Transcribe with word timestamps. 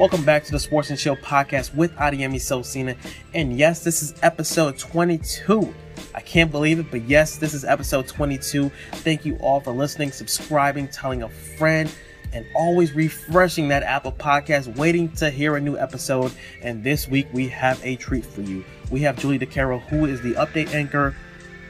Welcome 0.00 0.24
back 0.24 0.44
to 0.44 0.50
the 0.50 0.58
Sports 0.58 0.88
and 0.88 0.98
Chill 0.98 1.14
podcast 1.14 1.74
with 1.74 1.94
Adiemi 1.96 2.40
Sosina. 2.40 2.96
And 3.34 3.58
yes, 3.58 3.84
this 3.84 4.02
is 4.02 4.14
episode 4.22 4.78
22. 4.78 5.74
I 6.14 6.22
can't 6.22 6.50
believe 6.50 6.78
it, 6.78 6.90
but 6.90 7.02
yes, 7.02 7.36
this 7.36 7.52
is 7.52 7.66
episode 7.66 8.08
22. 8.08 8.70
Thank 8.92 9.26
you 9.26 9.36
all 9.42 9.60
for 9.60 9.72
listening, 9.72 10.10
subscribing, 10.10 10.88
telling 10.88 11.22
a 11.22 11.28
friend, 11.28 11.94
and 12.32 12.46
always 12.56 12.94
refreshing 12.94 13.68
that 13.68 13.82
Apple 13.82 14.12
podcast, 14.12 14.74
waiting 14.78 15.10
to 15.16 15.28
hear 15.28 15.56
a 15.56 15.60
new 15.60 15.76
episode. 15.76 16.32
And 16.62 16.82
this 16.82 17.06
week 17.06 17.28
we 17.34 17.48
have 17.48 17.78
a 17.84 17.96
treat 17.96 18.24
for 18.24 18.40
you. 18.40 18.64
We 18.90 19.00
have 19.00 19.18
Julie 19.18 19.38
DiCaro, 19.38 19.82
who 19.82 20.06
is 20.06 20.22
the 20.22 20.32
update 20.32 20.72
anchor 20.72 21.14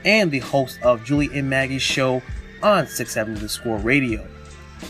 and 0.04 0.30
the 0.30 0.38
host 0.38 0.78
of 0.84 1.02
Julie 1.02 1.36
and 1.36 1.50
Maggie's 1.50 1.82
show 1.82 2.22
on 2.62 2.86
670 2.86 3.40
The 3.40 3.48
Score 3.48 3.78
Radio. 3.78 4.24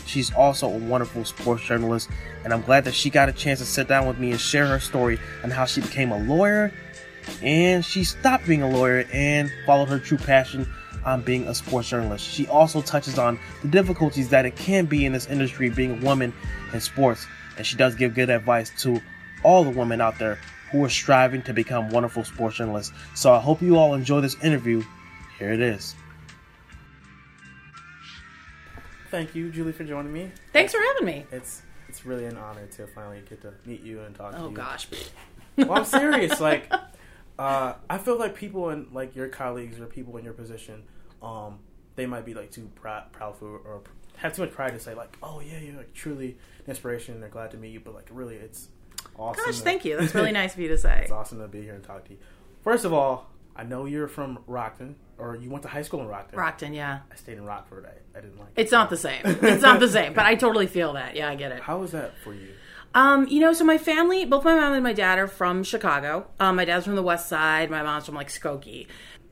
She's 0.05 0.33
also 0.33 0.67
a 0.67 0.77
wonderful 0.77 1.25
sports 1.25 1.63
journalist, 1.63 2.09
and 2.43 2.53
I'm 2.53 2.61
glad 2.61 2.85
that 2.85 2.93
she 2.93 3.09
got 3.09 3.29
a 3.29 3.33
chance 3.33 3.59
to 3.59 3.65
sit 3.65 3.87
down 3.87 4.07
with 4.07 4.17
me 4.17 4.31
and 4.31 4.39
share 4.39 4.67
her 4.67 4.79
story 4.79 5.19
on 5.43 5.51
how 5.51 5.65
she 5.65 5.81
became 5.81 6.11
a 6.11 6.19
lawyer 6.19 6.71
and 7.41 7.83
she 7.83 8.03
stopped 8.03 8.45
being 8.47 8.61
a 8.61 8.69
lawyer 8.69 9.05
and 9.11 9.51
followed 9.65 9.89
her 9.89 9.99
true 9.99 10.17
passion 10.17 10.67
on 11.05 11.21
being 11.21 11.47
a 11.47 11.55
sports 11.55 11.89
journalist. 11.89 12.25
She 12.25 12.47
also 12.47 12.81
touches 12.81 13.17
on 13.17 13.39
the 13.63 13.69
difficulties 13.69 14.29
that 14.29 14.45
it 14.45 14.55
can 14.55 14.85
be 14.85 15.05
in 15.05 15.13
this 15.13 15.27
industry 15.27 15.69
being 15.69 15.99
a 16.01 16.05
woman 16.05 16.33
in 16.73 16.81
sports, 16.81 17.25
and 17.57 17.65
she 17.65 17.75
does 17.75 17.95
give 17.95 18.13
good 18.13 18.29
advice 18.29 18.71
to 18.81 19.01
all 19.43 19.63
the 19.63 19.71
women 19.71 20.01
out 20.01 20.19
there 20.19 20.37
who 20.71 20.83
are 20.85 20.89
striving 20.89 21.41
to 21.43 21.53
become 21.53 21.89
wonderful 21.89 22.23
sports 22.23 22.57
journalists. 22.57 22.93
So 23.15 23.33
I 23.33 23.39
hope 23.39 23.61
you 23.61 23.77
all 23.77 23.93
enjoy 23.93 24.21
this 24.21 24.41
interview. 24.43 24.83
Here 25.37 25.51
it 25.51 25.61
is. 25.61 25.95
Thank 29.11 29.35
you, 29.35 29.51
Julie, 29.51 29.73
for 29.73 29.83
joining 29.83 30.13
me. 30.13 30.31
Thanks 30.53 30.73
for 30.73 30.79
having 30.79 31.05
me. 31.05 31.25
It's 31.33 31.61
it's 31.89 32.05
really 32.05 32.23
an 32.23 32.37
honor 32.37 32.65
to 32.65 32.87
finally 32.87 33.21
get 33.29 33.41
to 33.41 33.53
meet 33.65 33.81
you 33.81 33.99
and 33.99 34.15
talk 34.15 34.33
oh, 34.33 34.37
to 34.37 34.43
you. 34.43 34.47
Oh 34.47 34.51
gosh. 34.51 34.87
well, 35.57 35.73
I'm 35.73 35.85
serious. 35.85 36.39
Like 36.39 36.71
uh, 37.37 37.73
I 37.89 37.97
feel 37.97 38.17
like 38.17 38.35
people 38.35 38.69
in 38.69 38.87
like 38.93 39.13
your 39.13 39.27
colleagues 39.27 39.81
or 39.81 39.85
people 39.85 40.15
in 40.15 40.23
your 40.23 40.33
position, 40.33 40.83
um, 41.21 41.59
they 41.97 42.05
might 42.05 42.23
be 42.23 42.33
like 42.33 42.51
too 42.51 42.69
proud, 42.75 43.11
proud 43.11 43.35
for 43.35 43.57
or 43.57 43.81
have 44.15 44.33
too 44.33 44.43
much 44.43 44.51
pride 44.51 44.73
to 44.75 44.79
say 44.79 44.93
like, 44.93 45.17
oh 45.21 45.41
yeah, 45.41 45.59
you're 45.59 45.75
like 45.75 45.93
truly 45.93 46.37
an 46.59 46.69
inspiration. 46.69 47.19
They're 47.19 47.29
glad 47.29 47.51
to 47.51 47.57
meet 47.57 47.73
you, 47.73 47.81
but 47.81 47.93
like 47.93 48.07
really, 48.11 48.35
it's 48.35 48.69
awesome. 49.19 49.43
Gosh, 49.43 49.57
to, 49.57 49.63
thank 49.63 49.83
you. 49.83 49.97
That's 49.97 50.15
really 50.15 50.31
nice 50.31 50.53
of 50.53 50.61
you 50.61 50.69
to 50.69 50.77
say. 50.77 51.01
It's 51.03 51.11
awesome 51.11 51.39
to 51.39 51.49
be 51.49 51.61
here 51.61 51.73
and 51.73 51.83
talk 51.83 52.05
to 52.05 52.11
you. 52.11 52.17
First 52.63 52.85
of 52.85 52.93
all, 52.93 53.30
I 53.55 53.63
know 53.63 53.85
you're 53.85 54.07
from 54.07 54.39
Rockton, 54.47 54.95
or 55.17 55.35
you 55.35 55.49
went 55.49 55.63
to 55.63 55.69
high 55.69 55.81
school 55.81 56.01
in 56.01 56.07
Rockton. 56.07 56.33
Rockton, 56.33 56.75
yeah. 56.75 56.99
I 57.11 57.15
stayed 57.15 57.37
in 57.37 57.45
Rockford. 57.45 57.85
I, 57.85 58.17
I 58.17 58.21
didn't 58.21 58.39
like. 58.39 58.49
It. 58.55 58.61
It's 58.61 58.71
it. 58.71 58.75
not 58.75 58.89
the 58.89 58.97
same. 58.97 59.21
It's 59.25 59.61
not 59.61 59.79
the 59.79 59.89
same, 59.89 60.13
but 60.13 60.25
I 60.25 60.35
totally 60.35 60.67
feel 60.67 60.93
that. 60.93 61.15
Yeah, 61.15 61.29
I 61.29 61.35
get 61.35 61.51
it. 61.51 61.61
How 61.61 61.79
was 61.79 61.91
that 61.91 62.17
for 62.23 62.33
you? 62.33 62.49
Um, 62.93 63.27
you 63.27 63.39
know, 63.39 63.53
so 63.53 63.63
my 63.63 63.77
family, 63.77 64.25
both 64.25 64.43
my 64.43 64.55
mom 64.55 64.73
and 64.73 64.83
my 64.83 64.93
dad 64.93 65.17
are 65.17 65.27
from 65.27 65.63
Chicago. 65.63 66.27
Um, 66.39 66.57
my 66.57 66.65
dad's 66.65 66.85
from 66.85 66.95
the 66.95 67.03
West 67.03 67.29
Side. 67.29 67.69
My 67.69 67.83
mom's 67.83 68.05
from 68.05 68.15
like 68.15 68.29
Skokie. 68.29 68.87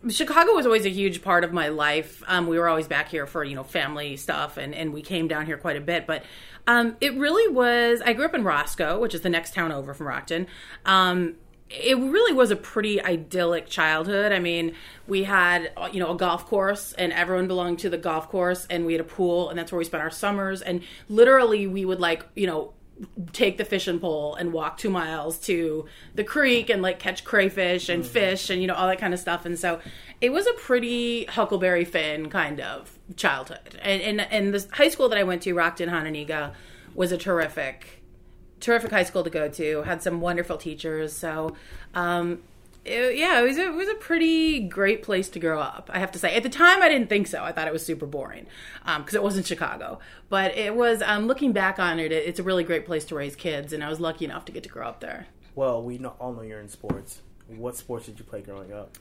Chicago 0.07 0.53
was 0.53 0.65
always 0.65 0.85
a 0.85 0.89
huge 0.89 1.21
part 1.21 1.43
of 1.43 1.51
my 1.51 1.67
life. 1.67 2.23
Um, 2.27 2.47
we 2.47 2.57
were 2.57 2.69
always 2.69 2.87
back 2.87 3.09
here 3.09 3.27
for 3.27 3.43
you 3.43 3.55
know 3.55 3.63
family 3.63 4.15
stuff, 4.15 4.55
and 4.57 4.73
and 4.73 4.93
we 4.93 5.01
came 5.01 5.27
down 5.27 5.45
here 5.45 5.57
quite 5.57 5.75
a 5.75 5.81
bit. 5.81 6.07
But 6.07 6.23
um, 6.67 6.95
it 7.01 7.17
really 7.17 7.53
was. 7.53 8.01
I 8.01 8.13
grew 8.13 8.25
up 8.25 8.33
in 8.33 8.43
Roscoe, 8.43 8.99
which 8.99 9.13
is 9.13 9.21
the 9.21 9.29
next 9.29 9.53
town 9.53 9.73
over 9.73 9.93
from 9.93 10.07
Rockton. 10.07 10.47
Um, 10.85 11.35
it 11.69 11.97
really 11.97 12.33
was 12.33 12.49
a 12.49 12.55
pretty 12.55 13.01
idyllic 13.01 13.67
childhood. 13.67 14.31
I 14.31 14.39
mean, 14.39 14.73
we 15.07 15.23
had 15.23 15.71
you 15.91 15.99
know 15.99 16.11
a 16.11 16.17
golf 16.17 16.47
course, 16.47 16.93
and 16.93 17.13
everyone 17.13 17.47
belonged 17.47 17.79
to 17.79 17.89
the 17.89 17.97
golf 17.97 18.29
course, 18.29 18.65
and 18.69 18.85
we 18.85 18.93
had 18.93 19.01
a 19.01 19.05
pool, 19.05 19.49
and 19.49 19.59
that's 19.59 19.71
where 19.71 19.77
we 19.77 19.85
spent 19.85 20.01
our 20.01 20.09
summers. 20.09 20.61
And 20.61 20.81
literally, 21.09 21.67
we 21.67 21.85
would 21.85 21.99
like 21.99 22.25
you 22.35 22.47
know 22.47 22.73
take 23.31 23.57
the 23.57 23.65
fishing 23.65 23.99
pole 23.99 24.35
and 24.35 24.51
walk 24.51 24.77
two 24.77 24.89
miles 24.89 25.39
to 25.39 25.85
the 26.15 26.23
creek 26.23 26.69
and 26.69 26.81
like 26.81 26.99
catch 26.99 27.23
crayfish 27.23 27.87
and 27.87 28.03
mm-hmm. 28.03 28.11
fish 28.11 28.49
and 28.49 28.61
you 28.61 28.67
know 28.67 28.73
all 28.73 28.87
that 28.87 28.99
kind 28.99 29.13
of 29.13 29.19
stuff 29.19 29.45
and 29.45 29.57
so 29.57 29.79
it 30.19 30.31
was 30.31 30.45
a 30.47 30.53
pretty 30.53 31.23
huckleberry 31.25 31.85
finn 31.85 32.29
kind 32.29 32.59
of 32.59 32.99
childhood 33.15 33.79
and 33.81 34.01
and, 34.01 34.21
and 34.21 34.53
the 34.53 34.67
high 34.75 34.89
school 34.89 35.07
that 35.07 35.17
i 35.17 35.23
went 35.23 35.41
to 35.41 35.53
rockton 35.55 35.87
hononegah 35.87 36.53
was 36.93 37.13
a 37.13 37.17
terrific 37.17 37.98
terrific 38.59 38.91
high 38.91 39.03
school 39.03 39.23
to 39.23 39.29
go 39.29 39.47
to 39.49 39.83
had 39.83 40.01
some 40.01 40.21
wonderful 40.21 40.57
teachers 40.57 41.13
so 41.13 41.55
um, 41.93 42.41
it, 42.85 43.17
yeah, 43.17 43.39
it 43.39 43.43
was 43.43 43.57
a, 43.57 43.67
it 43.67 43.73
was 43.73 43.87
a 43.87 43.95
pretty 43.95 44.61
great 44.61 45.03
place 45.03 45.29
to 45.29 45.39
grow 45.39 45.59
up. 45.59 45.89
I 45.93 45.99
have 45.99 46.11
to 46.13 46.19
say. 46.19 46.35
At 46.35 46.43
the 46.43 46.49
time, 46.49 46.81
I 46.81 46.89
didn't 46.89 47.07
think 47.09 47.27
so. 47.27 47.43
I 47.43 47.51
thought 47.51 47.67
it 47.67 47.73
was 47.73 47.85
super 47.85 48.05
boring 48.05 48.47
because 48.83 49.15
um, 49.15 49.21
it 49.21 49.23
wasn't 49.23 49.45
Chicago. 49.45 49.99
But 50.29 50.57
it 50.57 50.75
was. 50.75 51.01
Um, 51.01 51.27
looking 51.27 51.51
back 51.51 51.79
on 51.79 51.99
it, 51.99 52.11
it's 52.11 52.39
a 52.39 52.43
really 52.43 52.63
great 52.63 52.85
place 52.85 53.05
to 53.05 53.15
raise 53.15 53.35
kids, 53.35 53.73
and 53.73 53.83
I 53.83 53.89
was 53.89 53.99
lucky 53.99 54.25
enough 54.25 54.45
to 54.45 54.51
get 54.51 54.63
to 54.63 54.69
grow 54.69 54.87
up 54.87 55.01
there. 55.01 55.27
Well, 55.55 55.83
we 55.83 55.97
know, 55.97 56.15
all 56.19 56.33
know 56.33 56.41
you're 56.41 56.59
in 56.59 56.69
sports. 56.69 57.21
What 57.47 57.75
sports 57.75 58.05
did 58.05 58.17
you 58.17 58.25
play 58.25 58.41
growing 58.41 58.71
up? 58.71 58.97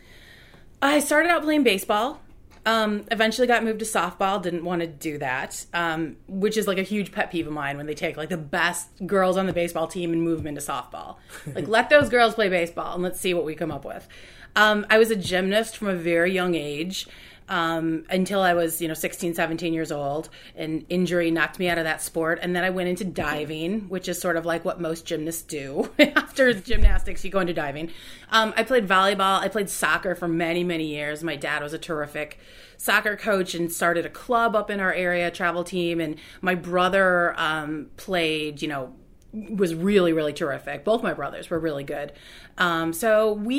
I 0.83 1.01
started 1.01 1.31
out 1.31 1.43
playing 1.43 1.63
baseball. 1.63 2.21
Um, 2.69 3.07
eventually 3.11 3.47
got 3.47 3.65
moved 3.65 3.79
to 3.79 3.87
softball. 3.87 4.43
Didn't 4.43 4.63
want 4.63 4.83
to 4.83 4.87
do 4.87 5.17
that, 5.19 5.65
um, 5.73 6.17
which 6.29 6.59
is 6.59 6.67
like 6.67 6.77
a 6.77 6.83
huge 6.83 7.13
pet 7.13 7.31
peeve 7.31 7.47
of 7.47 7.53
mine 7.55 7.79
when 7.79 7.87
they 7.87 7.95
take 7.95 8.19
like 8.19 8.29
the 8.29 8.37
best 8.37 8.91
girls 9.07 9.39
on 9.39 9.47
the 9.47 9.55
baseball 9.55 9.87
team 9.87 10.13
and 10.13 10.23
move 10.23 10.37
them 10.37 10.49
into 10.49 10.61
softball. 10.61 11.17
like 11.55 11.67
let 11.67 11.89
those 11.89 12.11
girls 12.11 12.35
play 12.35 12.51
baseball 12.51 12.93
and 12.93 13.03
let's 13.03 13.19
see 13.19 13.33
what 13.33 13.47
we 13.47 13.55
come 13.55 13.71
up 13.71 13.87
with. 13.87 14.07
Um, 14.55 14.85
I 14.91 14.99
was 14.99 15.11
a 15.11 15.17
gymnast 15.17 15.79
from 15.79 15.89
a 15.89 15.95
very 15.95 16.31
young 16.31 16.55
age 16.55 17.07
um, 17.49 18.05
until 18.11 18.41
I 18.41 18.55
was, 18.55 18.81
you 18.81 18.89
know, 18.89 18.95
16, 18.95 19.35
17 19.35 19.73
years 19.73 19.91
old. 19.91 20.29
An 20.57 20.85
injury 20.89 21.31
knocked 21.31 21.59
me 21.59 21.69
out 21.69 21.79
of 21.79 21.85
that 21.85 22.03
sport. 22.03 22.39
And 22.43 22.55
then 22.55 22.65
I 22.65 22.71
went 22.71 22.89
into 22.89 23.05
diving, 23.05 23.89
which 23.89 24.09
is 24.09 24.21
sort 24.21 24.37
of 24.37 24.45
like 24.45 24.65
what 24.65 24.81
most 24.81 25.07
gymnasts 25.07 25.43
do. 25.43 25.91
After 25.99 26.53
gymnastics, 26.53 27.25
you 27.25 27.31
go 27.31 27.41
into 27.41 27.55
diving. 27.55 27.91
Um, 28.31 28.53
I 28.57 28.63
played 28.63 28.87
volleyball. 28.87 29.41
I 29.41 29.49
played 29.49 29.71
soccer 29.71 30.15
for 30.15 30.29
many, 30.29 30.65
many 30.65 30.87
years. 30.87 31.25
My 31.25 31.37
dad 31.37 31.63
was 31.63 31.73
a 31.73 31.79
terrific 31.79 32.39
soccer 32.77 33.17
coach 33.17 33.55
and 33.55 33.73
started 33.73 34.07
a 34.07 34.11
club 34.11 34.55
up 34.55 34.71
in 34.71 34.81
our 34.81 34.93
area, 34.93 35.31
travel 35.31 35.65
team. 35.65 36.01
And 36.01 36.17
my 36.41 36.55
brother 36.55 37.35
um, 37.39 37.91
played, 37.97 38.63
you 38.63 38.69
know, 38.69 38.95
was 39.33 39.75
really 39.75 40.13
really 40.13 40.33
terrific. 40.33 40.85
Both 40.85 41.03
my 41.03 41.13
brothers 41.15 41.51
were 41.51 41.59
really 41.59 41.85
good. 41.85 42.13
Um, 42.57 42.93
so 42.93 43.33
we 43.35 43.59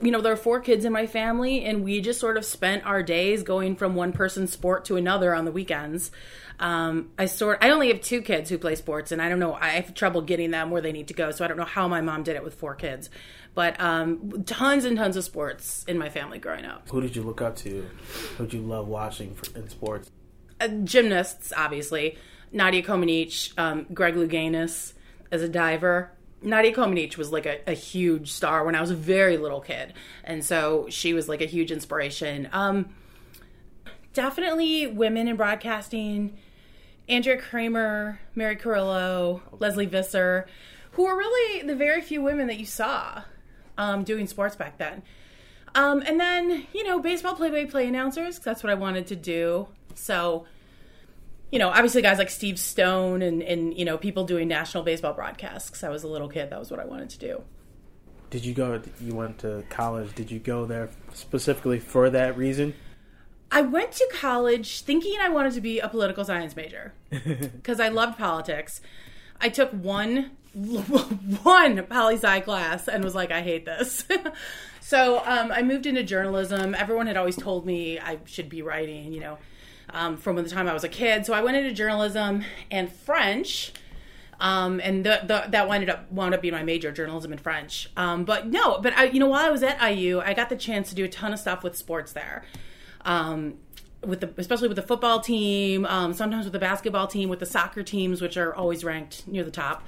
you 0.00 0.10
know 0.10 0.20
there 0.20 0.32
are 0.32 0.36
four 0.36 0.60
kids 0.60 0.84
in 0.84 0.92
my 0.92 1.06
family 1.06 1.64
and 1.64 1.82
we 1.82 2.00
just 2.00 2.20
sort 2.20 2.36
of 2.36 2.44
spent 2.44 2.84
our 2.84 3.02
days 3.02 3.42
going 3.42 3.76
from 3.76 3.94
one 3.94 4.12
person's 4.12 4.52
sport 4.52 4.84
to 4.86 4.96
another 4.96 5.34
on 5.34 5.44
the 5.44 5.52
weekends. 5.52 6.10
Um, 6.60 7.10
i 7.16 7.26
sort 7.26 7.58
i 7.62 7.70
only 7.70 7.86
have 7.86 8.00
two 8.00 8.20
kids 8.20 8.50
who 8.50 8.58
play 8.58 8.74
sports 8.74 9.12
and 9.12 9.22
i 9.22 9.28
don't 9.28 9.38
know 9.38 9.54
i 9.54 9.68
have 9.68 9.94
trouble 9.94 10.22
getting 10.22 10.50
them 10.50 10.72
where 10.72 10.82
they 10.82 10.90
need 10.90 11.06
to 11.06 11.14
go 11.14 11.30
so 11.30 11.44
i 11.44 11.46
don't 11.46 11.56
know 11.56 11.64
how 11.64 11.86
my 11.86 12.00
mom 12.00 12.24
did 12.24 12.34
it 12.34 12.42
with 12.42 12.54
four 12.54 12.74
kids. 12.74 13.10
But 13.54 13.80
um, 13.80 14.44
tons 14.44 14.84
and 14.84 14.96
tons 14.96 15.16
of 15.16 15.24
sports 15.24 15.84
in 15.88 15.98
my 15.98 16.10
family 16.10 16.38
growing 16.38 16.64
up. 16.64 16.88
Who 16.90 17.00
did 17.00 17.16
you 17.16 17.22
look 17.22 17.42
up 17.42 17.56
to? 17.56 17.88
Who 18.36 18.44
did 18.44 18.54
you 18.54 18.60
love 18.60 18.86
watching 18.86 19.36
in 19.56 19.68
sports? 19.68 20.10
Uh, 20.60 20.68
gymnasts 20.68 21.52
obviously. 21.56 22.18
Nadia 22.52 22.82
comaneci 22.82 23.52
um, 23.58 23.86
greg 23.92 24.14
louganis 24.14 24.94
as 25.30 25.42
a 25.42 25.48
diver. 25.48 26.10
Nadia 26.40 26.72
Comaneci 26.72 27.16
was 27.16 27.32
like 27.32 27.46
a, 27.46 27.58
a, 27.68 27.74
huge 27.74 28.30
star 28.30 28.64
when 28.64 28.76
I 28.76 28.80
was 28.80 28.90
a 28.90 28.94
very 28.94 29.36
little 29.36 29.60
kid, 29.60 29.92
and 30.22 30.44
so 30.44 30.86
she 30.88 31.12
was 31.12 31.28
like 31.28 31.40
a 31.40 31.46
huge 31.46 31.72
inspiration. 31.72 32.48
Um, 32.52 32.94
definitely 34.12 34.86
women 34.86 35.26
in 35.26 35.36
broadcasting: 35.36 36.38
Andrea 37.08 37.38
Kremer, 37.38 38.20
Mary 38.36 38.54
Carillo, 38.54 39.42
Lesley 39.58 39.86
Visser, 39.86 40.46
who 40.92 41.04
were 41.04 41.16
really 41.16 41.66
the 41.66 41.74
very 41.74 42.02
few 42.02 42.22
women 42.22 42.46
that 42.46 42.58
you 42.58 42.66
saw 42.66 43.24
um, 43.76 44.04
doing 44.04 44.28
sports 44.28 44.54
back 44.54 44.78
then. 44.78 45.02
Um, 45.74 46.02
and 46.06 46.20
then 46.20 46.66
you 46.72 46.84
know 46.84 47.00
baseball 47.00 47.34
play-by-play 47.34 47.88
announcers. 47.88 48.38
That's 48.38 48.62
what 48.62 48.70
I 48.70 48.74
wanted 48.74 49.08
to 49.08 49.16
do. 49.16 49.68
So 49.94 50.46
you 51.50 51.58
know, 51.58 51.68
obviously 51.68 52.02
guys 52.02 52.18
like 52.18 52.30
Steve 52.30 52.58
Stone 52.58 53.22
and, 53.22 53.42
and 53.42 53.76
you 53.76 53.84
know, 53.84 53.96
people 53.96 54.24
doing 54.24 54.48
national 54.48 54.82
baseball 54.82 55.14
broadcasts. 55.14 55.70
Cause 55.70 55.82
I 55.82 55.88
was 55.88 56.02
a 56.02 56.08
little 56.08 56.28
kid. 56.28 56.50
That 56.50 56.58
was 56.58 56.70
what 56.70 56.80
I 56.80 56.84
wanted 56.84 57.10
to 57.10 57.18
do. 57.18 57.42
Did 58.30 58.44
you 58.44 58.52
go, 58.52 58.82
you 59.00 59.14
went 59.14 59.38
to 59.38 59.64
college. 59.70 60.14
Did 60.14 60.30
you 60.30 60.38
go 60.38 60.66
there 60.66 60.90
specifically 61.14 61.78
for 61.78 62.10
that 62.10 62.36
reason? 62.36 62.74
I 63.50 63.62
went 63.62 63.92
to 63.92 64.08
college 64.12 64.82
thinking 64.82 65.14
I 65.20 65.30
wanted 65.30 65.54
to 65.54 65.62
be 65.62 65.78
a 65.80 65.88
political 65.88 66.22
science 66.22 66.54
major 66.54 66.92
because 67.10 67.80
I 67.80 67.88
loved 67.88 68.18
politics. 68.18 68.82
I 69.40 69.48
took 69.48 69.70
one 69.70 70.32
one 70.52 71.84
poli 71.84 72.16
sci 72.16 72.40
class 72.40 72.88
and 72.88 73.02
was 73.02 73.14
like, 73.14 73.30
I 73.30 73.40
hate 73.40 73.64
this. 73.64 74.04
so 74.80 75.22
um, 75.24 75.50
I 75.50 75.62
moved 75.62 75.86
into 75.86 76.02
journalism. 76.02 76.74
Everyone 76.74 77.06
had 77.06 77.16
always 77.16 77.36
told 77.36 77.64
me 77.64 77.98
I 77.98 78.18
should 78.26 78.50
be 78.50 78.60
writing, 78.60 79.14
you 79.14 79.20
know 79.20 79.38
um, 79.90 80.16
from 80.16 80.36
the 80.36 80.48
time 80.48 80.68
I 80.68 80.72
was 80.72 80.84
a 80.84 80.88
kid. 80.88 81.26
So 81.26 81.32
I 81.32 81.42
went 81.42 81.56
into 81.56 81.72
journalism 81.72 82.44
and 82.70 82.90
French. 82.90 83.72
Um, 84.40 84.80
and 84.80 85.04
the, 85.04 85.20
the, 85.24 85.46
that 85.50 85.68
wound 85.68 85.90
up 85.90 86.12
wound 86.12 86.32
up 86.32 86.40
being 86.40 86.54
my 86.54 86.62
major, 86.62 86.92
journalism 86.92 87.32
and 87.32 87.40
French. 87.40 87.90
Um, 87.96 88.24
but 88.24 88.46
no, 88.46 88.78
but 88.78 88.92
I, 88.96 89.04
you 89.06 89.18
know, 89.18 89.26
while 89.26 89.44
I 89.44 89.50
was 89.50 89.64
at 89.64 89.80
IU, 89.82 90.20
I 90.20 90.32
got 90.32 90.48
the 90.48 90.56
chance 90.56 90.90
to 90.90 90.94
do 90.94 91.04
a 91.04 91.08
ton 91.08 91.32
of 91.32 91.40
stuff 91.40 91.64
with 91.64 91.76
sports 91.76 92.12
there, 92.12 92.44
um, 93.04 93.54
with 94.04 94.20
the 94.20 94.32
especially 94.36 94.68
with 94.68 94.76
the 94.76 94.82
football 94.82 95.18
team, 95.18 95.84
um, 95.86 96.12
sometimes 96.12 96.44
with 96.44 96.52
the 96.52 96.60
basketball 96.60 97.08
team, 97.08 97.28
with 97.28 97.40
the 97.40 97.46
soccer 97.46 97.82
teams, 97.82 98.22
which 98.22 98.36
are 98.36 98.54
always 98.54 98.84
ranked 98.84 99.26
near 99.26 99.42
the 99.42 99.50
top. 99.50 99.82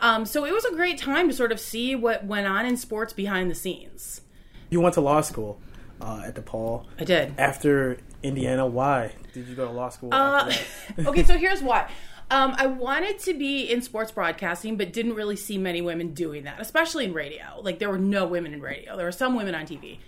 Um, 0.00 0.26
so 0.26 0.44
it 0.44 0.52
was 0.52 0.64
a 0.64 0.72
great 0.72 0.98
time 0.98 1.28
to 1.28 1.34
sort 1.34 1.52
of 1.52 1.60
see 1.60 1.94
what 1.94 2.24
went 2.24 2.48
on 2.48 2.66
in 2.66 2.76
sports 2.76 3.12
behind 3.12 3.52
the 3.52 3.54
scenes. 3.54 4.22
You 4.68 4.80
went 4.80 4.94
to 4.94 5.00
law 5.00 5.20
school 5.20 5.60
uh, 6.00 6.24
at 6.26 6.34
DePaul. 6.34 6.86
I 6.98 7.04
did. 7.04 7.34
After 7.38 7.98
Indiana, 8.22 8.66
why 8.66 9.12
did 9.32 9.48
you 9.48 9.54
go 9.54 9.66
to 9.66 9.72
law 9.72 9.88
school? 9.88 10.10
Uh, 10.12 10.52
okay, 10.98 11.24
so 11.24 11.36
here's 11.36 11.62
why. 11.62 11.90
Um, 12.30 12.54
I 12.56 12.66
wanted 12.66 13.18
to 13.20 13.34
be 13.34 13.70
in 13.70 13.82
sports 13.82 14.10
broadcasting, 14.10 14.76
but 14.76 14.92
didn't 14.92 15.14
really 15.14 15.36
see 15.36 15.58
many 15.58 15.82
women 15.82 16.14
doing 16.14 16.44
that, 16.44 16.60
especially 16.60 17.04
in 17.04 17.12
radio. 17.12 17.60
Like, 17.60 17.78
there 17.78 17.90
were 17.90 17.98
no 17.98 18.26
women 18.26 18.54
in 18.54 18.62
radio. 18.62 18.96
There 18.96 19.04
were 19.04 19.12
some 19.12 19.34
women 19.34 19.54
on 19.54 19.66
TV. 19.66 19.98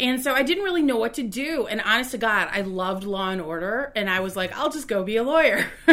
And 0.00 0.22
so 0.22 0.32
I 0.32 0.42
didn't 0.42 0.62
really 0.62 0.82
know 0.82 0.96
what 0.96 1.14
to 1.14 1.22
do. 1.22 1.66
And 1.66 1.80
honest 1.80 2.12
to 2.12 2.18
God, 2.18 2.48
I 2.52 2.60
loved 2.60 3.04
Law 3.04 3.30
and 3.30 3.40
Order, 3.40 3.92
and 3.96 4.08
I 4.08 4.20
was 4.20 4.36
like, 4.36 4.56
I'll 4.56 4.70
just 4.70 4.86
go 4.86 5.02
be 5.02 5.16
a 5.16 5.24
lawyer. 5.24 5.66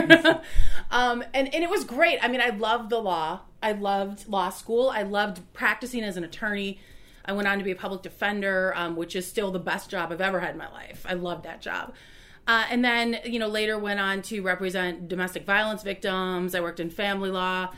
um, 0.91 1.23
and 1.33 1.53
and 1.53 1.63
it 1.63 1.69
was 1.69 1.83
great. 1.83 2.19
I 2.21 2.27
mean, 2.27 2.41
I 2.41 2.49
loved 2.49 2.91
the 2.91 2.99
law. 2.99 3.41
I 3.63 3.71
loved 3.71 4.27
law 4.27 4.49
school. 4.51 4.89
I 4.89 5.01
loved 5.01 5.41
practicing 5.53 6.03
as 6.03 6.17
an 6.17 6.23
attorney. 6.23 6.79
I 7.25 7.33
went 7.33 7.47
on 7.47 7.57
to 7.57 7.63
be 7.63 7.71
a 7.71 7.75
public 7.75 8.01
defender, 8.01 8.73
um, 8.75 8.95
which 8.95 9.15
is 9.15 9.27
still 9.27 9.51
the 9.51 9.59
best 9.59 9.89
job 9.89 10.11
I've 10.11 10.21
ever 10.21 10.39
had 10.39 10.51
in 10.51 10.57
my 10.57 10.71
life. 10.71 11.05
I 11.07 11.13
loved 11.13 11.43
that 11.43 11.61
job. 11.61 11.93
Uh, 12.47 12.65
and 12.69 12.85
then, 12.85 13.19
you 13.25 13.39
know, 13.39 13.47
later 13.47 13.77
went 13.79 13.99
on 13.99 14.21
to 14.23 14.41
represent 14.41 15.07
domestic 15.07 15.45
violence 15.45 15.81
victims. 15.81 16.53
I 16.53 16.59
worked 16.61 16.79
in 16.79 16.89
family 16.89 17.31
law 17.31 17.71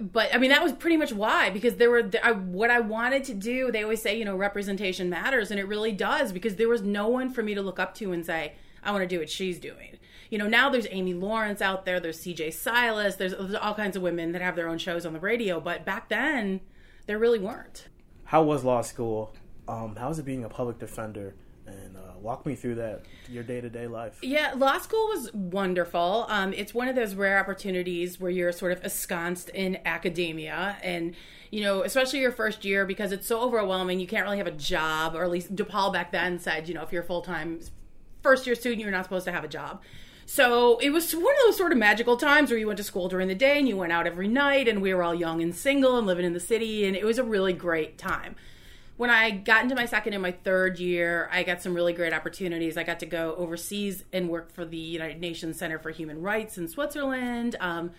but 0.00 0.34
I 0.34 0.38
mean 0.38 0.50
that 0.50 0.62
was 0.62 0.72
pretty 0.72 0.96
much 0.96 1.12
why 1.12 1.50
because 1.50 1.76
there 1.76 1.90
were 1.90 2.02
the, 2.02 2.24
I, 2.24 2.32
what 2.32 2.70
I 2.70 2.80
wanted 2.80 3.24
to 3.24 3.34
do. 3.34 3.70
They 3.70 3.82
always 3.82 4.02
say 4.02 4.18
you 4.18 4.24
know 4.24 4.36
representation 4.36 5.08
matters, 5.08 5.50
and 5.50 5.60
it 5.60 5.66
really 5.66 5.92
does 5.92 6.32
because 6.32 6.56
there 6.56 6.68
was 6.68 6.82
no 6.82 7.08
one 7.08 7.30
for 7.30 7.42
me 7.42 7.54
to 7.54 7.62
look 7.62 7.78
up 7.78 7.94
to 7.96 8.12
and 8.12 8.24
say 8.24 8.54
I 8.82 8.90
want 8.90 9.02
to 9.02 9.08
do 9.08 9.18
what 9.18 9.30
she's 9.30 9.58
doing. 9.58 9.98
You 10.30 10.38
know 10.38 10.48
now 10.48 10.70
there's 10.70 10.86
Amy 10.90 11.14
Lawrence 11.14 11.62
out 11.62 11.84
there, 11.84 12.00
there's 12.00 12.20
C.J. 12.20 12.50
Silas, 12.52 13.16
there's, 13.16 13.32
there's 13.32 13.54
all 13.54 13.74
kinds 13.74 13.96
of 13.96 14.02
women 14.02 14.32
that 14.32 14.42
have 14.42 14.56
their 14.56 14.68
own 14.68 14.78
shows 14.78 15.06
on 15.06 15.12
the 15.12 15.20
radio, 15.20 15.60
but 15.60 15.84
back 15.84 16.08
then 16.08 16.60
there 17.06 17.18
really 17.18 17.38
weren't. 17.38 17.88
How 18.26 18.42
was 18.42 18.64
law 18.64 18.82
school? 18.82 19.32
Um, 19.68 19.96
how 19.96 20.08
was 20.08 20.18
it 20.18 20.24
being 20.24 20.44
a 20.44 20.48
public 20.48 20.78
defender? 20.78 21.34
And 21.66 21.96
uh, 21.96 22.18
walk 22.20 22.46
me 22.46 22.54
through 22.54 22.76
that, 22.76 23.02
your 23.28 23.42
day 23.42 23.60
to 23.60 23.68
day 23.68 23.88
life. 23.88 24.18
Yeah, 24.22 24.52
law 24.56 24.78
school 24.78 25.08
was 25.08 25.32
wonderful. 25.32 26.26
Um, 26.28 26.52
it's 26.52 26.72
one 26.72 26.86
of 26.86 26.94
those 26.94 27.14
rare 27.16 27.38
opportunities 27.38 28.20
where 28.20 28.30
you're 28.30 28.52
sort 28.52 28.70
of 28.70 28.84
ensconced 28.84 29.48
in 29.48 29.78
academia 29.84 30.76
and 30.82 31.14
you 31.50 31.62
know, 31.62 31.82
especially 31.82 32.20
your 32.20 32.32
first 32.32 32.64
year 32.64 32.84
because 32.84 33.12
it's 33.12 33.26
so 33.26 33.40
overwhelming. 33.40 34.00
You 34.00 34.06
can't 34.06 34.24
really 34.24 34.38
have 34.38 34.46
a 34.46 34.52
job, 34.52 35.14
or 35.14 35.22
at 35.22 35.30
least 35.30 35.54
DePaul 35.54 35.92
back 35.92 36.10
then 36.12 36.38
said, 36.38 36.68
you 36.68 36.74
know, 36.74 36.82
if 36.82 36.92
you're 36.92 37.02
full 37.02 37.22
time 37.22 37.60
first 38.22 38.46
year 38.46 38.56
student, 38.56 38.82
you're 38.82 38.90
not 38.90 39.04
supposed 39.04 39.24
to 39.26 39.32
have 39.32 39.44
a 39.44 39.48
job. 39.48 39.80
So 40.26 40.78
it 40.78 40.90
was 40.90 41.14
one 41.14 41.22
of 41.22 41.40
those 41.46 41.56
sort 41.56 41.72
of 41.72 41.78
magical 41.78 42.16
times 42.16 42.50
where 42.50 42.58
you 42.58 42.66
went 42.66 42.78
to 42.78 42.84
school 42.84 43.08
during 43.08 43.28
the 43.28 43.34
day 43.34 43.58
and 43.58 43.68
you 43.68 43.76
went 43.76 43.92
out 43.92 44.06
every 44.06 44.28
night, 44.28 44.68
and 44.68 44.82
we 44.82 44.92
were 44.92 45.02
all 45.02 45.14
young 45.14 45.40
and 45.40 45.54
single 45.54 45.96
and 45.96 46.06
living 46.06 46.26
in 46.26 46.32
the 46.32 46.40
city, 46.40 46.84
and 46.84 46.96
it 46.96 47.04
was 47.04 47.18
a 47.18 47.24
really 47.24 47.52
great 47.52 47.96
time 47.96 48.36
when 48.96 49.10
I 49.10 49.30
got 49.30 49.62
into 49.62 49.74
my 49.74 49.84
second 49.84 50.14
and 50.14 50.22
my 50.22 50.32
third 50.32 50.78
year, 50.78 51.28
I 51.30 51.42
got 51.42 51.62
some 51.62 51.74
really 51.74 51.92
great 51.92 52.12
opportunities. 52.12 52.76
I 52.76 52.82
got 52.82 53.00
to 53.00 53.06
go 53.06 53.34
overseas 53.36 54.04
and 54.12 54.28
work 54.28 54.52
for 54.52 54.64
the 54.64 54.78
United 54.78 55.20
Nations 55.20 55.58
Center 55.58 55.78
for 55.78 55.90
Human 55.90 56.22
Rights 56.22 56.56
in 56.56 56.66
Switzerland. 56.66 57.56
Um, 57.60 57.92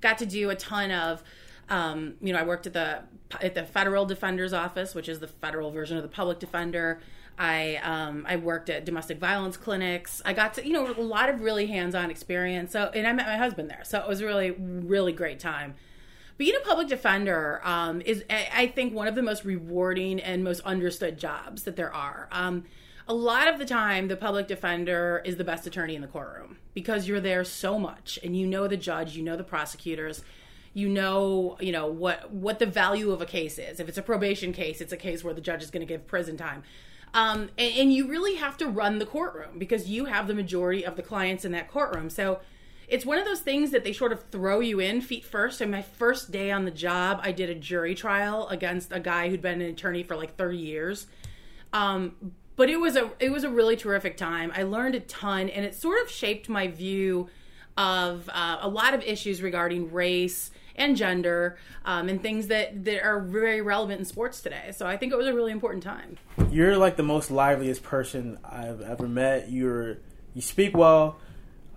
got 0.00 0.18
to 0.18 0.26
do 0.26 0.50
a 0.50 0.56
ton 0.56 0.90
of, 0.90 1.22
um, 1.68 2.14
you 2.20 2.32
know, 2.32 2.38
I 2.40 2.42
worked 2.42 2.66
at 2.66 2.72
the 2.72 3.02
at 3.40 3.54
the 3.54 3.62
Federal 3.62 4.06
Defender's 4.06 4.52
Office, 4.52 4.92
which 4.92 5.08
is 5.08 5.20
the 5.20 5.28
federal 5.28 5.70
version 5.70 5.96
of 5.96 6.02
the 6.02 6.08
Public 6.08 6.40
Defender. 6.40 7.00
I 7.40 7.76
um, 7.76 8.26
I 8.28 8.36
worked 8.36 8.68
at 8.70 8.84
domestic 8.84 9.18
violence 9.18 9.56
clinics. 9.56 10.20
I 10.24 10.34
got 10.34 10.54
to 10.54 10.66
you 10.66 10.74
know 10.74 10.92
a 10.92 11.00
lot 11.00 11.30
of 11.30 11.40
really 11.40 11.66
hands 11.66 11.94
on 11.94 12.10
experience. 12.10 12.72
So 12.72 12.90
and 12.94 13.06
I 13.06 13.12
met 13.12 13.26
my 13.26 13.36
husband 13.36 13.70
there, 13.70 13.82
so 13.82 13.98
it 13.98 14.06
was 14.06 14.20
a 14.20 14.26
really 14.26 14.52
really 14.52 15.12
great 15.12 15.40
time 15.40 15.74
being 16.40 16.56
a 16.56 16.66
public 16.66 16.88
defender 16.88 17.60
um, 17.64 18.00
is, 18.00 18.24
I 18.30 18.68
think, 18.68 18.94
one 18.94 19.06
of 19.06 19.14
the 19.14 19.20
most 19.20 19.44
rewarding 19.44 20.20
and 20.20 20.42
most 20.42 20.60
understood 20.60 21.18
jobs 21.18 21.64
that 21.64 21.76
there 21.76 21.92
are. 21.92 22.30
Um, 22.32 22.64
a 23.06 23.12
lot 23.12 23.46
of 23.46 23.58
the 23.58 23.66
time, 23.66 24.08
the 24.08 24.16
public 24.16 24.48
defender 24.48 25.20
is 25.26 25.36
the 25.36 25.44
best 25.44 25.66
attorney 25.66 25.94
in 25.94 26.00
the 26.00 26.08
courtroom 26.08 26.56
because 26.72 27.06
you're 27.06 27.20
there 27.20 27.44
so 27.44 27.78
much 27.78 28.18
and 28.24 28.34
you 28.38 28.46
know 28.46 28.66
the 28.66 28.78
judge, 28.78 29.16
you 29.16 29.22
know 29.22 29.36
the 29.36 29.44
prosecutors 29.44 30.24
you 30.72 30.88
know 30.88 31.56
you 31.60 31.72
know 31.72 31.88
what 31.88 32.30
what 32.30 32.60
the 32.60 32.66
value 32.66 33.10
of 33.10 33.20
a 33.20 33.26
case 33.26 33.58
is 33.58 33.80
if 33.80 33.88
it's 33.88 33.98
a 33.98 34.02
probation 34.02 34.52
case 34.52 34.80
it's 34.80 34.92
a 34.92 34.96
case 34.96 35.24
where 35.24 35.34
the 35.34 35.40
judge 35.40 35.64
is 35.64 35.70
going 35.70 35.84
to 35.84 35.92
give 35.92 36.06
prison 36.06 36.36
time 36.36 36.62
um, 37.12 37.50
and, 37.58 37.74
and, 37.76 37.92
you 37.92 38.06
really 38.06 38.36
have 38.36 38.56
to 38.56 38.66
run 38.66 38.98
the 38.98 39.06
courtroom 39.06 39.58
because 39.58 39.88
you 39.88 40.04
have 40.04 40.28
the 40.28 40.34
majority 40.34 40.84
of 40.86 40.96
the 40.96 41.02
clients 41.02 41.44
in 41.44 41.52
that 41.52 41.68
courtroom 41.68 42.08
so 42.08 42.40
it's 42.90 43.06
one 43.06 43.18
of 43.18 43.24
those 43.24 43.40
things 43.40 43.70
that 43.70 43.84
they 43.84 43.92
sort 43.92 44.12
of 44.12 44.24
throw 44.30 44.58
you 44.58 44.80
in 44.80 45.00
feet 45.00 45.24
first. 45.24 45.60
And 45.60 45.70
my 45.70 45.80
first 45.80 46.32
day 46.32 46.50
on 46.50 46.64
the 46.64 46.72
job, 46.72 47.20
I 47.22 47.30
did 47.30 47.48
a 47.48 47.54
jury 47.54 47.94
trial 47.94 48.48
against 48.48 48.92
a 48.92 48.98
guy 48.98 49.28
who'd 49.28 49.40
been 49.40 49.60
an 49.60 49.70
attorney 49.70 50.02
for 50.02 50.16
like 50.16 50.36
30 50.36 50.58
years. 50.58 51.06
Um, 51.72 52.32
but 52.56 52.68
it 52.68 52.78
was 52.78 52.96
a 52.96 53.10
it 53.20 53.30
was 53.30 53.44
a 53.44 53.48
really 53.48 53.76
terrific 53.76 54.16
time. 54.16 54.52
I 54.54 54.64
learned 54.64 54.96
a 54.96 55.00
ton, 55.00 55.48
and 55.48 55.64
it 55.64 55.74
sort 55.74 56.02
of 56.02 56.10
shaped 56.10 56.48
my 56.48 56.66
view 56.66 57.28
of 57.76 58.28
uh, 58.34 58.58
a 58.60 58.68
lot 58.68 58.92
of 58.92 59.02
issues 59.02 59.40
regarding 59.40 59.92
race 59.92 60.50
and 60.76 60.96
gender 60.96 61.58
um, 61.84 62.08
and 62.08 62.22
things 62.22 62.48
that, 62.48 62.84
that 62.84 63.02
are 63.02 63.20
very 63.20 63.60
relevant 63.60 64.00
in 64.00 64.04
sports 64.04 64.40
today. 64.40 64.72
So 64.72 64.86
I 64.86 64.96
think 64.96 65.12
it 65.12 65.16
was 65.16 65.26
a 65.26 65.34
really 65.34 65.52
important 65.52 65.82
time. 65.82 66.18
You're 66.50 66.76
like 66.76 66.96
the 66.96 67.02
most 67.02 67.30
liveliest 67.30 67.82
person 67.82 68.38
I've 68.44 68.80
ever 68.80 69.08
met. 69.08 69.50
You're 69.50 69.98
you 70.34 70.42
speak 70.42 70.76
well 70.76 71.18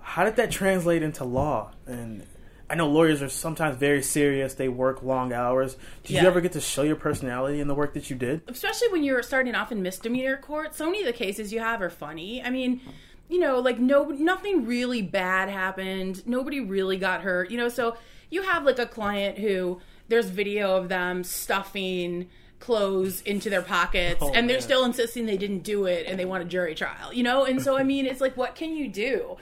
how 0.04 0.26
did 0.26 0.36
that 0.36 0.52
translate 0.52 1.02
into 1.02 1.24
law? 1.24 1.72
And 1.88 2.26
I 2.70 2.76
know 2.76 2.88
lawyers 2.88 3.22
are 3.22 3.30
sometimes 3.30 3.78
very 3.78 4.04
serious. 4.04 4.54
They 4.54 4.70
work 4.70 5.02
long 5.02 5.34
hours. 5.34 5.78
Did 6.04 6.16
yeah. 6.16 6.22
you 6.22 6.28
ever 6.28 6.42
get 6.42 6.52
to 6.52 6.62
show 6.62 6.84
your 6.84 6.98
personality 6.98 7.60
in 7.60 7.68
the 7.68 7.74
work 7.74 7.94
that 7.94 8.10
you 8.10 8.16
did? 8.16 8.42
Especially 8.48 8.90
when 8.90 9.04
you're 9.04 9.24
starting 9.24 9.56
off 9.56 9.72
in 9.72 9.82
misdemeanor 9.82 10.38
court. 10.38 10.76
So 10.76 10.86
many 10.86 11.00
of 11.00 11.08
the 11.08 11.14
cases 11.14 11.52
you 11.52 11.60
have 11.60 11.82
are 11.82 11.90
funny. 11.90 12.44
I 12.44 12.50
mean, 12.50 12.82
you 13.30 13.40
know, 13.40 13.60
like 13.60 13.80
no, 13.80 14.04
nothing 14.06 14.66
really 14.66 15.02
bad 15.02 15.50
happened. 15.50 16.28
Nobody 16.28 16.60
really 16.60 16.98
got 16.98 17.22
hurt. 17.22 17.50
You 17.50 17.58
know, 17.58 17.70
so 17.70 17.96
you 18.34 18.42
have 18.44 18.64
like 18.64 18.80
a 18.80 18.86
client 18.86 19.38
who 19.38 19.80
there's 20.08 20.30
video 20.30 20.76
of 20.76 20.90
them 20.90 21.24
stuffing 21.24 22.30
clothes 22.60 23.22
into 23.22 23.50
their 23.50 23.62
pockets 23.62 24.20
oh, 24.22 24.32
and 24.34 24.50
they're 24.50 24.58
man. 24.58 24.62
still 24.62 24.86
insisting 24.86 25.26
they 25.26 25.38
didn't 25.38 25.64
do 25.64 25.86
it 25.86 26.06
and 26.08 26.18
they 26.18 26.26
want 26.26 26.42
a 26.42 26.46
jury 26.46 26.74
trial 26.74 27.12
you 27.12 27.22
know 27.22 27.44
and 27.46 27.62
so 27.62 27.78
i 27.78 27.84
mean 27.84 28.06
it's 28.06 28.22
like 28.22 28.38
what 28.38 28.56
can 28.56 28.76
you 28.76 28.88
do 28.88 29.36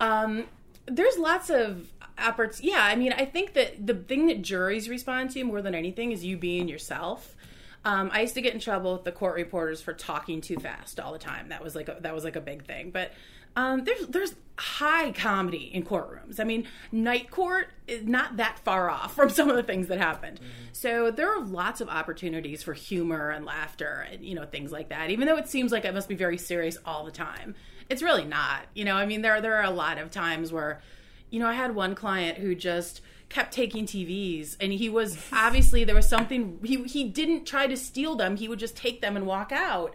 um, 0.00 0.44
there's 0.86 1.16
lots 1.16 1.48
of 1.48 1.92
efforts. 2.18 2.60
Yeah, 2.60 2.84
I 2.84 2.96
mean, 2.96 3.12
I 3.12 3.24
think 3.24 3.54
that 3.54 3.86
the 3.86 3.94
thing 3.94 4.26
that 4.26 4.42
juries 4.42 4.88
respond 4.88 5.30
to 5.32 5.44
more 5.44 5.62
than 5.62 5.74
anything 5.74 6.12
is 6.12 6.24
you 6.24 6.36
being 6.36 6.68
yourself. 6.68 7.34
Um, 7.84 8.10
I 8.12 8.22
used 8.22 8.34
to 8.34 8.40
get 8.40 8.54
in 8.54 8.60
trouble 8.60 8.92
with 8.92 9.04
the 9.04 9.12
court 9.12 9.34
reporters 9.34 9.80
for 9.80 9.92
talking 9.92 10.40
too 10.40 10.56
fast 10.56 11.00
all 11.00 11.12
the 11.12 11.18
time. 11.18 11.48
That 11.48 11.62
was 11.62 11.74
like 11.74 11.88
a, 11.88 11.98
that 12.00 12.14
was 12.14 12.24
like 12.24 12.36
a 12.36 12.40
big 12.40 12.64
thing. 12.64 12.90
But 12.90 13.12
um, 13.56 13.84
there's 13.84 14.06
there's 14.06 14.34
high 14.56 15.12
comedy 15.12 15.70
in 15.72 15.84
courtrooms. 15.84 16.38
I 16.38 16.44
mean, 16.44 16.66
night 16.92 17.30
court 17.30 17.68
is 17.88 18.04
not 18.04 18.36
that 18.36 18.60
far 18.60 18.88
off 18.88 19.14
from 19.16 19.30
some 19.30 19.48
of 19.48 19.56
the 19.56 19.62
things 19.62 19.88
that 19.88 19.98
happened. 19.98 20.38
Mm-hmm. 20.38 20.68
So 20.72 21.10
there 21.10 21.34
are 21.34 21.44
lots 21.44 21.80
of 21.80 21.88
opportunities 21.88 22.62
for 22.62 22.72
humor 22.72 23.30
and 23.30 23.44
laughter 23.44 24.06
and 24.10 24.24
you 24.24 24.34
know 24.34 24.46
things 24.46 24.70
like 24.70 24.90
that. 24.90 25.10
Even 25.10 25.26
though 25.26 25.36
it 25.36 25.48
seems 25.48 25.72
like 25.72 25.84
it 25.84 25.94
must 25.94 26.08
be 26.08 26.14
very 26.14 26.38
serious 26.38 26.78
all 26.84 27.04
the 27.04 27.10
time 27.10 27.54
it's 27.92 28.02
really 28.02 28.24
not. 28.24 28.62
You 28.74 28.84
know, 28.84 28.96
I 28.96 29.06
mean, 29.06 29.22
there 29.22 29.40
there 29.40 29.56
are 29.56 29.64
a 29.64 29.70
lot 29.70 29.98
of 29.98 30.10
times 30.10 30.52
where, 30.52 30.80
you 31.30 31.38
know, 31.38 31.46
I 31.46 31.52
had 31.52 31.74
one 31.74 31.94
client 31.94 32.38
who 32.38 32.54
just 32.54 33.02
kept 33.32 33.52
taking 33.52 33.86
TVs, 33.86 34.56
and 34.60 34.72
he 34.72 34.88
was 34.88 35.18
obviously 35.32 35.84
there 35.84 35.94
was 35.94 36.08
something 36.08 36.58
he 36.62 36.82
he 36.84 37.04
didn't 37.04 37.46
try 37.46 37.66
to 37.66 37.76
steal 37.76 38.14
them. 38.14 38.36
He 38.36 38.48
would 38.48 38.58
just 38.58 38.76
take 38.76 39.00
them 39.00 39.16
and 39.16 39.26
walk 39.26 39.52
out. 39.52 39.94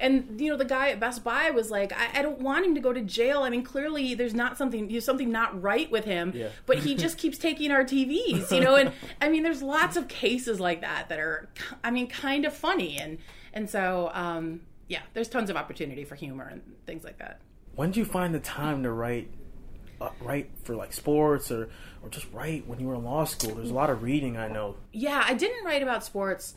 And 0.00 0.40
you 0.40 0.50
know, 0.50 0.56
the 0.56 0.64
guy 0.64 0.90
at 0.90 1.00
Best 1.00 1.24
Buy 1.24 1.50
was 1.50 1.70
like, 1.70 1.92
I, 1.92 2.20
I 2.20 2.22
don't 2.22 2.40
want 2.40 2.64
him 2.64 2.74
to 2.76 2.80
go 2.80 2.92
to 2.92 3.00
jail. 3.00 3.42
I 3.42 3.50
mean, 3.50 3.64
clearly 3.64 4.14
there's 4.14 4.34
not 4.34 4.56
something 4.56 4.88
there's 4.88 5.04
something 5.04 5.30
not 5.30 5.60
right 5.60 5.90
with 5.90 6.04
him. 6.04 6.32
Yeah. 6.34 6.48
But 6.66 6.78
he 6.78 6.94
just 6.94 7.18
keeps 7.22 7.36
taking 7.36 7.70
our 7.70 7.84
TVs, 7.84 8.50
you 8.50 8.60
know. 8.60 8.76
And 8.76 8.92
I 9.20 9.28
mean, 9.28 9.42
there's 9.42 9.62
lots 9.62 9.96
of 9.96 10.08
cases 10.08 10.60
like 10.60 10.80
that 10.80 11.08
that 11.08 11.18
are, 11.18 11.48
I 11.84 11.90
mean, 11.90 12.06
kind 12.06 12.44
of 12.44 12.54
funny. 12.54 12.96
And 12.98 13.18
and 13.52 13.68
so 13.68 14.10
um, 14.14 14.60
yeah, 14.86 15.02
there's 15.14 15.28
tons 15.28 15.50
of 15.50 15.56
opportunity 15.56 16.04
for 16.04 16.14
humor 16.14 16.48
and 16.50 16.62
things 16.86 17.04
like 17.04 17.18
that. 17.18 17.40
When 17.74 17.90
did 17.90 17.98
you 17.98 18.04
find 18.04 18.34
the 18.34 18.40
time 18.40 18.82
to 18.82 18.90
write, 18.90 19.30
uh, 20.00 20.10
write 20.20 20.50
for 20.62 20.74
like 20.74 20.92
sports 20.92 21.50
or 21.50 21.68
or 22.02 22.08
just 22.08 22.26
write 22.32 22.66
when 22.66 22.80
you 22.80 22.86
were 22.86 22.94
in 22.94 23.04
law 23.04 23.24
school? 23.24 23.54
There's 23.54 23.70
a 23.70 23.74
lot 23.74 23.90
of 23.90 24.02
reading, 24.02 24.36
I 24.36 24.48
know. 24.48 24.76
Yeah, 24.92 25.22
I 25.26 25.34
didn't 25.34 25.64
write 25.64 25.82
about 25.82 26.04
sports 26.04 26.54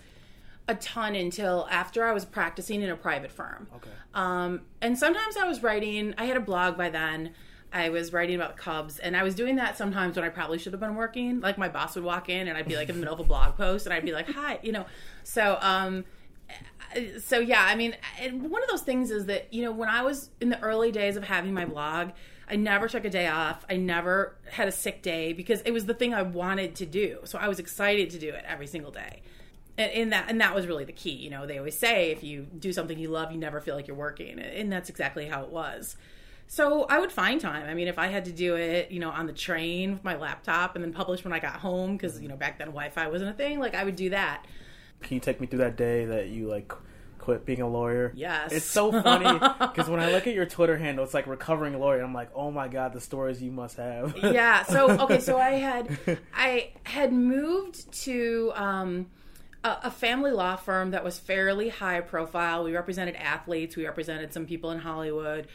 a 0.67 0.75
ton 0.75 1.15
until 1.15 1.67
after 1.69 2.05
I 2.05 2.13
was 2.13 2.25
practicing 2.25 2.81
in 2.81 2.89
a 2.89 2.95
private 2.95 3.31
firm. 3.31 3.67
Okay. 3.75 3.89
Um, 4.13 4.61
and 4.81 4.97
sometimes 4.97 5.37
I 5.37 5.47
was 5.47 5.63
writing. 5.63 6.13
I 6.17 6.25
had 6.25 6.37
a 6.37 6.41
blog 6.41 6.77
by 6.77 6.89
then. 6.89 7.31
I 7.73 7.89
was 7.89 8.11
writing 8.11 8.35
about 8.35 8.57
Cubs, 8.57 8.99
and 8.99 9.15
I 9.15 9.23
was 9.23 9.33
doing 9.33 9.55
that 9.55 9.77
sometimes 9.77 10.17
when 10.17 10.25
I 10.25 10.29
probably 10.29 10.57
should 10.57 10.73
have 10.73 10.79
been 10.81 10.95
working. 10.95 11.39
Like 11.39 11.57
my 11.57 11.69
boss 11.69 11.95
would 11.95 12.03
walk 12.03 12.29
in, 12.29 12.47
and 12.47 12.57
I'd 12.57 12.67
be 12.67 12.75
like 12.75 12.89
in 12.89 12.95
the 12.95 12.99
middle 12.99 13.13
of 13.13 13.19
a 13.19 13.23
blog 13.23 13.55
post, 13.55 13.85
and 13.85 13.93
I'd 13.93 14.03
be 14.03 14.11
like, 14.11 14.29
"Hi," 14.31 14.59
you 14.61 14.71
know. 14.71 14.85
So, 15.23 15.57
um, 15.61 16.03
so 17.19 17.39
yeah, 17.39 17.63
I 17.63 17.75
mean, 17.75 17.95
one 18.41 18.61
of 18.61 18.69
those 18.69 18.81
things 18.81 19.09
is 19.09 19.25
that 19.27 19.53
you 19.53 19.63
know 19.63 19.71
when 19.71 19.87
I 19.87 20.01
was 20.01 20.29
in 20.41 20.49
the 20.49 20.59
early 20.61 20.91
days 20.91 21.15
of 21.15 21.23
having 21.23 21.53
my 21.53 21.65
blog, 21.65 22.11
I 22.51 22.57
never 22.57 22.89
took 22.89 23.05
a 23.05 23.09
day 23.09 23.27
off. 23.27 23.65
I 23.69 23.77
never 23.77 24.35
had 24.51 24.67
a 24.67 24.71
sick 24.73 25.01
day 25.01 25.31
because 25.31 25.61
it 25.61 25.71
was 25.71 25.85
the 25.85 25.93
thing 25.93 26.13
I 26.13 26.21
wanted 26.21 26.75
to 26.75 26.85
do. 26.85 27.19
So 27.23 27.39
I 27.39 27.47
was 27.47 27.59
excited 27.59 28.09
to 28.09 28.19
do 28.19 28.29
it 28.29 28.43
every 28.45 28.67
single 28.67 28.91
day. 28.91 29.21
And, 29.77 29.91
and 29.91 30.13
that 30.13 30.25
and 30.27 30.41
that 30.41 30.53
was 30.53 30.67
really 30.67 30.83
the 30.83 30.91
key. 30.91 31.13
You 31.13 31.29
know, 31.29 31.47
they 31.47 31.57
always 31.57 31.79
say 31.79 32.11
if 32.11 32.23
you 32.23 32.41
do 32.41 32.73
something 32.73 32.99
you 32.99 33.07
love, 33.07 33.31
you 33.31 33.37
never 33.37 33.61
feel 33.61 33.75
like 33.75 33.87
you're 33.87 33.95
working, 33.95 34.37
and 34.37 34.69
that's 34.69 34.89
exactly 34.89 35.27
how 35.27 35.43
it 35.43 35.49
was. 35.49 35.95
So 36.47 36.83
I 36.83 36.99
would 36.99 37.13
find 37.13 37.39
time. 37.39 37.69
I 37.69 37.73
mean, 37.73 37.87
if 37.87 37.97
I 37.97 38.07
had 38.07 38.25
to 38.25 38.33
do 38.33 38.57
it, 38.57 38.91
you 38.91 38.99
know, 38.99 39.09
on 39.09 39.25
the 39.25 39.33
train 39.33 39.93
with 39.93 40.03
my 40.03 40.17
laptop 40.17 40.75
and 40.75 40.83
then 40.83 40.91
publish 40.91 41.23
when 41.23 41.31
I 41.31 41.39
got 41.39 41.55
home, 41.55 41.95
because 41.95 42.21
you 42.21 42.27
know 42.27 42.35
back 42.35 42.57
then 42.57 42.67
Wi-Fi 42.67 43.07
wasn't 43.07 43.29
a 43.29 43.33
thing, 43.33 43.59
like 43.59 43.73
I 43.73 43.85
would 43.85 43.95
do 43.95 44.09
that. 44.09 44.45
Can 45.01 45.15
you 45.15 45.21
take 45.21 45.39
me 45.39 45.47
through 45.47 45.59
that 45.59 45.77
day 45.77 46.03
that 46.03 46.27
you 46.27 46.49
like 46.49 46.73
quit 47.21 47.45
being 47.45 47.61
a 47.61 47.67
lawyer? 47.67 48.11
Yes. 48.15 48.51
It's 48.51 48.65
so 48.65 48.91
funny 48.91 49.31
because 49.59 49.89
when 49.89 49.99
I 49.99 50.11
look 50.11 50.27
at 50.27 50.33
your 50.33 50.45
Twitter 50.45 50.77
handle, 50.77 51.05
it's 51.05 51.13
like 51.13 51.27
recovering 51.27 51.79
lawyer. 51.79 52.01
I'm 52.01 52.13
like, 52.13 52.29
oh 52.35 52.51
my 52.51 52.67
god, 52.67 52.93
the 52.93 52.99
stories 52.99 53.41
you 53.41 53.51
must 53.51 53.77
have. 53.77 54.17
yeah. 54.17 54.63
So 54.63 54.89
okay, 55.03 55.19
so 55.19 55.37
I 55.37 55.51
had 55.51 55.97
I 56.35 56.71
had 56.83 57.13
moved 57.13 57.91
to. 58.03 58.51
Um, 58.55 59.07
a, 59.63 59.77
a 59.83 59.91
family 59.91 60.31
law 60.31 60.55
firm 60.55 60.89
that 60.89 61.03
was 61.03 61.19
fairly 61.19 61.69
high 61.69 62.01
profile. 62.01 62.63
We 62.63 62.73
represented 62.73 63.15
athletes. 63.15 63.75
We 63.75 63.85
represented 63.85 64.33
some 64.33 64.47
people 64.47 64.71
in 64.71 64.79
Hollywood 64.79 65.47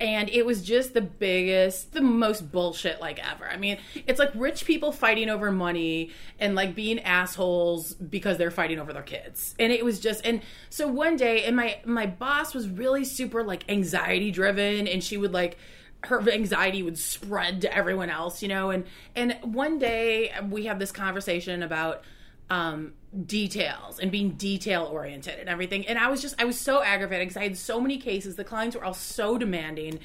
and 0.00 0.30
it 0.30 0.46
was 0.46 0.62
just 0.62 0.94
the 0.94 1.02
biggest 1.02 1.92
the 1.92 2.00
most 2.00 2.50
bullshit 2.50 3.00
like 3.00 3.20
ever. 3.30 3.46
I 3.46 3.56
mean 3.56 3.78
it's 4.06 4.18
like 4.18 4.30
rich 4.34 4.64
people 4.64 4.92
fighting 4.92 5.28
over 5.28 5.52
money 5.52 6.10
and 6.38 6.54
like 6.54 6.74
being 6.74 6.98
assholes 7.00 7.94
because 7.94 8.38
they're 8.38 8.50
fighting 8.50 8.78
over 8.78 8.92
their 8.92 9.02
kids. 9.02 9.54
And 9.58 9.72
it 9.72 9.84
was 9.84 10.00
just 10.00 10.24
and 10.24 10.42
so 10.70 10.88
one 10.88 11.16
day 11.16 11.44
and 11.44 11.54
my 11.54 11.80
my 11.84 12.06
boss 12.06 12.54
was 12.54 12.68
really 12.68 13.04
super 13.04 13.44
like 13.44 13.70
anxiety 13.70 14.30
driven 14.30 14.88
and 14.88 15.04
she 15.04 15.16
would 15.16 15.32
like 15.32 15.58
her 16.04 16.26
anxiety 16.30 16.82
would 16.82 16.98
spread 16.98 17.60
to 17.60 17.76
everyone 17.76 18.08
else 18.08 18.42
you 18.42 18.48
know? 18.48 18.70
And 18.70 18.84
and 19.14 19.36
one 19.42 19.78
day 19.78 20.32
we 20.48 20.64
had 20.64 20.78
this 20.78 20.92
conversation 20.92 21.62
about 21.62 22.04
um, 22.48 22.94
details 23.26 23.98
and 23.98 24.10
being 24.10 24.30
detail 24.30 24.84
oriented 24.84 25.38
and 25.38 25.48
everything. 25.48 25.86
And 25.86 25.98
I 25.98 26.08
was 26.08 26.22
just, 26.22 26.40
I 26.40 26.44
was 26.44 26.58
so 26.58 26.82
aggravated 26.82 27.28
because 27.28 27.36
I 27.36 27.44
had 27.44 27.56
so 27.56 27.80
many 27.80 27.98
cases. 27.98 28.36
The 28.36 28.44
clients 28.44 28.76
were 28.76 28.84
all 28.84 28.94
so 28.94 29.36
demanding 29.36 29.98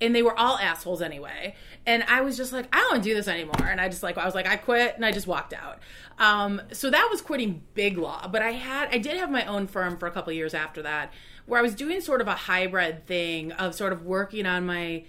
and 0.00 0.14
they 0.14 0.22
were 0.22 0.38
all 0.38 0.58
assholes 0.58 1.02
anyway. 1.02 1.54
And 1.86 2.04
I 2.04 2.20
was 2.22 2.36
just 2.36 2.52
like, 2.52 2.68
I 2.74 2.78
don't 2.90 3.02
do 3.02 3.14
this 3.14 3.28
anymore. 3.28 3.66
And 3.66 3.80
I 3.80 3.88
just 3.88 4.02
like, 4.02 4.18
I 4.18 4.24
was 4.24 4.34
like, 4.34 4.46
I 4.46 4.56
quit 4.56 4.96
and 4.96 5.04
I 5.04 5.12
just 5.12 5.26
walked 5.26 5.52
out. 5.52 5.78
Um, 6.18 6.60
so 6.72 6.90
that 6.90 7.08
was 7.10 7.20
quitting 7.20 7.62
big 7.74 7.98
law. 7.98 8.28
But 8.28 8.42
I 8.42 8.52
had, 8.52 8.88
I 8.92 8.98
did 8.98 9.16
have 9.16 9.30
my 9.30 9.44
own 9.46 9.66
firm 9.66 9.96
for 9.96 10.06
a 10.06 10.10
couple 10.10 10.32
years 10.32 10.54
after 10.54 10.82
that 10.82 11.12
where 11.46 11.58
I 11.58 11.62
was 11.62 11.74
doing 11.74 12.00
sort 12.00 12.20
of 12.20 12.28
a 12.28 12.34
hybrid 12.34 13.06
thing 13.06 13.52
of 13.52 13.74
sort 13.74 13.92
of 13.92 14.04
working 14.04 14.46
on 14.46 14.66
my 14.66 15.04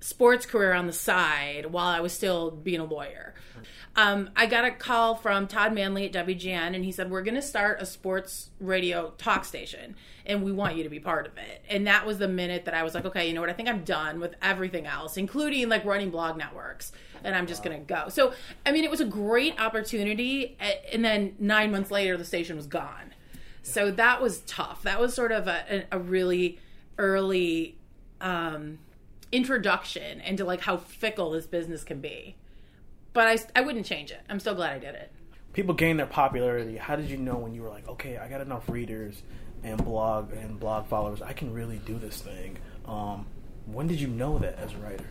sports 0.00 0.46
career 0.46 0.72
on 0.72 0.86
the 0.86 0.92
side 0.92 1.66
while 1.66 1.88
I 1.88 2.00
was 2.00 2.12
still 2.12 2.50
being 2.50 2.80
a 2.80 2.84
lawyer. 2.84 3.34
Um, 3.96 4.30
I 4.36 4.46
got 4.46 4.64
a 4.64 4.70
call 4.70 5.16
from 5.16 5.46
Todd 5.46 5.74
Manley 5.74 6.06
at 6.06 6.12
WGN, 6.12 6.74
and 6.74 6.84
he 6.84 6.92
said, 6.92 7.10
We're 7.10 7.22
going 7.22 7.34
to 7.34 7.42
start 7.42 7.82
a 7.82 7.86
sports 7.86 8.50
radio 8.60 9.12
talk 9.18 9.44
station, 9.44 9.96
and 10.24 10.44
we 10.44 10.52
want 10.52 10.76
you 10.76 10.84
to 10.84 10.88
be 10.88 11.00
part 11.00 11.26
of 11.26 11.36
it. 11.36 11.64
And 11.68 11.86
that 11.86 12.06
was 12.06 12.18
the 12.18 12.28
minute 12.28 12.64
that 12.66 12.74
I 12.74 12.82
was 12.82 12.94
like, 12.94 13.04
Okay, 13.04 13.28
you 13.28 13.34
know 13.34 13.40
what? 13.40 13.50
I 13.50 13.52
think 13.52 13.68
I'm 13.68 13.82
done 13.82 14.20
with 14.20 14.36
everything 14.40 14.86
else, 14.86 15.16
including 15.16 15.68
like 15.68 15.84
running 15.84 16.10
blog 16.10 16.38
networks, 16.38 16.92
and 17.24 17.34
I'm 17.34 17.46
just 17.46 17.64
wow. 17.64 17.70
going 17.70 17.84
to 17.84 17.94
go. 17.94 18.08
So, 18.08 18.32
I 18.64 18.72
mean, 18.72 18.84
it 18.84 18.90
was 18.90 19.00
a 19.00 19.06
great 19.06 19.60
opportunity. 19.60 20.56
And 20.92 21.04
then 21.04 21.34
nine 21.38 21.72
months 21.72 21.90
later, 21.90 22.16
the 22.16 22.24
station 22.24 22.56
was 22.56 22.66
gone. 22.66 23.12
So 23.62 23.90
that 23.90 24.22
was 24.22 24.40
tough. 24.42 24.82
That 24.84 25.00
was 25.00 25.14
sort 25.14 25.32
of 25.32 25.46
a, 25.46 25.84
a 25.92 25.98
really 25.98 26.58
early 26.96 27.76
um, 28.20 28.78
introduction 29.32 30.20
into 30.20 30.44
like 30.44 30.60
how 30.60 30.76
fickle 30.76 31.30
this 31.30 31.46
business 31.46 31.84
can 31.84 32.00
be 32.00 32.36
but 33.12 33.26
I, 33.26 33.60
I 33.60 33.62
wouldn't 33.62 33.86
change 33.86 34.10
it. 34.10 34.20
I'm 34.28 34.40
so 34.40 34.54
glad 34.54 34.72
I 34.72 34.78
did 34.78 34.94
it. 34.94 35.12
People 35.52 35.74
gain 35.74 35.96
their 35.96 36.06
popularity. 36.06 36.76
How 36.76 36.96
did 36.96 37.10
you 37.10 37.16
know 37.16 37.36
when 37.36 37.54
you 37.54 37.62
were 37.62 37.68
like, 37.68 37.88
okay, 37.88 38.18
I 38.18 38.28
got 38.28 38.40
enough 38.40 38.68
readers 38.68 39.22
and 39.64 39.82
blog 39.84 40.32
and 40.32 40.60
blog 40.60 40.86
followers, 40.86 41.20
I 41.20 41.32
can 41.32 41.52
really 41.52 41.78
do 41.78 41.98
this 41.98 42.20
thing? 42.20 42.58
Um, 42.86 43.26
when 43.66 43.88
did 43.88 44.00
you 44.00 44.06
know 44.06 44.38
that 44.38 44.58
as 44.58 44.72
a 44.74 44.78
writer? 44.78 45.06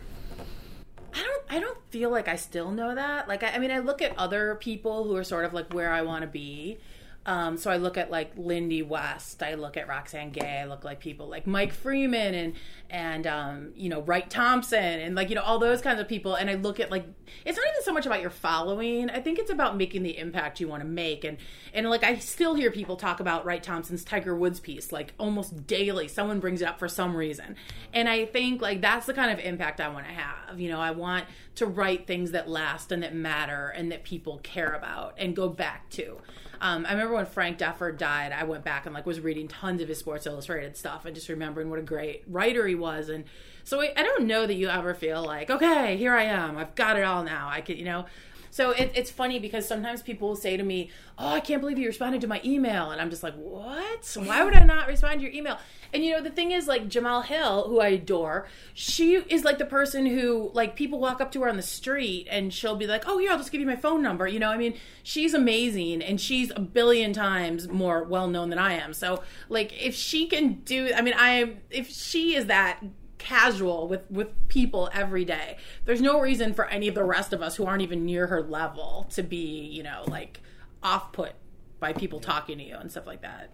I 1.12 1.22
don't. 1.22 1.42
I 1.50 1.60
don't 1.60 1.78
feel 1.90 2.10
like 2.10 2.28
I 2.28 2.36
still 2.36 2.70
know 2.70 2.94
that. 2.94 3.26
Like, 3.26 3.42
I, 3.42 3.48
I 3.48 3.58
mean, 3.58 3.72
I 3.72 3.80
look 3.80 4.00
at 4.00 4.16
other 4.16 4.54
people 4.54 5.04
who 5.04 5.16
are 5.16 5.24
sort 5.24 5.44
of 5.44 5.52
like 5.52 5.74
where 5.74 5.90
I 5.90 6.02
want 6.02 6.22
to 6.22 6.28
be, 6.28 6.78
um, 7.26 7.58
so 7.58 7.70
I 7.70 7.76
look 7.76 7.98
at 7.98 8.10
like 8.10 8.32
Lindy 8.36 8.82
West, 8.82 9.42
I 9.42 9.54
look 9.54 9.76
at 9.76 9.86
Roxane 9.86 10.30
Gay, 10.30 10.60
I 10.62 10.64
look 10.64 10.84
like 10.84 11.00
people 11.00 11.28
like 11.28 11.46
Mike 11.46 11.74
Freeman 11.74 12.34
and 12.34 12.54
and 12.88 13.26
um, 13.26 13.72
you 13.76 13.90
know 13.90 14.00
Wright 14.00 14.28
Thompson 14.28 14.82
and 14.82 15.14
like 15.14 15.28
you 15.28 15.34
know 15.34 15.42
all 15.42 15.58
those 15.58 15.82
kinds 15.82 16.00
of 16.00 16.08
people, 16.08 16.34
and 16.34 16.48
I 16.48 16.54
look 16.54 16.80
at 16.80 16.90
like 16.90 17.04
it's 17.44 17.58
not 17.58 17.66
even 17.68 17.82
so 17.82 17.92
much 17.92 18.06
about 18.06 18.22
your 18.22 18.30
following. 18.30 19.10
I 19.10 19.20
think 19.20 19.38
it's 19.38 19.50
about 19.50 19.76
making 19.76 20.02
the 20.02 20.16
impact 20.16 20.60
you 20.60 20.68
want 20.68 20.82
to 20.82 20.88
make, 20.88 21.24
and 21.24 21.36
and 21.74 21.90
like 21.90 22.04
I 22.04 22.16
still 22.16 22.54
hear 22.54 22.70
people 22.70 22.96
talk 22.96 23.20
about 23.20 23.44
Wright 23.44 23.62
Thompson's 23.62 24.02
Tiger 24.02 24.34
Woods 24.34 24.58
piece 24.58 24.90
like 24.90 25.12
almost 25.18 25.66
daily. 25.66 26.08
Someone 26.08 26.40
brings 26.40 26.62
it 26.62 26.68
up 26.68 26.78
for 26.78 26.88
some 26.88 27.14
reason, 27.14 27.54
and 27.92 28.08
I 28.08 28.24
think 28.24 28.62
like 28.62 28.80
that's 28.80 29.04
the 29.04 29.14
kind 29.14 29.30
of 29.30 29.44
impact 29.44 29.78
I 29.82 29.88
want 29.88 30.06
to 30.06 30.12
have. 30.12 30.58
You 30.58 30.70
know, 30.70 30.80
I 30.80 30.92
want 30.92 31.26
to 31.56 31.66
write 31.66 32.06
things 32.06 32.30
that 32.30 32.48
last 32.48 32.90
and 32.90 33.02
that 33.02 33.14
matter 33.14 33.68
and 33.68 33.92
that 33.92 34.04
people 34.04 34.38
care 34.38 34.72
about 34.72 35.14
and 35.18 35.36
go 35.36 35.50
back 35.50 35.90
to. 35.90 36.16
Um, 36.60 36.84
I 36.86 36.92
remember 36.92 37.14
when 37.14 37.26
Frank 37.26 37.58
Deford 37.58 37.96
died, 37.96 38.32
I 38.32 38.44
went 38.44 38.64
back 38.64 38.84
and 38.84 38.94
like 38.94 39.06
was 39.06 39.20
reading 39.20 39.48
tons 39.48 39.80
of 39.80 39.88
his 39.88 39.98
Sports 39.98 40.26
Illustrated 40.26 40.76
stuff 40.76 41.06
and 41.06 41.14
just 41.14 41.28
remembering 41.28 41.70
what 41.70 41.78
a 41.78 41.82
great 41.82 42.22
writer 42.26 42.66
he 42.66 42.74
was. 42.74 43.08
And 43.08 43.24
so 43.64 43.80
I, 43.80 43.92
I 43.96 44.02
don't 44.02 44.26
know 44.26 44.46
that 44.46 44.54
you 44.54 44.68
ever 44.68 44.94
feel 44.94 45.24
like, 45.24 45.48
okay, 45.50 45.96
here 45.96 46.14
I 46.14 46.24
am, 46.24 46.58
I've 46.58 46.74
got 46.74 46.98
it 46.98 47.02
all 47.02 47.22
now. 47.24 47.48
I 47.48 47.62
can, 47.62 47.76
you 47.76 47.84
know, 47.84 48.04
so 48.50 48.72
it, 48.72 48.90
it's 48.94 49.10
funny 49.10 49.38
because 49.38 49.66
sometimes 49.66 50.02
people 50.02 50.28
will 50.28 50.36
say 50.36 50.56
to 50.56 50.62
me, 50.62 50.90
"Oh, 51.18 51.28
I 51.28 51.40
can't 51.40 51.60
believe 51.60 51.78
you 51.78 51.86
responded 51.86 52.20
to 52.22 52.26
my 52.26 52.40
email," 52.44 52.90
and 52.90 53.00
I'm 53.00 53.10
just 53.10 53.22
like, 53.22 53.34
"What? 53.34 54.16
Why 54.24 54.44
would 54.44 54.54
I 54.54 54.64
not 54.64 54.88
respond 54.88 55.20
to 55.20 55.26
your 55.26 55.32
email?" 55.32 55.58
And 55.92 56.04
you 56.04 56.12
know, 56.12 56.22
the 56.22 56.30
thing 56.30 56.52
is, 56.52 56.66
like 56.66 56.88
Jemele 56.88 57.24
Hill, 57.24 57.68
who 57.68 57.80
I 57.80 57.88
adore, 57.88 58.48
she 58.74 59.14
is 59.14 59.44
like 59.44 59.58
the 59.58 59.64
person 59.64 60.06
who, 60.06 60.50
like, 60.52 60.76
people 60.76 60.98
walk 60.98 61.20
up 61.20 61.32
to 61.32 61.42
her 61.42 61.48
on 61.48 61.56
the 61.56 61.62
street 61.62 62.28
and 62.30 62.52
she'll 62.52 62.76
be 62.76 62.86
like, 62.86 63.04
"Oh, 63.06 63.18
here, 63.18 63.30
I'll 63.30 63.38
just 63.38 63.52
give 63.52 63.60
you 63.60 63.66
my 63.66 63.76
phone 63.76 64.02
number." 64.02 64.26
You 64.26 64.38
know, 64.38 64.50
I 64.50 64.56
mean, 64.56 64.74
she's 65.02 65.34
amazing 65.34 66.02
and 66.02 66.20
she's 66.20 66.50
a 66.54 66.60
billion 66.60 67.12
times 67.12 67.68
more 67.68 68.02
well 68.04 68.28
known 68.28 68.50
than 68.50 68.58
I 68.58 68.74
am. 68.74 68.92
So, 68.92 69.22
like, 69.48 69.72
if 69.80 69.94
she 69.94 70.26
can 70.26 70.54
do, 70.64 70.92
I 70.94 71.02
mean, 71.02 71.14
I 71.16 71.56
if 71.70 71.88
she 71.88 72.34
is 72.34 72.46
that 72.46 72.80
casual 73.20 73.86
with 73.86 74.10
with 74.10 74.28
people 74.48 74.90
every 74.92 75.24
day. 75.24 75.58
There's 75.84 76.00
no 76.00 76.18
reason 76.18 76.54
for 76.54 76.64
any 76.66 76.88
of 76.88 76.94
the 76.94 77.04
rest 77.04 77.32
of 77.32 77.42
us 77.42 77.54
who 77.54 77.66
aren't 77.66 77.82
even 77.82 78.04
near 78.04 78.26
her 78.26 78.42
level 78.42 79.06
to 79.10 79.22
be, 79.22 79.66
you 79.66 79.84
know, 79.84 80.02
like 80.08 80.40
off 80.82 81.12
put 81.12 81.34
by 81.78 81.92
people 81.92 82.18
talking 82.18 82.58
to 82.58 82.64
you 82.64 82.76
and 82.76 82.90
stuff 82.90 83.06
like 83.06 83.22
that. 83.22 83.52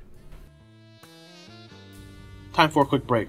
Time 2.54 2.70
for 2.70 2.82
a 2.82 2.86
quick 2.86 3.06
break. 3.06 3.28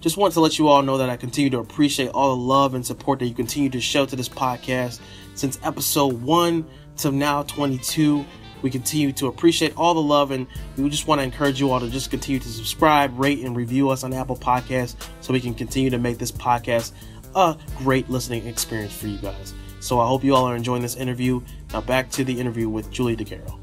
Just 0.00 0.16
want 0.16 0.32
to 0.34 0.40
let 0.40 0.58
you 0.58 0.68
all 0.68 0.82
know 0.82 0.98
that 0.98 1.10
I 1.10 1.16
continue 1.16 1.50
to 1.50 1.58
appreciate 1.58 2.08
all 2.08 2.34
the 2.34 2.42
love 2.42 2.74
and 2.74 2.84
support 2.84 3.18
that 3.18 3.26
you 3.26 3.34
continue 3.34 3.70
to 3.70 3.80
show 3.80 4.06
to 4.06 4.16
this 4.16 4.28
podcast 4.28 5.00
since 5.34 5.60
episode 5.62 6.20
1 6.22 6.66
to 6.98 7.12
now 7.12 7.42
22. 7.42 8.24
We 8.62 8.70
continue 8.70 9.12
to 9.12 9.26
appreciate 9.26 9.76
all 9.76 9.92
the 9.94 10.02
love, 10.02 10.30
and 10.30 10.46
we 10.76 10.88
just 10.88 11.06
want 11.06 11.20
to 11.20 11.24
encourage 11.24 11.60
you 11.60 11.70
all 11.70 11.80
to 11.80 11.90
just 11.90 12.10
continue 12.10 12.38
to 12.40 12.48
subscribe, 12.48 13.18
rate, 13.18 13.40
and 13.40 13.56
review 13.56 13.90
us 13.90 14.04
on 14.04 14.12
Apple 14.12 14.36
Podcasts 14.36 14.94
so 15.20 15.32
we 15.32 15.40
can 15.40 15.54
continue 15.54 15.90
to 15.90 15.98
make 15.98 16.18
this 16.18 16.32
podcast 16.32 16.92
a 17.34 17.56
great 17.78 18.08
listening 18.08 18.46
experience 18.46 18.94
for 18.94 19.08
you 19.08 19.18
guys. 19.18 19.54
So 19.80 19.98
I 19.98 20.06
hope 20.06 20.22
you 20.22 20.34
all 20.34 20.44
are 20.44 20.54
enjoying 20.54 20.82
this 20.82 20.94
interview. 20.94 21.42
Now 21.72 21.80
back 21.80 22.10
to 22.12 22.24
the 22.24 22.38
interview 22.38 22.68
with 22.68 22.90
Julie 22.90 23.16
DiCaro. 23.16 23.58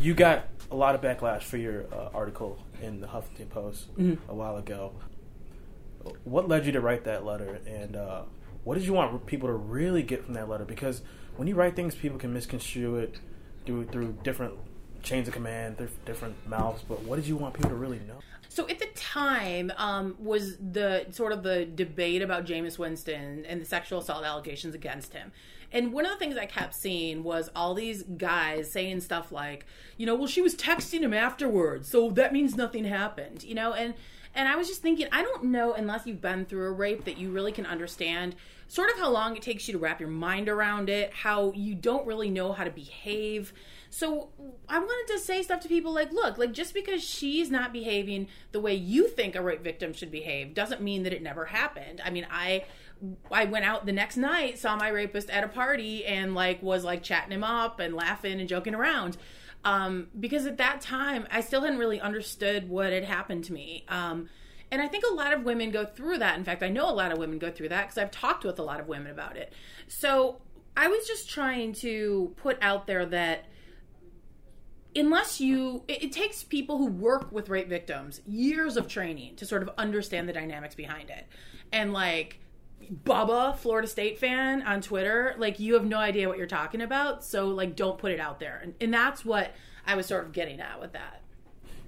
You 0.00 0.14
got 0.14 0.48
a 0.70 0.76
lot 0.76 0.94
of 0.94 1.00
backlash 1.00 1.42
for 1.42 1.56
your 1.56 1.86
uh, 1.92 2.10
article 2.14 2.58
in 2.82 3.00
the 3.00 3.06
Huffington 3.06 3.48
Post 3.48 3.92
mm-hmm. 3.96 4.30
a 4.30 4.34
while 4.34 4.58
ago. 4.58 4.92
What 6.24 6.48
led 6.48 6.66
you 6.66 6.72
to 6.72 6.80
write 6.80 7.04
that 7.04 7.24
letter, 7.24 7.58
and 7.66 7.96
uh, 7.96 8.22
what 8.64 8.74
did 8.74 8.84
you 8.84 8.92
want 8.92 9.24
people 9.26 9.48
to 9.48 9.54
really 9.54 10.02
get 10.02 10.24
from 10.24 10.34
that 10.34 10.48
letter? 10.48 10.64
Because 10.64 11.00
when 11.36 11.48
you 11.48 11.54
write 11.54 11.76
things, 11.76 11.94
people 11.94 12.18
can 12.18 12.32
misconstrue 12.32 12.96
it 12.96 13.16
through 13.66 13.86
through 13.86 14.16
different 14.22 14.54
chains 15.02 15.28
of 15.28 15.34
command, 15.34 15.78
through 15.78 15.90
different 16.06 16.34
mouths. 16.48 16.82
But 16.86 17.02
what 17.02 17.16
did 17.16 17.26
you 17.26 17.36
want 17.36 17.54
people 17.54 17.70
to 17.70 17.76
really 17.76 18.00
know? 18.00 18.18
So 18.48 18.68
at 18.68 18.78
the 18.78 18.86
time 18.94 19.72
um, 19.76 20.14
was 20.18 20.56
the 20.58 21.06
sort 21.10 21.32
of 21.32 21.42
the 21.42 21.64
debate 21.64 22.22
about 22.22 22.46
Jameis 22.46 22.78
Winston 22.78 23.44
and 23.46 23.60
the 23.60 23.64
sexual 23.64 23.98
assault 23.98 24.24
allegations 24.24 24.76
against 24.76 25.12
him. 25.12 25.32
And 25.72 25.92
one 25.92 26.06
of 26.06 26.12
the 26.12 26.18
things 26.18 26.36
I 26.36 26.46
kept 26.46 26.72
seeing 26.72 27.24
was 27.24 27.50
all 27.56 27.74
these 27.74 28.04
guys 28.04 28.70
saying 28.70 29.00
stuff 29.00 29.32
like, 29.32 29.66
you 29.96 30.06
know, 30.06 30.14
well, 30.14 30.28
she 30.28 30.40
was 30.40 30.54
texting 30.54 31.00
him 31.00 31.12
afterwards, 31.12 31.88
so 31.88 32.10
that 32.10 32.32
means 32.32 32.54
nothing 32.54 32.84
happened, 32.84 33.42
you 33.42 33.56
know, 33.56 33.72
and 33.72 33.94
And 34.34 34.48
I 34.48 34.56
was 34.56 34.68
just 34.68 34.82
thinking, 34.82 35.06
I 35.12 35.22
don't 35.22 35.44
know 35.44 35.74
unless 35.74 36.06
you've 36.06 36.20
been 36.20 36.44
through 36.44 36.66
a 36.66 36.72
rape 36.72 37.04
that 37.04 37.18
you 37.18 37.30
really 37.30 37.52
can 37.52 37.66
understand 37.66 38.34
sort 38.66 38.90
of 38.90 38.98
how 38.98 39.10
long 39.10 39.36
it 39.36 39.42
takes 39.42 39.68
you 39.68 39.72
to 39.72 39.78
wrap 39.78 40.00
your 40.00 40.08
mind 40.08 40.48
around 40.48 40.88
it, 40.88 41.12
how 41.12 41.52
you 41.52 41.74
don't 41.74 42.06
really 42.06 42.30
know 42.30 42.52
how 42.52 42.64
to 42.64 42.70
behave. 42.70 43.52
So 43.90 44.30
I 44.68 44.78
wanted 44.80 45.12
to 45.12 45.20
say 45.20 45.42
stuff 45.42 45.60
to 45.60 45.68
people 45.68 45.92
like, 45.92 46.12
look, 46.12 46.38
like 46.38 46.52
just 46.52 46.74
because 46.74 47.02
she's 47.04 47.50
not 47.50 47.72
behaving 47.72 48.26
the 48.50 48.60
way 48.60 48.74
you 48.74 49.06
think 49.06 49.36
a 49.36 49.42
rape 49.42 49.62
victim 49.62 49.92
should 49.92 50.10
behave 50.10 50.54
doesn't 50.54 50.80
mean 50.80 51.04
that 51.04 51.12
it 51.12 51.22
never 51.22 51.44
happened. 51.46 52.00
I 52.04 52.10
mean, 52.10 52.26
I 52.30 52.64
I 53.30 53.44
went 53.44 53.64
out 53.64 53.86
the 53.86 53.92
next 53.92 54.16
night, 54.16 54.58
saw 54.58 54.76
my 54.76 54.88
rapist 54.88 55.30
at 55.30 55.44
a 55.44 55.48
party 55.48 56.04
and 56.04 56.34
like 56.34 56.62
was 56.62 56.84
like 56.84 57.02
chatting 57.02 57.32
him 57.32 57.44
up 57.44 57.78
and 57.80 57.94
laughing 57.94 58.40
and 58.40 58.48
joking 58.48 58.74
around. 58.74 59.16
Um, 59.64 60.08
because 60.18 60.46
at 60.46 60.58
that 60.58 60.80
time 60.80 61.26
I 61.30 61.40
still 61.40 61.62
hadn't 61.62 61.78
really 61.78 62.00
understood 62.00 62.68
what 62.68 62.92
had 62.92 63.04
happened 63.04 63.44
to 63.44 63.52
me. 63.52 63.84
Um, 63.88 64.28
and 64.70 64.82
I 64.82 64.88
think 64.88 65.04
a 65.10 65.14
lot 65.14 65.32
of 65.32 65.44
women 65.44 65.70
go 65.70 65.84
through 65.84 66.18
that. 66.18 66.36
In 66.36 66.44
fact, 66.44 66.62
I 66.62 66.68
know 66.68 66.90
a 66.90 66.92
lot 66.92 67.12
of 67.12 67.18
women 67.18 67.38
go 67.38 67.50
through 67.50 67.68
that 67.68 67.82
because 67.82 67.98
I've 67.98 68.10
talked 68.10 68.44
with 68.44 68.58
a 68.58 68.62
lot 68.62 68.80
of 68.80 68.88
women 68.88 69.12
about 69.12 69.36
it. 69.36 69.52
So 69.86 70.40
I 70.76 70.88
was 70.88 71.06
just 71.06 71.30
trying 71.30 71.72
to 71.74 72.34
put 72.36 72.58
out 72.60 72.86
there 72.86 73.06
that 73.06 73.46
unless 74.96 75.40
you 75.40 75.84
it, 75.88 76.04
it, 76.04 76.12
takes 76.12 76.42
people 76.42 76.78
who 76.78 76.86
work 76.86 77.30
with 77.32 77.48
rape 77.48 77.68
victims 77.68 78.20
years 78.26 78.76
of 78.76 78.88
training 78.88 79.36
to 79.36 79.46
sort 79.46 79.62
of 79.62 79.70
understand 79.76 80.28
the 80.28 80.32
dynamics 80.32 80.74
behind 80.74 81.10
it 81.10 81.26
and 81.72 81.92
like 81.92 82.38
bubba 82.92 83.56
florida 83.56 83.86
state 83.86 84.18
fan 84.18 84.62
on 84.62 84.80
twitter 84.80 85.34
like 85.38 85.58
you 85.58 85.74
have 85.74 85.84
no 85.84 85.98
idea 85.98 86.28
what 86.28 86.38
you're 86.38 86.46
talking 86.46 86.80
about 86.80 87.24
so 87.24 87.48
like 87.48 87.76
don't 87.76 87.98
put 87.98 88.12
it 88.12 88.20
out 88.20 88.40
there 88.40 88.60
and, 88.62 88.74
and 88.80 88.92
that's 88.92 89.24
what 89.24 89.52
i 89.86 89.94
was 89.94 90.06
sort 90.06 90.24
of 90.24 90.32
getting 90.32 90.60
at 90.60 90.80
with 90.80 90.92
that 90.92 91.22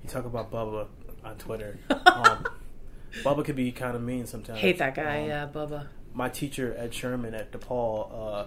you 0.02 0.08
talk 0.08 0.24
about 0.24 0.50
bubba 0.50 0.86
on 1.24 1.36
twitter 1.36 1.78
um, 1.90 2.46
bubba 3.22 3.44
could 3.44 3.56
be 3.56 3.72
kind 3.72 3.96
of 3.96 4.02
mean 4.02 4.26
sometimes 4.26 4.58
hate 4.58 4.78
that 4.78 4.94
guy 4.94 5.22
um, 5.22 5.28
yeah 5.28 5.48
bubba 5.52 5.88
my 6.12 6.28
teacher 6.28 6.74
ed 6.78 6.92
sherman 6.92 7.34
at 7.34 7.52
depaul 7.52 8.12
uh, 8.12 8.46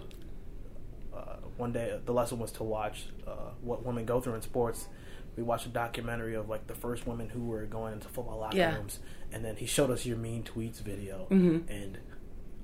one 1.60 1.72
day 1.72 2.00
the 2.04 2.12
lesson 2.12 2.38
was 2.38 2.50
to 2.52 2.64
watch 2.64 3.06
uh, 3.26 3.50
what 3.60 3.84
women 3.84 4.04
go 4.04 4.20
through 4.20 4.34
in 4.34 4.42
sports. 4.42 4.88
We 5.36 5.42
watched 5.44 5.66
a 5.66 5.70
documentary 5.70 6.34
of 6.34 6.48
like 6.48 6.66
the 6.66 6.74
first 6.74 7.06
women 7.06 7.28
who 7.28 7.44
were 7.44 7.66
going 7.66 7.92
into 7.92 8.08
football 8.08 8.38
locker 8.38 8.56
yeah. 8.56 8.74
rooms, 8.74 8.98
and 9.30 9.44
then 9.44 9.56
he 9.56 9.66
showed 9.66 9.90
us 9.90 10.04
your 10.04 10.16
mean 10.16 10.42
tweets 10.42 10.80
video, 10.80 11.28
mm-hmm. 11.30 11.70
and 11.70 11.98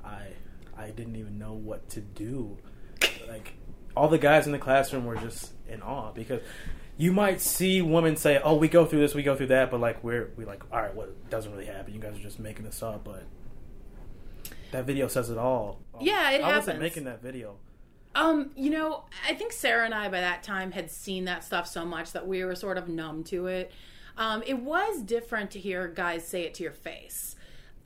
I 0.07 0.29
I 0.77 0.91
didn't 0.91 1.17
even 1.17 1.39
know 1.39 1.53
what 1.53 1.89
to 1.91 2.01
do. 2.01 2.57
like 3.29 3.55
all 3.97 4.09
the 4.09 4.19
guys 4.19 4.47
in 4.47 4.53
the 4.53 4.59
classroom 4.59 5.05
were 5.07 5.17
just 5.17 5.53
in 5.69 5.83
awe 5.83 6.13
because 6.13 6.43
you 6.99 7.13
might 7.13 7.41
see 7.41 7.83
women 7.83 8.17
say, 8.17 8.41
"Oh, 8.43 8.57
we 8.57 8.69
go 8.69 8.87
through 8.87 9.01
this, 9.01 9.15
we 9.15 9.23
go 9.23 9.37
through 9.37 9.49
that," 9.49 9.71
but 9.71 9.81
like 9.81 10.03
we're 10.03 10.31
we 10.37 10.45
like, 10.45 10.63
all 10.73 10.81
right, 10.81 10.95
what 10.95 11.09
well, 11.09 11.17
doesn't 11.31 11.51
really 11.53 11.67
happen. 11.67 11.93
You 11.95 12.01
guys 12.01 12.17
are 12.17 12.23
just 12.23 12.39
making 12.39 12.65
this 12.65 12.83
up, 12.83 13.05
but 13.05 13.25
that 14.73 14.85
video 14.85 15.09
says 15.09 15.31
it 15.31 15.39
all. 15.39 15.81
Yeah, 16.01 16.31
it 16.31 16.43
I 16.43 16.49
happens. 16.49 16.67
wasn't 16.67 16.81
making 16.81 17.05
that 17.05 17.23
video. 17.23 17.57
Um, 18.15 18.51
you 18.57 18.71
know, 18.71 19.05
I 19.29 19.35
think 19.35 19.53
Sarah 19.53 19.85
and 19.85 19.93
I 19.93 20.09
by 20.09 20.21
that 20.21 20.43
time 20.43 20.73
had 20.73 20.91
seen 20.91 21.27
that 21.27 21.45
stuff 21.45 21.67
so 21.67 21.85
much 21.85 22.13
that 22.13 22.27
we 22.27 22.45
were 22.45 22.55
sort 22.55 22.79
of 22.79 22.89
numb 22.89 23.25
to 23.25 23.47
it. 23.47 23.73
Um, 24.17 24.43
it 24.47 24.59
was 24.59 25.03
different 25.03 25.51
to 25.51 25.59
hear 25.59 25.89
guys 25.89 26.27
say 26.27 26.45
it 26.45 26.55
to 26.55 26.63
your 26.63 26.73
face 26.73 27.36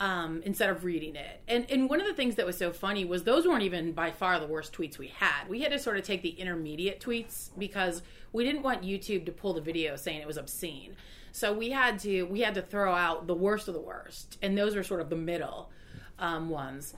um, 0.00 0.42
instead 0.44 0.70
of 0.70 0.84
reading 0.84 1.14
it. 1.14 1.42
And 1.46 1.70
and 1.70 1.88
one 1.88 2.00
of 2.00 2.06
the 2.06 2.14
things 2.14 2.34
that 2.36 2.46
was 2.46 2.58
so 2.58 2.72
funny 2.72 3.04
was 3.04 3.22
those 3.22 3.46
weren't 3.46 3.62
even 3.62 3.92
by 3.92 4.10
far 4.10 4.40
the 4.40 4.46
worst 4.46 4.72
tweets 4.72 4.98
we 4.98 5.08
had. 5.08 5.48
We 5.48 5.60
had 5.60 5.70
to 5.70 5.78
sort 5.78 5.96
of 5.96 6.04
take 6.04 6.22
the 6.22 6.30
intermediate 6.30 7.00
tweets 7.00 7.50
because 7.56 8.02
we 8.32 8.44
didn't 8.44 8.62
want 8.62 8.82
YouTube 8.82 9.26
to 9.26 9.32
pull 9.32 9.54
the 9.54 9.60
video 9.60 9.96
saying 9.96 10.20
it 10.20 10.26
was 10.26 10.38
obscene. 10.38 10.96
So 11.32 11.52
we 11.52 11.70
had 11.70 12.00
to 12.00 12.24
we 12.24 12.40
had 12.40 12.54
to 12.54 12.62
throw 12.62 12.94
out 12.94 13.28
the 13.28 13.34
worst 13.34 13.68
of 13.68 13.74
the 13.74 13.80
worst, 13.80 14.38
and 14.42 14.58
those 14.58 14.74
were 14.74 14.82
sort 14.82 15.00
of 15.00 15.10
the 15.10 15.16
middle 15.16 15.70
um, 16.18 16.48
ones 16.48 16.94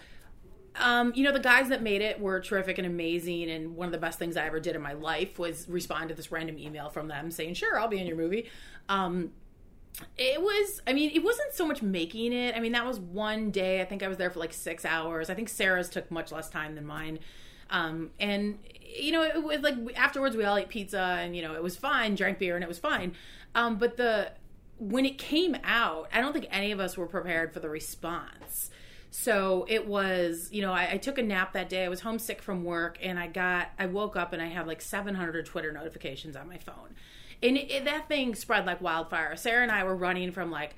um, 0.77 1.13
you 1.15 1.25
know, 1.25 1.33
the 1.33 1.41
guys 1.41 1.69
that 1.69 1.83
made 1.83 2.01
it 2.01 2.21
were 2.21 2.41
terrific 2.41 2.79
and 2.79 2.87
amazing. 2.87 3.51
And 3.51 3.77
one 3.77 3.87
of 3.87 3.93
the 3.93 3.99
best 3.99 4.19
things 4.19 4.37
I 4.37 4.47
ever 4.47 4.61
did 4.61 4.75
in 4.75 4.83
my 4.83 4.95
life 4.95 5.39
was 5.39 5.69
respond 5.69 6.09
to 6.09 6.15
this 6.15 6.33
random 6.33 6.59
email 6.59 6.89
from 6.89 7.09
them 7.09 7.31
saying, 7.31 7.55
sure, 7.55 7.79
I'll 7.79 7.89
be 7.89 7.99
in 7.99 8.07
your 8.07 8.17
movie. 8.17 8.49
Um, 8.89 9.33
it 10.17 10.41
was, 10.41 10.81
I 10.87 10.93
mean, 10.93 11.11
it 11.15 11.23
wasn't 11.23 11.53
so 11.53 11.67
much 11.67 11.83
making 11.83 12.33
it. 12.33 12.57
I 12.57 12.61
mean, 12.61 12.73
that 12.73 12.87
was 12.87 12.99
one 12.99 13.51
day. 13.51 13.81
I 13.81 13.85
think 13.85 14.03
I 14.03 14.09
was 14.09 14.19
there 14.19 14.31
for 14.31 14.41
like 14.41 14.53
six 14.53 14.85
hours. 14.85 15.31
I 15.31 15.35
think 15.35 15.49
Sarah's 15.49 15.89
took 15.89 16.11
much 16.11 16.33
less 16.33 16.49
time 16.49 16.75
than 16.75 16.87
mine. 16.87 17.19
Um, 17.71 18.11
and, 18.21 18.59
you 18.81 19.13
know, 19.13 19.23
it 19.23 19.43
was 19.43 19.61
like 19.61 19.77
afterwards 19.97 20.37
we 20.37 20.45
all 20.45 20.57
ate 20.57 20.69
pizza 20.69 21.19
and, 21.21 21.35
you 21.37 21.43
know, 21.43 21.55
it 21.55 21.63
was 21.63 21.77
fine, 21.77 22.15
drank 22.15 22.39
beer 22.39 22.55
and 22.55 22.65
it 22.65 22.69
was 22.69 22.79
fine. 22.79 23.15
Um, 23.55 23.77
but 23.77 23.97
the, 23.97 24.33
when 24.79 25.07
it 25.07 25.19
came 25.19 25.57
out, 25.65 26.09
I 26.13 26.21
don't 26.21 26.33
think 26.33 26.49
any 26.51 26.73
of 26.73 26.81
us 26.81 26.97
were 26.97 27.07
prepared 27.07 27.53
for 27.53 27.61
the 27.61 27.69
response. 27.69 28.71
So 29.11 29.67
it 29.69 29.87
was, 29.87 30.49
you 30.53 30.63
know, 30.63 30.73
I, 30.73 30.93
I, 30.93 30.97
took 30.97 31.19
a 31.19 31.23
nap 31.23 31.53
that 31.53 31.69
day. 31.69 31.85
I 31.85 31.91
was 31.91 32.01
homesick 32.01 32.41
from 32.41 32.65
work, 32.65 32.99
and 33.03 33.19
I 33.19 33.27
got, 33.27 33.69
I 33.79 33.85
woke 33.85 34.17
up 34.17 34.33
and 34.33 34.41
I 34.41 34.47
had 34.47 34.67
like 34.67 34.81
700 34.81 35.45
Twitter 35.45 35.71
notifications 35.71 36.35
on 36.35 36.49
my 36.49 36.57
phone, 36.57 36.97
and 37.43 37.57
it, 37.57 37.71
it, 37.71 37.85
that 37.85 38.09
thing 38.09 38.35
spread 38.35 38.67
like 38.67 38.81
wildfire. 38.81 39.37
Sarah 39.37 39.63
and 39.63 39.73
I 39.73 39.85
were 39.85 39.97
running 39.97 40.33
from 40.33 40.51
like 40.51 40.75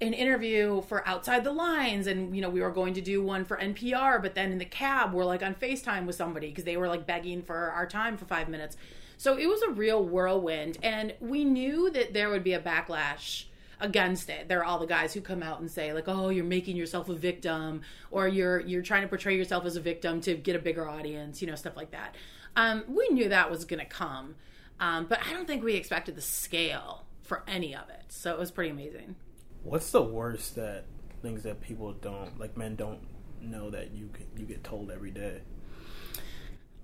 an 0.00 0.14
interview 0.14 0.82
for 0.82 1.06
Outside 1.06 1.44
the 1.44 1.52
Lines, 1.52 2.06
and 2.06 2.34
you 2.34 2.42
know, 2.42 2.50
we 2.50 2.60
were 2.60 2.70
going 2.70 2.94
to 2.94 3.00
do 3.00 3.22
one 3.22 3.44
for 3.44 3.56
NPR, 3.56 4.20
but 4.20 4.34
then 4.34 4.50
in 4.50 4.58
the 4.58 4.64
cab, 4.64 5.12
we're 5.12 5.24
like 5.24 5.42
on 5.42 5.54
Facetime 5.54 6.06
with 6.06 6.16
somebody 6.16 6.48
because 6.48 6.64
they 6.64 6.76
were 6.76 6.88
like 6.88 7.06
begging 7.06 7.42
for 7.42 7.56
our 7.70 7.86
time 7.86 8.16
for 8.16 8.24
five 8.24 8.48
minutes. 8.48 8.76
So 9.16 9.38
it 9.38 9.46
was 9.46 9.62
a 9.62 9.70
real 9.70 10.04
whirlwind, 10.04 10.78
and 10.82 11.14
we 11.20 11.44
knew 11.44 11.90
that 11.90 12.12
there 12.12 12.28
would 12.30 12.42
be 12.42 12.54
a 12.54 12.60
backlash 12.60 13.44
against 13.80 14.28
it. 14.28 14.48
There 14.48 14.60
are 14.60 14.64
all 14.64 14.78
the 14.78 14.86
guys 14.86 15.14
who 15.14 15.20
come 15.20 15.42
out 15.42 15.60
and 15.60 15.70
say 15.70 15.92
like, 15.92 16.08
"Oh, 16.08 16.30
you're 16.30 16.44
making 16.44 16.76
yourself 16.76 17.08
a 17.08 17.14
victim," 17.14 17.82
or 18.10 18.26
"You're 18.26 18.60
you're 18.60 18.82
trying 18.82 19.02
to 19.02 19.08
portray 19.08 19.36
yourself 19.36 19.64
as 19.64 19.76
a 19.76 19.80
victim 19.80 20.20
to 20.22 20.34
get 20.34 20.56
a 20.56 20.58
bigger 20.58 20.88
audience," 20.88 21.40
you 21.40 21.46
know, 21.46 21.54
stuff 21.54 21.76
like 21.76 21.92
that. 21.92 22.16
Um, 22.56 22.84
we 22.88 23.08
knew 23.10 23.28
that 23.28 23.50
was 23.50 23.64
going 23.64 23.80
to 23.80 23.86
come, 23.86 24.34
um, 24.82 25.06
but 25.06 25.20
I 25.24 25.32
don't 25.32 25.46
think 25.46 25.62
we 25.62 25.74
expected 25.74 26.16
the 26.16 26.22
scale 26.22 27.04
for 27.22 27.44
any 27.46 27.72
of 27.72 27.88
it. 27.88 28.02
So 28.08 28.32
it 28.32 28.38
was 28.38 28.50
pretty 28.50 28.70
amazing. 28.70 29.14
What's 29.62 29.92
the 29.92 30.02
worst 30.02 30.56
that 30.56 30.86
things 31.22 31.44
that 31.44 31.60
people 31.60 31.92
don't 31.92 32.36
like 32.40 32.56
men 32.56 32.74
don't 32.74 32.98
know 33.40 33.70
that 33.70 33.92
you 33.92 34.10
you 34.36 34.44
get 34.44 34.64
told 34.64 34.90
every 34.90 35.12
day? 35.12 35.42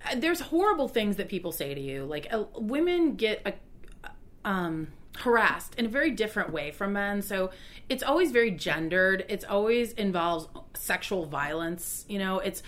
Uh, 0.05 0.15
there's 0.15 0.39
horrible 0.39 0.87
things 0.87 1.17
that 1.17 1.27
people 1.27 1.51
say 1.51 1.73
to 1.73 1.81
you. 1.81 2.05
Like 2.05 2.27
uh, 2.31 2.45
women 2.55 3.17
get 3.17 3.41
a 3.45 3.53
um 4.47 4.87
harassed 5.17 5.75
in 5.75 5.85
a 5.85 5.89
very 5.89 6.11
different 6.11 6.53
way 6.53 6.71
from 6.71 6.93
men. 6.93 7.21
So 7.21 7.51
it's 7.89 8.01
always 8.01 8.31
very 8.31 8.51
gendered. 8.51 9.25
It's 9.27 9.43
always 9.43 9.91
involves 9.91 10.47
sexual 10.73 11.25
violence. 11.25 12.05
You 12.07 12.19
know, 12.19 12.39
it's 12.39 12.63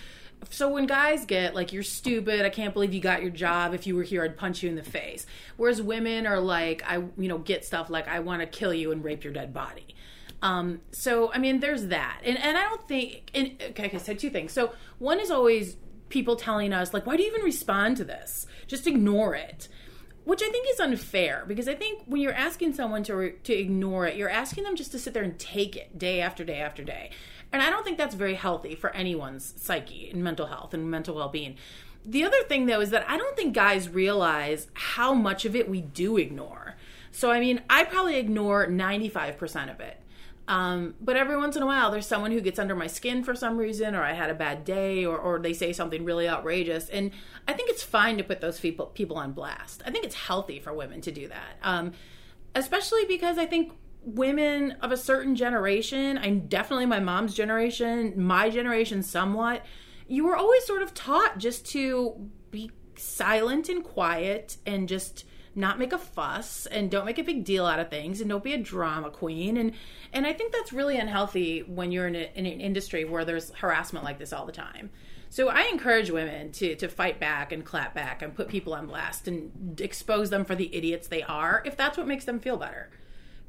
so 0.49 0.69
when 0.69 0.85
guys 0.85 1.25
get 1.25 1.55
like 1.55 1.73
you're 1.73 1.83
stupid, 1.83 2.45
I 2.45 2.49
can't 2.49 2.73
believe 2.73 2.93
you 2.93 3.01
got 3.01 3.21
your 3.21 3.31
job. 3.31 3.73
If 3.73 3.85
you 3.87 3.95
were 3.95 4.03
here, 4.03 4.23
I'd 4.23 4.37
punch 4.37 4.63
you 4.63 4.69
in 4.69 4.75
the 4.75 4.83
face. 4.83 5.25
Whereas 5.57 5.81
women 5.81 6.25
are 6.25 6.39
like, 6.39 6.83
I 6.85 6.95
you 6.95 7.27
know 7.27 7.37
get 7.37 7.65
stuff 7.65 7.89
like 7.89 8.07
I 8.07 8.19
want 8.19 8.41
to 8.41 8.47
kill 8.47 8.73
you 8.73 8.91
and 8.91 9.03
rape 9.03 9.23
your 9.23 9.33
dead 9.33 9.53
body. 9.53 9.95
Um, 10.41 10.81
so 10.91 11.31
I 11.31 11.37
mean, 11.37 11.59
there's 11.59 11.87
that, 11.87 12.21
and 12.23 12.37
and 12.37 12.57
I 12.57 12.63
don't 12.63 12.87
think. 12.87 13.29
And, 13.33 13.61
okay, 13.69 13.87
okay, 13.87 13.97
said 13.99 14.19
two 14.19 14.29
things. 14.29 14.51
So 14.51 14.73
one 14.99 15.19
is 15.19 15.31
always 15.31 15.77
people 16.09 16.35
telling 16.35 16.73
us 16.73 16.93
like, 16.93 17.05
why 17.05 17.15
do 17.15 17.23
you 17.23 17.29
even 17.29 17.43
respond 17.43 17.97
to 17.97 18.03
this? 18.03 18.45
Just 18.67 18.87
ignore 18.87 19.35
it 19.35 19.69
which 20.23 20.43
I 20.43 20.49
think 20.49 20.67
is 20.69 20.79
unfair 20.79 21.45
because 21.47 21.67
I 21.67 21.75
think 21.75 22.03
when 22.05 22.21
you're 22.21 22.33
asking 22.33 22.73
someone 22.73 23.03
to 23.03 23.31
to 23.31 23.53
ignore 23.53 24.05
it, 24.05 24.15
you're 24.15 24.29
asking 24.29 24.63
them 24.63 24.75
just 24.75 24.91
to 24.91 24.99
sit 24.99 25.13
there 25.13 25.23
and 25.23 25.37
take 25.39 25.75
it 25.75 25.97
day 25.97 26.21
after 26.21 26.43
day 26.43 26.59
after 26.59 26.83
day. 26.83 27.11
And 27.53 27.61
I 27.61 27.69
don't 27.69 27.83
think 27.83 27.97
that's 27.97 28.15
very 28.15 28.35
healthy 28.35 28.75
for 28.75 28.95
anyone's 28.95 29.53
psyche 29.57 30.09
and 30.11 30.23
mental 30.23 30.47
health 30.47 30.73
and 30.73 30.89
mental 30.89 31.15
well-being. 31.15 31.57
The 32.05 32.23
other 32.23 32.41
thing 32.43 32.65
though 32.65 32.81
is 32.81 32.89
that 32.91 33.07
I 33.09 33.17
don't 33.17 33.35
think 33.35 33.53
guys 33.53 33.89
realize 33.89 34.67
how 34.73 35.13
much 35.13 35.45
of 35.45 35.55
it 35.55 35.69
we 35.69 35.81
do 35.81 36.17
ignore. 36.17 36.75
So 37.11 37.31
I 37.31 37.39
mean, 37.39 37.61
I 37.69 37.83
probably 37.83 38.15
ignore 38.15 38.67
95% 38.67 39.71
of 39.71 39.79
it. 39.79 39.97
Um, 40.47 40.95
but 40.99 41.15
every 41.15 41.37
once 41.37 41.55
in 41.55 41.63
a 41.63 41.65
while, 41.65 41.91
there's 41.91 42.07
someone 42.07 42.31
who 42.31 42.41
gets 42.41 42.59
under 42.59 42.75
my 42.75 42.87
skin 42.87 43.23
for 43.23 43.35
some 43.35 43.57
reason, 43.57 43.95
or 43.95 44.03
I 44.03 44.13
had 44.13 44.29
a 44.29 44.33
bad 44.33 44.65
day, 44.65 45.05
or, 45.05 45.17
or 45.17 45.39
they 45.39 45.53
say 45.53 45.71
something 45.71 46.03
really 46.03 46.27
outrageous. 46.27 46.89
And 46.89 47.11
I 47.47 47.53
think 47.53 47.69
it's 47.69 47.83
fine 47.83 48.17
to 48.17 48.23
put 48.23 48.41
those 48.41 48.59
people 48.59 48.87
people 48.87 49.17
on 49.17 49.31
blast. 49.33 49.81
I 49.85 49.91
think 49.91 50.03
it's 50.03 50.15
healthy 50.15 50.59
for 50.59 50.73
women 50.73 50.99
to 51.01 51.11
do 51.11 51.27
that, 51.27 51.57
um, 51.63 51.93
especially 52.55 53.05
because 53.05 53.37
I 53.37 53.45
think 53.45 53.71
women 54.03 54.71
of 54.81 54.91
a 54.91 54.97
certain 54.97 55.35
generation, 55.35 56.17
I'm 56.17 56.47
definitely 56.47 56.85
my 56.85 56.99
mom's 56.99 57.33
generation, 57.33 58.13
my 58.17 58.49
generation 58.49 59.03
somewhat, 59.03 59.65
you 60.07 60.25
were 60.25 60.35
always 60.35 60.65
sort 60.65 60.81
of 60.81 60.93
taught 60.93 61.37
just 61.37 61.65
to 61.71 62.29
be 62.49 62.71
silent 62.97 63.69
and 63.69 63.83
quiet 63.83 64.57
and 64.65 64.87
just 64.87 65.25
not 65.55 65.79
make 65.79 65.93
a 65.93 65.97
fuss 65.97 66.65
and 66.65 66.89
don't 66.89 67.05
make 67.05 67.19
a 67.19 67.23
big 67.23 67.43
deal 67.43 67.65
out 67.65 67.79
of 67.79 67.89
things 67.89 68.21
and 68.21 68.29
don't 68.29 68.43
be 68.43 68.53
a 68.53 68.57
drama 68.57 69.09
queen 69.09 69.57
and 69.57 69.73
and 70.13 70.25
I 70.25 70.33
think 70.33 70.53
that's 70.53 70.73
really 70.73 70.97
unhealthy 70.97 71.61
when 71.61 71.91
you're 71.91 72.07
in, 72.07 72.15
a, 72.15 72.29
in 72.35 72.45
an 72.45 72.61
industry 72.61 73.05
where 73.05 73.25
there's 73.25 73.51
harassment 73.51 74.03
like 74.03 74.19
this 74.19 74.33
all 74.33 74.45
the 74.45 74.51
time. 74.51 74.89
So 75.29 75.47
I 75.47 75.63
encourage 75.63 76.09
women 76.09 76.51
to 76.53 76.75
to 76.75 76.87
fight 76.87 77.19
back 77.19 77.51
and 77.51 77.65
clap 77.65 77.93
back 77.93 78.21
and 78.21 78.35
put 78.35 78.47
people 78.49 78.73
on 78.73 78.87
blast 78.87 79.27
and 79.27 79.79
expose 79.79 80.29
them 80.29 80.45
for 80.45 80.55
the 80.55 80.73
idiots 80.75 81.07
they 81.07 81.23
are 81.23 81.61
if 81.65 81.77
that's 81.77 81.97
what 81.97 82.07
makes 82.07 82.25
them 82.25 82.39
feel 82.39 82.57
better. 82.57 82.89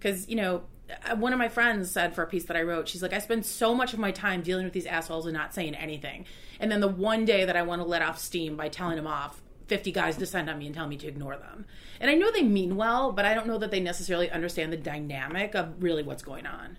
Cuz 0.02 0.28
you 0.28 0.36
know, 0.36 0.62
uh, 1.08 1.16
one 1.16 1.32
of 1.32 1.38
my 1.38 1.48
friends 1.48 1.90
said 1.90 2.14
for 2.14 2.22
a 2.22 2.26
piece 2.26 2.44
that 2.44 2.56
I 2.56 2.62
wrote, 2.62 2.88
she's 2.88 3.02
like, 3.02 3.12
I 3.12 3.18
spend 3.18 3.46
so 3.46 3.74
much 3.74 3.92
of 3.92 3.98
my 3.98 4.10
time 4.10 4.42
dealing 4.42 4.64
with 4.64 4.72
these 4.72 4.86
assholes 4.86 5.26
and 5.26 5.34
not 5.34 5.54
saying 5.54 5.74
anything. 5.74 6.26
And 6.60 6.70
then 6.70 6.80
the 6.80 6.88
one 6.88 7.24
day 7.24 7.44
that 7.44 7.56
I 7.56 7.62
want 7.62 7.80
to 7.80 7.86
let 7.86 8.02
off 8.02 8.18
steam 8.18 8.56
by 8.56 8.68
telling 8.68 8.96
them 8.96 9.06
off, 9.06 9.40
50 9.68 9.92
guys 9.92 10.16
descend 10.16 10.50
on 10.50 10.58
me 10.58 10.66
and 10.66 10.74
tell 10.74 10.86
me 10.86 10.96
to 10.98 11.06
ignore 11.06 11.36
them. 11.36 11.66
And 12.00 12.10
I 12.10 12.14
know 12.14 12.30
they 12.30 12.42
mean 12.42 12.76
well, 12.76 13.12
but 13.12 13.24
I 13.24 13.34
don't 13.34 13.46
know 13.46 13.58
that 13.58 13.70
they 13.70 13.80
necessarily 13.80 14.30
understand 14.30 14.72
the 14.72 14.76
dynamic 14.76 15.54
of 15.54 15.82
really 15.82 16.02
what's 16.02 16.22
going 16.22 16.46
on. 16.46 16.78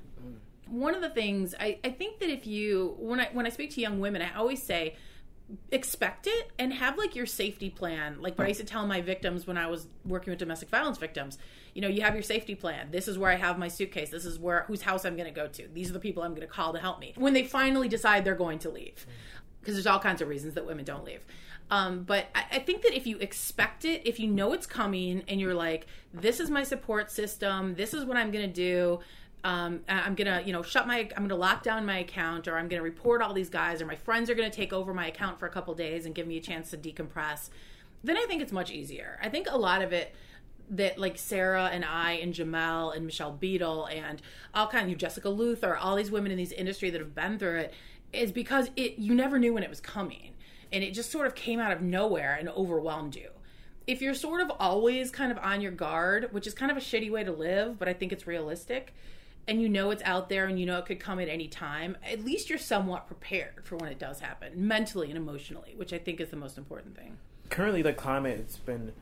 One 0.67 0.95
of 0.95 1.01
the 1.01 1.09
things 1.09 1.55
I, 1.59 1.79
I 1.83 1.89
think 1.89 2.19
that 2.19 2.29
if 2.29 2.47
you 2.47 2.95
when 2.97 3.19
I 3.19 3.29
when 3.31 3.45
I 3.45 3.49
speak 3.49 3.71
to 3.71 3.81
young 3.81 3.99
women, 3.99 4.21
I 4.21 4.33
always 4.35 4.61
say 4.61 4.95
expect 5.71 6.25
it 6.25 6.51
and 6.57 6.73
have 6.73 6.97
like 6.97 7.15
your 7.15 7.25
safety 7.25 7.69
plan 7.69 8.19
like 8.21 8.37
what 8.37 8.45
i 8.45 8.47
used 8.47 8.61
to 8.61 8.65
tell 8.65 8.87
my 8.87 9.01
victims 9.01 9.45
when 9.45 9.57
i 9.57 9.67
was 9.67 9.87
working 10.05 10.31
with 10.31 10.39
domestic 10.39 10.69
violence 10.69 10.97
victims 10.97 11.37
you 11.73 11.81
know 11.81 11.87
you 11.87 12.01
have 12.01 12.13
your 12.13 12.23
safety 12.23 12.55
plan. 12.55 12.89
This 12.91 13.07
is 13.07 13.17
where 13.17 13.31
i 13.31 13.35
have 13.35 13.57
my 13.57 13.67
suitcase. 13.67 14.09
This 14.09 14.25
is 14.25 14.39
where 14.39 14.65
whose 14.67 14.81
house 14.81 15.05
i'm 15.05 15.15
going 15.15 15.31
to 15.31 15.35
go 15.35 15.47
to. 15.47 15.67
These 15.73 15.89
are 15.89 15.93
the 15.93 15.99
people 15.99 16.23
i'm 16.23 16.31
going 16.31 16.47
to 16.47 16.53
call 16.53 16.73
to 16.73 16.79
help 16.79 16.99
me. 16.99 17.13
When 17.15 17.33
they 17.33 17.43
finally 17.43 17.87
decide 17.87 18.23
they're 18.23 18.35
going 18.35 18.59
to 18.59 18.69
leave. 18.69 19.05
Because 19.59 19.75
there's 19.75 19.87
all 19.87 19.99
kinds 19.99 20.21
of 20.21 20.27
reasons 20.27 20.55
that 20.55 20.65
women 20.65 20.83
don't 20.83 21.05
leave. 21.05 21.21
Um, 21.71 22.03
but 22.03 22.25
I, 22.35 22.43
I 22.51 22.59
think 22.59 22.81
that 22.81 22.93
if 22.93 23.07
you 23.07 23.17
expect 23.19 23.85
it 23.85 24.01
if 24.05 24.19
you 24.19 24.27
know 24.27 24.53
it's 24.53 24.67
coming 24.67 25.23
and 25.27 25.39
you're 25.39 25.53
like 25.53 25.87
this 26.13 26.39
is 26.39 26.49
my 26.49 26.63
support 26.63 27.11
system. 27.11 27.75
This 27.75 27.93
is 27.93 28.05
what 28.05 28.17
i'm 28.17 28.31
going 28.31 28.47
to 28.47 28.53
do. 28.53 28.99
Um, 29.45 29.81
I'm 29.89 30.15
gonna, 30.15 30.41
you 30.45 30.53
know, 30.53 30.63
shut 30.63 30.87
my, 30.87 30.99
I'm 31.17 31.23
gonna 31.23 31.35
lock 31.35 31.63
down 31.63 31.85
my 31.85 31.97
account, 31.97 32.47
or 32.47 32.57
I'm 32.57 32.69
gonna 32.69 32.81
report 32.81 33.21
all 33.21 33.33
these 33.33 33.49
guys, 33.49 33.81
or 33.81 33.85
my 33.85 33.95
friends 33.95 34.29
are 34.29 34.35
gonna 34.35 34.49
take 34.49 34.71
over 34.71 34.93
my 34.93 35.07
account 35.07 35.37
for 35.37 35.47
a 35.47 35.49
couple 35.49 35.73
days 35.73 36.05
and 36.05 36.15
give 36.15 36.27
me 36.27 36.37
a 36.37 36.41
chance 36.41 36.69
to 36.71 36.77
decompress. 36.77 37.49
Then 38.05 38.15
I 38.15 38.25
think 38.25 38.41
it's 38.41 38.53
much 38.53 38.71
easier. 38.71 39.19
I 39.21 39.27
think 39.27 39.47
a 39.49 39.57
lot 39.57 39.81
of 39.81 39.91
it 39.91 40.15
that 40.77 40.97
like 40.97 41.17
Sarah 41.17 41.69
and 41.71 41.83
I 41.85 42.13
and 42.13 42.33
Jemele 42.33 42.95
and 42.95 43.05
Michelle 43.05 43.31
Beadle 43.31 43.85
and 43.85 44.21
all 44.53 44.67
kinds 44.67 44.83
of 44.83 44.89
you, 44.89 44.95
Jessica 44.95 45.29
Luther, 45.29 45.75
all 45.75 45.95
these 45.95 46.11
women 46.11 46.31
in 46.31 46.37
these 46.37 46.51
industry 46.51 46.89
that 46.89 46.99
have 46.99 47.15
been 47.15 47.39
through 47.39 47.59
it, 47.59 47.73
is 48.11 48.31
because 48.31 48.69
it 48.75 48.99
you 48.99 49.15
never 49.15 49.39
knew 49.39 49.53
when 49.53 49.63
it 49.63 49.69
was 49.69 49.79
coming, 49.79 50.33
and 50.71 50.83
it 50.83 50.93
just 50.93 51.11
sort 51.11 51.27
of 51.27 51.35
came 51.35 51.59
out 51.59 51.71
of 51.71 51.81
nowhere 51.81 52.35
and 52.39 52.49
overwhelmed 52.49 53.15
you 53.15 53.29
if 53.87 54.01
you're 54.01 54.13
sort 54.13 54.41
of 54.41 54.51
always 54.59 55.11
kind 55.11 55.31
of 55.31 55.37
on 55.39 55.61
your 55.61 55.71
guard, 55.71 56.29
which 56.31 56.47
is 56.47 56.53
kind 56.53 56.71
of 56.71 56.77
a 56.77 56.81
shitty 56.81 57.11
way 57.11 57.23
to 57.23 57.31
live, 57.31 57.77
but 57.77 57.87
I 57.87 57.93
think 57.93 58.11
it's 58.11 58.25
realistic, 58.25 58.93
and 59.47 59.61
you 59.61 59.67
know 59.67 59.91
it's 59.91 60.03
out 60.03 60.29
there 60.29 60.45
and 60.45 60.59
you 60.59 60.65
know 60.65 60.77
it 60.77 60.85
could 60.85 60.99
come 60.99 61.19
at 61.19 61.27
any 61.27 61.47
time, 61.47 61.97
at 62.09 62.23
least 62.23 62.49
you're 62.49 62.59
somewhat 62.59 63.07
prepared 63.07 63.65
for 63.65 63.75
when 63.75 63.91
it 63.91 63.99
does 63.99 64.19
happen, 64.21 64.67
mentally 64.67 65.09
and 65.09 65.17
emotionally, 65.17 65.73
which 65.75 65.91
I 65.91 65.97
think 65.97 66.21
is 66.21 66.29
the 66.29 66.37
most 66.37 66.57
important 66.57 66.95
thing. 66.97 67.17
Currently, 67.49 67.81
the 67.81 67.93
climate 67.93 68.39
it's 68.39 68.57
been 68.57 68.93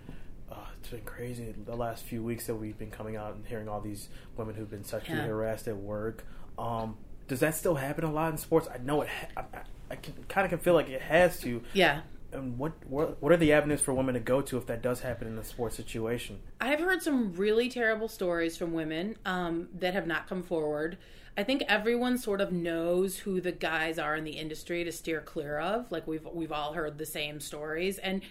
uh, 0.51 0.55
it's 0.79 0.89
been 0.89 1.01
crazy 1.01 1.53
the 1.65 1.75
last 1.75 2.03
few 2.03 2.21
weeks 2.21 2.47
that 2.47 2.55
we've 2.55 2.77
been 2.77 2.91
coming 2.91 3.15
out 3.15 3.35
and 3.35 3.45
hearing 3.45 3.69
all 3.69 3.79
these 3.81 4.09
women 4.37 4.55
who've 4.55 4.69
been 4.69 4.83
sexually 4.83 5.19
Yeah. 5.19 5.27
harassed 5.27 5.67
at 5.67 5.77
work. 5.77 6.25
Um, 6.57 6.97
does 7.27 7.39
that 7.39 7.55
still 7.55 7.75
happen 7.75 8.03
a 8.03 8.11
lot 8.11 8.31
in 8.31 8.37
sports? 8.37 8.67
I 8.73 8.77
know 8.79 9.01
it. 9.03 9.09
Ha- 9.35 9.45
I, 9.53 9.57
I 9.91 9.95
can, 9.95 10.13
kind 10.27 10.45
of 10.45 10.49
can 10.49 10.59
feel 10.59 10.73
like 10.73 10.89
it 10.89 11.01
has 11.01 11.39
to. 11.41 11.61
Yeah. 11.73 12.01
And 12.33 12.57
what, 12.57 12.71
what 12.87 13.21
what 13.21 13.33
are 13.33 13.37
the 13.37 13.51
avenues 13.51 13.81
for 13.81 13.93
women 13.93 14.13
to 14.13 14.19
go 14.21 14.41
to 14.41 14.57
if 14.57 14.65
that 14.67 14.81
does 14.81 15.01
happen 15.01 15.27
in 15.27 15.37
a 15.37 15.43
sports 15.43 15.75
situation? 15.75 16.39
I've 16.61 16.79
heard 16.79 17.01
some 17.03 17.33
really 17.33 17.67
terrible 17.69 18.07
stories 18.07 18.55
from 18.55 18.71
women 18.71 19.17
um, 19.25 19.67
that 19.79 19.93
have 19.93 20.07
not 20.07 20.27
come 20.29 20.41
forward. 20.41 20.97
I 21.37 21.43
think 21.43 21.63
everyone 21.67 22.17
sort 22.17 22.39
of 22.41 22.51
knows 22.53 23.17
who 23.19 23.41
the 23.41 23.51
guys 23.51 23.99
are 23.99 24.15
in 24.15 24.23
the 24.23 24.31
industry 24.31 24.83
to 24.85 24.91
steer 24.93 25.19
clear 25.21 25.59
of. 25.59 25.91
Like 25.91 26.07
we've 26.07 26.25
we've 26.33 26.53
all 26.53 26.71
heard 26.71 26.97
the 26.97 27.05
same 27.05 27.41
stories, 27.41 27.97
and 27.97 28.21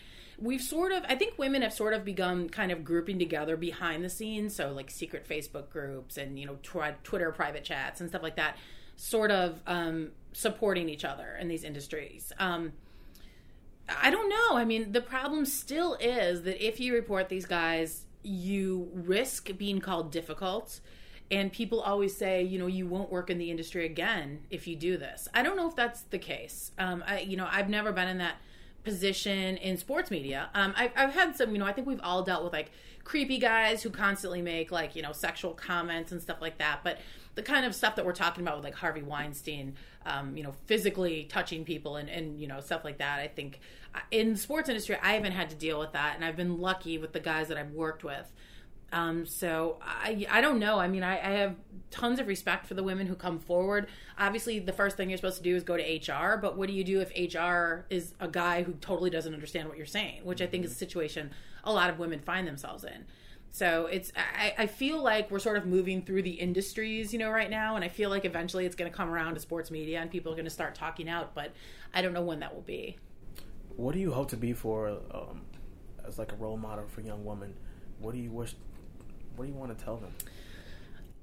we've 0.40 0.62
sort 0.62 0.92
of 0.92 1.04
I 1.08 1.16
think 1.16 1.38
women 1.38 1.62
have 1.62 1.72
sort 1.72 1.92
of 1.92 2.04
begun 2.04 2.48
kind 2.48 2.72
of 2.72 2.84
grouping 2.84 3.18
together 3.18 3.56
behind 3.56 4.04
the 4.04 4.10
scenes, 4.10 4.54
so 4.54 4.72
like 4.72 4.90
secret 4.90 5.28
Facebook 5.28 5.70
groups 5.70 6.16
and 6.16 6.38
you 6.38 6.46
know 6.46 6.58
twi- 6.62 6.96
Twitter 7.04 7.30
private 7.32 7.64
chats 7.64 8.00
and 8.00 8.08
stuff 8.08 8.22
like 8.22 8.36
that, 8.36 8.56
sort 8.96 9.30
of 9.30 9.60
um, 9.66 10.10
supporting 10.32 10.88
each 10.88 11.04
other 11.04 11.36
in 11.40 11.48
these 11.48 11.64
industries. 11.64 12.32
Um, 12.38 12.72
I 14.02 14.10
don't 14.10 14.28
know. 14.28 14.56
I 14.56 14.64
mean, 14.64 14.92
the 14.92 15.00
problem 15.00 15.44
still 15.44 15.94
is 15.94 16.42
that 16.42 16.64
if 16.64 16.78
you 16.78 16.94
report 16.94 17.28
these 17.28 17.46
guys, 17.46 18.04
you 18.22 18.88
risk 18.92 19.56
being 19.56 19.80
called 19.80 20.12
difficult. 20.12 20.80
And 21.32 21.52
people 21.52 21.80
always 21.80 22.16
say, 22.16 22.42
you 22.42 22.58
know, 22.58 22.66
you 22.66 22.86
won't 22.86 23.10
work 23.10 23.30
in 23.30 23.38
the 23.38 23.50
industry 23.50 23.86
again 23.86 24.40
if 24.50 24.66
you 24.66 24.74
do 24.74 24.96
this. 24.96 25.28
I 25.32 25.42
don't 25.42 25.56
know 25.56 25.68
if 25.68 25.76
that's 25.76 26.02
the 26.02 26.18
case. 26.18 26.72
Um, 26.76 27.04
I, 27.06 27.20
you 27.20 27.36
know, 27.36 27.48
I've 27.48 27.68
never 27.68 27.92
been 27.92 28.08
in 28.08 28.18
that 28.18 28.36
position 28.84 29.56
in 29.58 29.76
sports 29.76 30.10
media. 30.10 30.50
Um, 30.54 30.74
I've, 30.76 30.92
I've 30.96 31.14
had 31.14 31.36
some, 31.36 31.52
you 31.52 31.58
know, 31.58 31.66
I 31.66 31.72
think 31.72 31.86
we've 31.86 32.00
all 32.02 32.22
dealt 32.22 32.44
with 32.44 32.52
like 32.52 32.70
creepy 33.04 33.38
guys 33.38 33.82
who 33.82 33.90
constantly 33.90 34.42
make 34.42 34.70
like, 34.70 34.96
you 34.96 35.02
know, 35.02 35.12
sexual 35.12 35.52
comments 35.52 36.12
and 36.12 36.20
stuff 36.20 36.38
like 36.40 36.58
that. 36.58 36.80
But 36.82 36.98
the 37.34 37.42
kind 37.42 37.64
of 37.64 37.74
stuff 37.74 37.96
that 37.96 38.04
we're 38.04 38.12
talking 38.12 38.42
about 38.42 38.56
with 38.56 38.64
like 38.64 38.74
Harvey 38.74 39.02
Weinstein, 39.02 39.74
um, 40.06 40.36
you 40.36 40.42
know, 40.42 40.54
physically 40.66 41.24
touching 41.24 41.64
people 41.64 41.96
and, 41.96 42.08
and, 42.08 42.40
you 42.40 42.46
know, 42.46 42.60
stuff 42.60 42.84
like 42.84 42.98
that, 42.98 43.20
I 43.20 43.28
think 43.28 43.60
uh, 43.94 44.00
in 44.10 44.36
sports 44.36 44.68
industry, 44.68 44.96
I 45.02 45.12
haven't 45.12 45.32
had 45.32 45.50
to 45.50 45.56
deal 45.56 45.78
with 45.78 45.92
that. 45.92 46.16
And 46.16 46.24
I've 46.24 46.36
been 46.36 46.58
lucky 46.58 46.98
with 46.98 47.12
the 47.12 47.20
guys 47.20 47.48
that 47.48 47.58
I've 47.58 47.72
worked 47.72 48.04
with. 48.04 48.30
Um, 48.92 49.24
so 49.26 49.78
I, 49.80 50.26
I 50.30 50.40
don't 50.40 50.58
know. 50.58 50.78
I 50.78 50.88
mean, 50.88 51.02
I, 51.02 51.18
I 51.18 51.30
have 51.38 51.56
tons 51.90 52.18
of 52.18 52.26
respect 52.26 52.66
for 52.66 52.74
the 52.74 52.82
women 52.82 53.06
who 53.06 53.14
come 53.14 53.38
forward. 53.38 53.86
Obviously, 54.18 54.58
the 54.58 54.72
first 54.72 54.96
thing 54.96 55.10
you're 55.10 55.16
supposed 55.16 55.36
to 55.38 55.42
do 55.42 55.54
is 55.54 55.62
go 55.62 55.76
to 55.76 55.82
HR. 55.82 56.36
But 56.36 56.56
what 56.56 56.68
do 56.68 56.72
you 56.72 56.84
do 56.84 57.00
if 57.00 57.10
HR 57.10 57.86
is 57.90 58.14
a 58.20 58.28
guy 58.28 58.62
who 58.62 58.72
totally 58.74 59.10
doesn't 59.10 59.32
understand 59.32 59.68
what 59.68 59.76
you're 59.76 59.86
saying? 59.86 60.24
Which 60.24 60.42
I 60.42 60.46
think 60.46 60.64
is 60.64 60.72
a 60.72 60.76
situation 60.76 61.30
a 61.64 61.72
lot 61.72 61.90
of 61.90 61.98
women 61.98 62.20
find 62.20 62.46
themselves 62.46 62.84
in. 62.84 63.04
So 63.52 63.86
it's 63.86 64.12
I, 64.16 64.54
I 64.58 64.66
feel 64.66 65.02
like 65.02 65.30
we're 65.30 65.40
sort 65.40 65.56
of 65.56 65.66
moving 65.66 66.02
through 66.02 66.22
the 66.22 66.30
industries, 66.30 67.12
you 67.12 67.18
know, 67.18 67.30
right 67.30 67.50
now, 67.50 67.74
and 67.74 67.84
I 67.84 67.88
feel 67.88 68.08
like 68.08 68.24
eventually 68.24 68.64
it's 68.64 68.76
going 68.76 68.90
to 68.90 68.96
come 68.96 69.10
around 69.10 69.34
to 69.34 69.40
sports 69.40 69.70
media 69.70 70.00
and 70.00 70.10
people 70.10 70.32
are 70.32 70.36
going 70.36 70.44
to 70.44 70.50
start 70.50 70.74
talking 70.74 71.08
out. 71.08 71.34
But 71.34 71.52
I 71.92 72.00
don't 72.00 72.12
know 72.12 72.22
when 72.22 72.40
that 72.40 72.54
will 72.54 72.62
be. 72.62 72.96
What 73.76 73.94
do 73.94 74.00
you 74.00 74.12
hope 74.12 74.28
to 74.30 74.36
be 74.36 74.52
for 74.52 74.98
um, 75.10 75.42
as 76.06 76.18
like 76.18 76.32
a 76.32 76.36
role 76.36 76.56
model 76.56 76.86
for 76.86 77.00
young 77.00 77.24
women? 77.24 77.54
What 77.98 78.14
do 78.14 78.20
you 78.20 78.30
wish? 78.30 78.54
What 79.40 79.46
do 79.46 79.52
you 79.52 79.58
want 79.58 79.78
to 79.78 79.82
tell 79.82 79.96
them? 79.96 80.12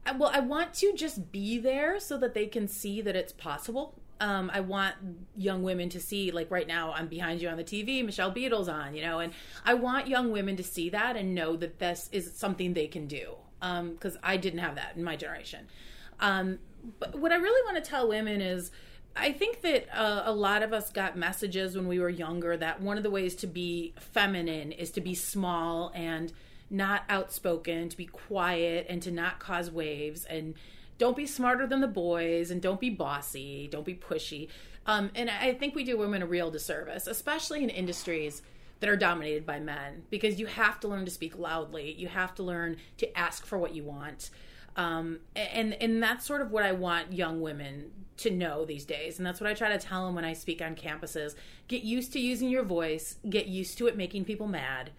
I- 0.03 0.13
well, 0.13 0.31
I 0.33 0.39
want 0.39 0.73
to 0.75 0.91
just 0.95 1.31
be 1.31 1.59
there 1.59 1.99
so 1.99 2.17
that 2.17 2.33
they 2.33 2.47
can 2.47 2.67
see 2.67 2.99
that 2.99 3.15
it's 3.15 3.31
possible. 3.31 3.93
Um, 4.19 4.49
I 4.51 4.59
want 4.59 4.95
young 5.35 5.61
women 5.61 5.87
to 5.89 5.99
see, 5.99 6.31
like 6.31 6.49
right 6.49 6.65
now, 6.67 6.93
I'm 6.93 7.05
behind 7.09 7.43
you 7.43 7.47
on 7.47 7.57
the 7.57 7.63
TV, 7.63 8.03
Michelle 8.03 8.31
Beadle's 8.31 8.67
on, 8.67 8.95
you 8.95 9.03
know, 9.03 9.19
and 9.19 9.33
I 9.63 9.75
want 9.75 10.07
young 10.07 10.31
women 10.31 10.55
to 10.55 10.63
see 10.63 10.89
that 10.89 11.15
and 11.15 11.35
know 11.35 11.55
that 11.57 11.77
this 11.77 12.09
is 12.11 12.33
something 12.33 12.73
they 12.73 12.87
can 12.87 13.05
do. 13.05 13.35
Because 13.59 14.17
I 14.23 14.37
didn't 14.37 14.61
have 14.61 14.73
that 14.73 14.95
in 14.95 15.03
my 15.03 15.15
generation. 15.15 15.67
Um, 16.19 16.57
but 16.99 17.19
what 17.19 17.31
I 17.31 17.35
really 17.35 17.71
want 17.71 17.83
to 17.83 17.87
tell 17.87 18.07
women 18.07 18.41
is, 18.41 18.71
I 19.15 19.31
think 19.31 19.61
that 19.61 19.95
uh, 19.95 20.23
a 20.25 20.31
lot 20.31 20.63
of 20.63 20.73
us 20.73 20.91
got 20.91 21.15
messages 21.15 21.75
when 21.75 21.87
we 21.87 21.99
were 21.99 22.09
younger 22.09 22.57
that 22.57 22.81
one 22.81 22.97
of 22.97 23.03
the 23.03 23.11
ways 23.11 23.35
to 23.35 23.45
be 23.45 23.93
feminine 23.99 24.71
is 24.71 24.89
to 24.93 25.01
be 25.01 25.13
small 25.13 25.91
and 25.93 26.33
not 26.69 27.03
outspoken, 27.09 27.89
to 27.89 27.97
be 27.97 28.05
quiet 28.05 28.85
and 28.89 29.01
to 29.03 29.11
not 29.11 29.39
cause 29.39 29.71
waves 29.71 30.25
and 30.25 30.55
don't 30.97 31.15
be 31.15 31.25
smarter 31.25 31.67
than 31.67 31.81
the 31.81 31.87
boys 31.87 32.51
and 32.51 32.61
don't 32.61 32.79
be 32.79 32.89
bossy, 32.89 33.67
don't 33.71 33.85
be 33.85 33.93
pushy. 33.93 34.49
Um, 34.85 35.11
and 35.15 35.29
I 35.29 35.53
think 35.53 35.75
we 35.75 35.83
do 35.83 35.97
women 35.97 36.21
a 36.21 36.25
real 36.25 36.49
disservice, 36.49 37.07
especially 37.07 37.63
in 37.63 37.69
industries 37.69 38.41
that 38.79 38.89
are 38.89 38.95
dominated 38.95 39.45
by 39.45 39.59
men, 39.59 40.03
because 40.09 40.39
you 40.39 40.45
have 40.45 40.79
to 40.81 40.87
learn 40.87 41.05
to 41.05 41.11
speak 41.11 41.37
loudly. 41.37 41.93
You 41.93 42.07
have 42.07 42.33
to 42.35 42.43
learn 42.43 42.77
to 42.97 43.17
ask 43.17 43.45
for 43.45 43.57
what 43.57 43.75
you 43.75 43.83
want. 43.83 44.29
Um, 44.75 45.19
and 45.35 45.73
and 45.81 46.01
that's 46.01 46.25
sort 46.25 46.41
of 46.41 46.51
what 46.51 46.63
I 46.63 46.71
want 46.71 47.11
young 47.11 47.41
women 47.41 47.91
to 48.17 48.29
know 48.29 48.63
these 48.63 48.85
days, 48.85 49.17
and 49.17 49.25
that's 49.25 49.41
what 49.41 49.49
I 49.49 49.53
try 49.53 49.69
to 49.69 49.79
tell 49.79 50.05
them 50.05 50.15
when 50.15 50.25
I 50.25 50.33
speak 50.33 50.61
on 50.61 50.75
campuses. 50.75 51.35
Get 51.67 51.83
used 51.83 52.13
to 52.13 52.19
using 52.19 52.49
your 52.49 52.63
voice. 52.63 53.17
Get 53.27 53.47
used 53.47 53.77
to 53.79 53.87
it 53.87 53.97
making 53.97 54.25
people 54.25 54.47
mad. 54.47 54.91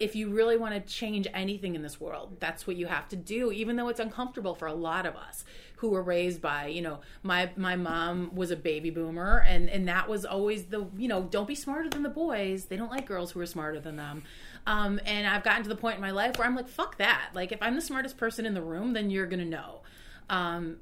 If 0.00 0.16
you 0.16 0.30
really 0.30 0.56
want 0.56 0.74
to 0.74 0.80
change 0.80 1.28
anything 1.32 1.74
in 1.74 1.82
this 1.82 2.00
world, 2.00 2.38
that's 2.40 2.66
what 2.66 2.76
you 2.76 2.86
have 2.86 3.08
to 3.10 3.16
do. 3.16 3.52
Even 3.52 3.76
though 3.76 3.88
it's 3.88 4.00
uncomfortable 4.00 4.54
for 4.54 4.66
a 4.66 4.72
lot 4.72 5.06
of 5.06 5.14
us 5.14 5.44
who 5.76 5.90
were 5.90 6.02
raised 6.02 6.42
by, 6.42 6.66
you 6.66 6.82
know, 6.82 7.00
my 7.22 7.50
my 7.56 7.76
mom 7.76 8.34
was 8.34 8.50
a 8.50 8.56
baby 8.56 8.90
boomer, 8.90 9.44
and 9.46 9.68
and 9.68 9.86
that 9.88 10.08
was 10.08 10.24
always 10.24 10.64
the, 10.64 10.86
you 10.96 11.06
know, 11.06 11.22
don't 11.22 11.46
be 11.46 11.54
smarter 11.54 11.88
than 11.88 12.02
the 12.02 12.08
boys. 12.08 12.64
They 12.64 12.76
don't 12.76 12.90
like 12.90 13.06
girls 13.06 13.30
who 13.30 13.40
are 13.40 13.46
smarter 13.46 13.78
than 13.78 13.96
them. 13.96 14.24
Um, 14.66 15.00
and 15.04 15.26
I've 15.26 15.44
gotten 15.44 15.62
to 15.62 15.68
the 15.68 15.76
point 15.76 15.96
in 15.96 16.00
my 16.00 16.10
life 16.10 16.38
where 16.38 16.46
I'm 16.46 16.56
like, 16.56 16.68
fuck 16.68 16.98
that. 16.98 17.30
Like, 17.34 17.52
if 17.52 17.62
I'm 17.62 17.74
the 17.74 17.80
smartest 17.80 18.16
person 18.16 18.44
in 18.46 18.54
the 18.54 18.62
room, 18.62 18.94
then 18.94 19.10
you're 19.10 19.26
gonna 19.26 19.44
know 19.44 19.80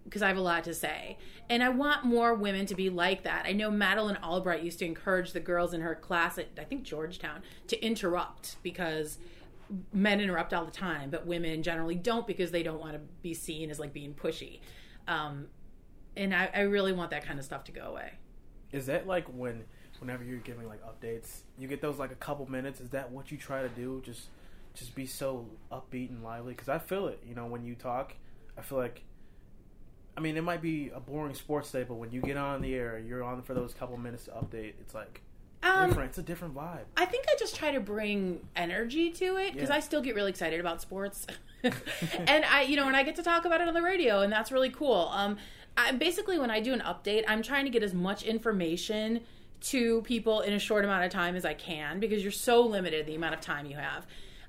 because 0.05 0.21
I 0.21 0.29
have 0.29 0.37
a 0.37 0.43
lot 0.43 0.65
to 0.65 0.75
say. 0.75 1.17
And 1.49 1.63
I 1.63 1.71
want 1.71 2.05
more 2.05 2.35
women 2.35 2.67
to 2.67 2.75
be 2.75 2.91
like 2.91 3.23
that. 3.23 3.47
I 3.47 3.53
know 3.53 3.71
Madeleine 3.71 4.19
Albright 4.23 4.63
used 4.63 4.79
to 4.81 4.85
encourage 4.85 5.33
the 5.33 5.41
girls 5.41 5.73
in 5.73 5.81
her 5.81 5.95
class 5.95 6.37
at, 6.37 6.49
I 6.59 6.65
think, 6.65 6.83
Georgetown 6.83 7.43
to 7.69 7.83
interrupt 7.83 8.57
because 8.63 9.17
men 9.93 10.21
interrupt 10.21 10.53
all 10.53 10.67
the 10.67 10.71
time, 10.71 11.09
but 11.09 11.27
women 11.27 11.63
generally 11.63 11.95
don't 11.95 12.27
because 12.27 12.51
they 12.51 12.63
don't 12.63 12.79
want 12.79 12.93
to 12.93 13.01
be 13.23 13.33
seen 13.33 13.71
as 13.71 13.79
like 13.79 13.95
being 13.95 14.13
pushy. 14.13 14.61
Um, 15.07 15.47
and 16.15 16.35
I, 16.35 16.51
I 16.55 16.61
really 16.61 16.93
want 16.93 17.11
that 17.13 17.25
kind 17.25 17.39
of 17.39 17.45
stuff 17.45 17.65
to 17.65 17.73
go 17.73 17.85
away. 17.85 18.13
Is 18.71 18.85
that 18.87 19.07
like 19.07 19.27
when, 19.29 19.65
whenever 19.99 20.25
you're 20.25 20.41
giving 20.41 20.69
like 20.69 20.83
updates, 20.85 21.41
you 21.59 21.69
get 21.69 21.81
those 21.81 21.99
like 21.99 22.13
a 22.13 22.17
couple 22.17 22.45
minutes? 22.51 22.81
Is 22.81 22.91
that 22.91 23.11
what 23.11 23.33
you 23.33 23.39
try 23.39 23.63
to 23.63 23.69
do? 23.71 24.03
Just, 24.05 24.27
just 24.75 24.95
be 24.95 25.07
so 25.07 25.47
upbeat 25.73 26.11
and 26.11 26.23
lively? 26.23 26.53
Because 26.53 26.69
I 26.69 26.79
feel 26.79 27.09
it. 27.09 27.23
You 27.27 27.35
know, 27.35 27.47
when 27.47 27.65
you 27.65 27.75
talk, 27.75 28.15
I 28.59 28.61
feel 28.61 28.77
like 28.77 29.05
I 30.19 30.21
mean, 30.21 30.37
it 30.37 30.43
might 30.43 30.61
be 30.61 30.91
a 30.93 30.99
boring 30.99 31.33
sports 31.35 31.71
day, 31.71 31.85
but 31.85 31.95
when 31.95 32.11
you 32.11 32.21
get 32.21 32.37
on 32.37 32.61
the 32.61 32.75
air, 32.75 32.99
you're 32.99 33.23
on 33.23 33.41
for 33.41 33.55
those 33.55 33.73
couple 33.73 33.97
minutes 33.97 34.25
to 34.25 34.33
update. 34.33 34.73
It's 34.81 34.93
like 34.93 35.23
Um, 35.63 35.89
different. 35.91 36.09
It's 36.09 36.19
a 36.19 36.23
different 36.25 36.57
vibe. 36.57 36.87
I 36.97 37.05
think 37.05 37.27
I 37.29 37.37
just 37.39 37.55
try 37.55 37.71
to 37.71 37.79
bring 37.79 38.41
energy 38.57 39.13
to 39.13 39.37
it 39.37 39.53
because 39.55 39.69
Yeah. 39.69 39.77
I 39.77 39.81
still 39.81 40.01
get 40.03 40.17
really 40.17 40.31
excited 40.31 40.59
about 40.59 40.81
sports, 40.81 41.25
and 41.63 42.45
I, 42.45 42.63
you 42.63 42.75
know, 42.75 42.89
and 42.89 42.97
I 42.97 43.05
get 43.05 43.15
to 43.15 43.23
talk 43.23 43.45
about 43.45 43.61
it 43.61 43.69
on 43.69 43.75
the 43.75 43.83
radio, 43.83 44.23
and 44.23 44.33
that's 44.33 44.51
really 44.51 44.71
cool. 44.71 45.09
Um, 45.13 45.37
I, 45.77 45.93
basically, 45.93 46.37
when 46.37 46.51
I 46.51 46.59
do 46.59 46.73
an 46.73 46.81
update, 46.81 47.23
I'm 47.29 47.41
trying 47.41 47.65
to 47.67 47.71
get 47.71 47.85
as 47.85 47.95
much 47.95 48.25
information 48.25 49.21
to 49.61 50.03
people 50.03 50.41
in 50.41 50.53
a 50.53 50.59
short 50.59 50.85
amount 50.85 51.05
of 51.05 51.13
time 51.13 51.37
as 51.37 51.45
I 51.45 51.55
can 51.55 52.01
because 52.01 52.25
you're 52.25 52.33
so 52.33 52.61
limited 52.63 53.07
the 53.07 53.15
amount 53.15 53.35
of 53.35 53.41
time 53.41 53.67
you 53.67 53.77
have, 53.77 54.05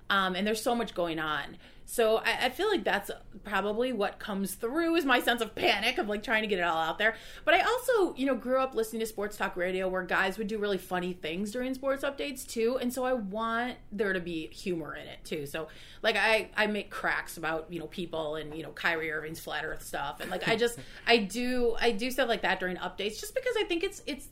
um, 0.09 0.35
and 0.35 0.47
there's 0.47 0.63
so 0.63 0.73
much 0.73 0.95
going 0.95 1.19
on. 1.19 1.57
So 1.91 2.17
I, 2.17 2.45
I 2.45 2.49
feel 2.51 2.69
like 2.69 2.83
that's 2.83 3.09
probably 3.43 3.93
what 3.93 4.19
comes 4.19 4.53
through 4.53 4.95
is 4.95 5.05
my 5.05 5.19
sense 5.19 5.41
of 5.41 5.55
panic 5.55 5.97
of 5.97 6.07
like 6.07 6.21
trying 6.21 6.43
to 6.43 6.47
get 6.47 6.59
it 6.59 6.61
all 6.61 6.77
out 6.77 6.99
there. 6.99 7.15
But 7.45 7.55
I 7.55 7.61
also, 7.61 8.13
you 8.13 8.27
know, 8.27 8.35
grew 8.35 8.59
up 8.59 8.75
listening 8.75 8.99
to 8.99 9.07
sports 9.07 9.35
talk 9.35 9.55
radio 9.55 9.89
where 9.89 10.03
guys 10.03 10.37
would 10.37 10.45
do 10.45 10.59
really 10.59 10.77
funny 10.77 11.13
things 11.13 11.51
during 11.51 11.73
sports 11.73 12.03
updates 12.03 12.45
too, 12.45 12.77
and 12.79 12.93
so 12.93 13.05
I 13.05 13.13
want 13.13 13.77
there 13.91 14.13
to 14.13 14.19
be 14.19 14.49
humor 14.49 14.95
in 14.95 15.07
it 15.07 15.17
too. 15.23 15.47
So 15.47 15.67
like 16.03 16.15
I 16.15 16.51
I 16.55 16.67
make 16.67 16.91
cracks 16.91 17.37
about 17.37 17.65
you 17.73 17.79
know 17.79 17.87
people 17.87 18.35
and 18.35 18.53
you 18.53 18.61
know 18.61 18.69
Kyrie 18.69 19.11
Irving's 19.11 19.39
flat 19.39 19.65
Earth 19.65 19.83
stuff, 19.83 20.19
and 20.19 20.29
like 20.29 20.47
I 20.47 20.55
just 20.55 20.77
I 21.07 21.17
do 21.17 21.75
I 21.81 21.89
do 21.89 22.11
stuff 22.11 22.29
like 22.29 22.43
that 22.43 22.59
during 22.59 22.77
updates 22.77 23.19
just 23.19 23.33
because 23.33 23.55
I 23.59 23.63
think 23.63 23.83
it's 23.83 24.03
it's 24.05 24.27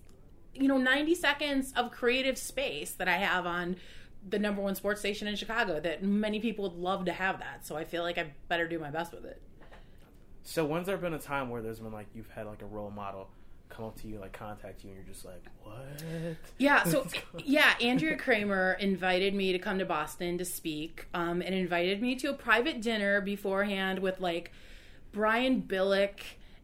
you 0.54 0.67
know 0.67 0.78
90 0.78 1.15
seconds 1.15 1.74
of 1.76 1.89
creative 1.89 2.38
space 2.38 2.91
that 2.91 3.08
I 3.08 3.17
have 3.17 3.48
on 3.48 3.78
the 4.27 4.39
number 4.39 4.62
one 4.62 4.75
sports 4.75 4.99
station 4.99 5.27
in 5.27 5.36
Chicago 5.36 5.80
that 5.80 6.03
many 6.03 6.39
people 6.39 6.69
would 6.69 6.77
love 6.77 7.06
to 7.06 7.13
have 7.13 7.39
that. 7.39 7.65
So 7.65 7.75
I 7.75 7.84
feel 7.84 8.03
like 8.03 8.17
I 8.17 8.32
better 8.47 8.67
do 8.67 8.80
my 8.80 8.89
best 8.89 9.13
with 9.13 9.25
it. 9.25 9.41
So 10.43 10.65
when's 10.65 10.88
there 10.88 10.97
been 10.97 11.13
a 11.13 11.19
time 11.19 11.49
where 11.49 11.62
there's 11.62 11.80
been 11.80 11.91
like 11.91 12.08
you've 12.13 12.30
had 12.30 12.47
like 12.47 12.62
a 12.62 12.65
role 12.65 12.91
model 12.91 13.30
come 13.69 13.86
up 13.86 13.99
to 14.01 14.08
you, 14.08 14.19
like 14.19 14.34
contact 14.34 14.84
you, 14.84 14.91
and 14.91 14.97
you're 14.97 15.13
just 15.13 15.25
like, 15.25 15.43
what? 15.63 16.01
Yeah, 16.58 16.84
so 16.86 17.06
yeah, 17.43 17.73
Andrea 17.82 18.17
Kremer 18.17 18.73
invited 18.80 19.34
me 19.34 19.51
to 19.51 19.60
come 19.60 19.80
to 19.80 19.86
Boston 19.86 20.38
to 20.38 20.45
speak, 20.45 21.08
um, 21.13 21.41
and 21.41 21.53
invited 21.53 22.01
me 22.01 22.15
to 22.15 22.30
a 22.30 22.34
private 22.34 22.82
dinner 22.82 23.21
beforehand 23.21 23.99
with 23.99 24.19
like 24.19 24.51
Brian 25.12 25.62
Billick 25.62 26.19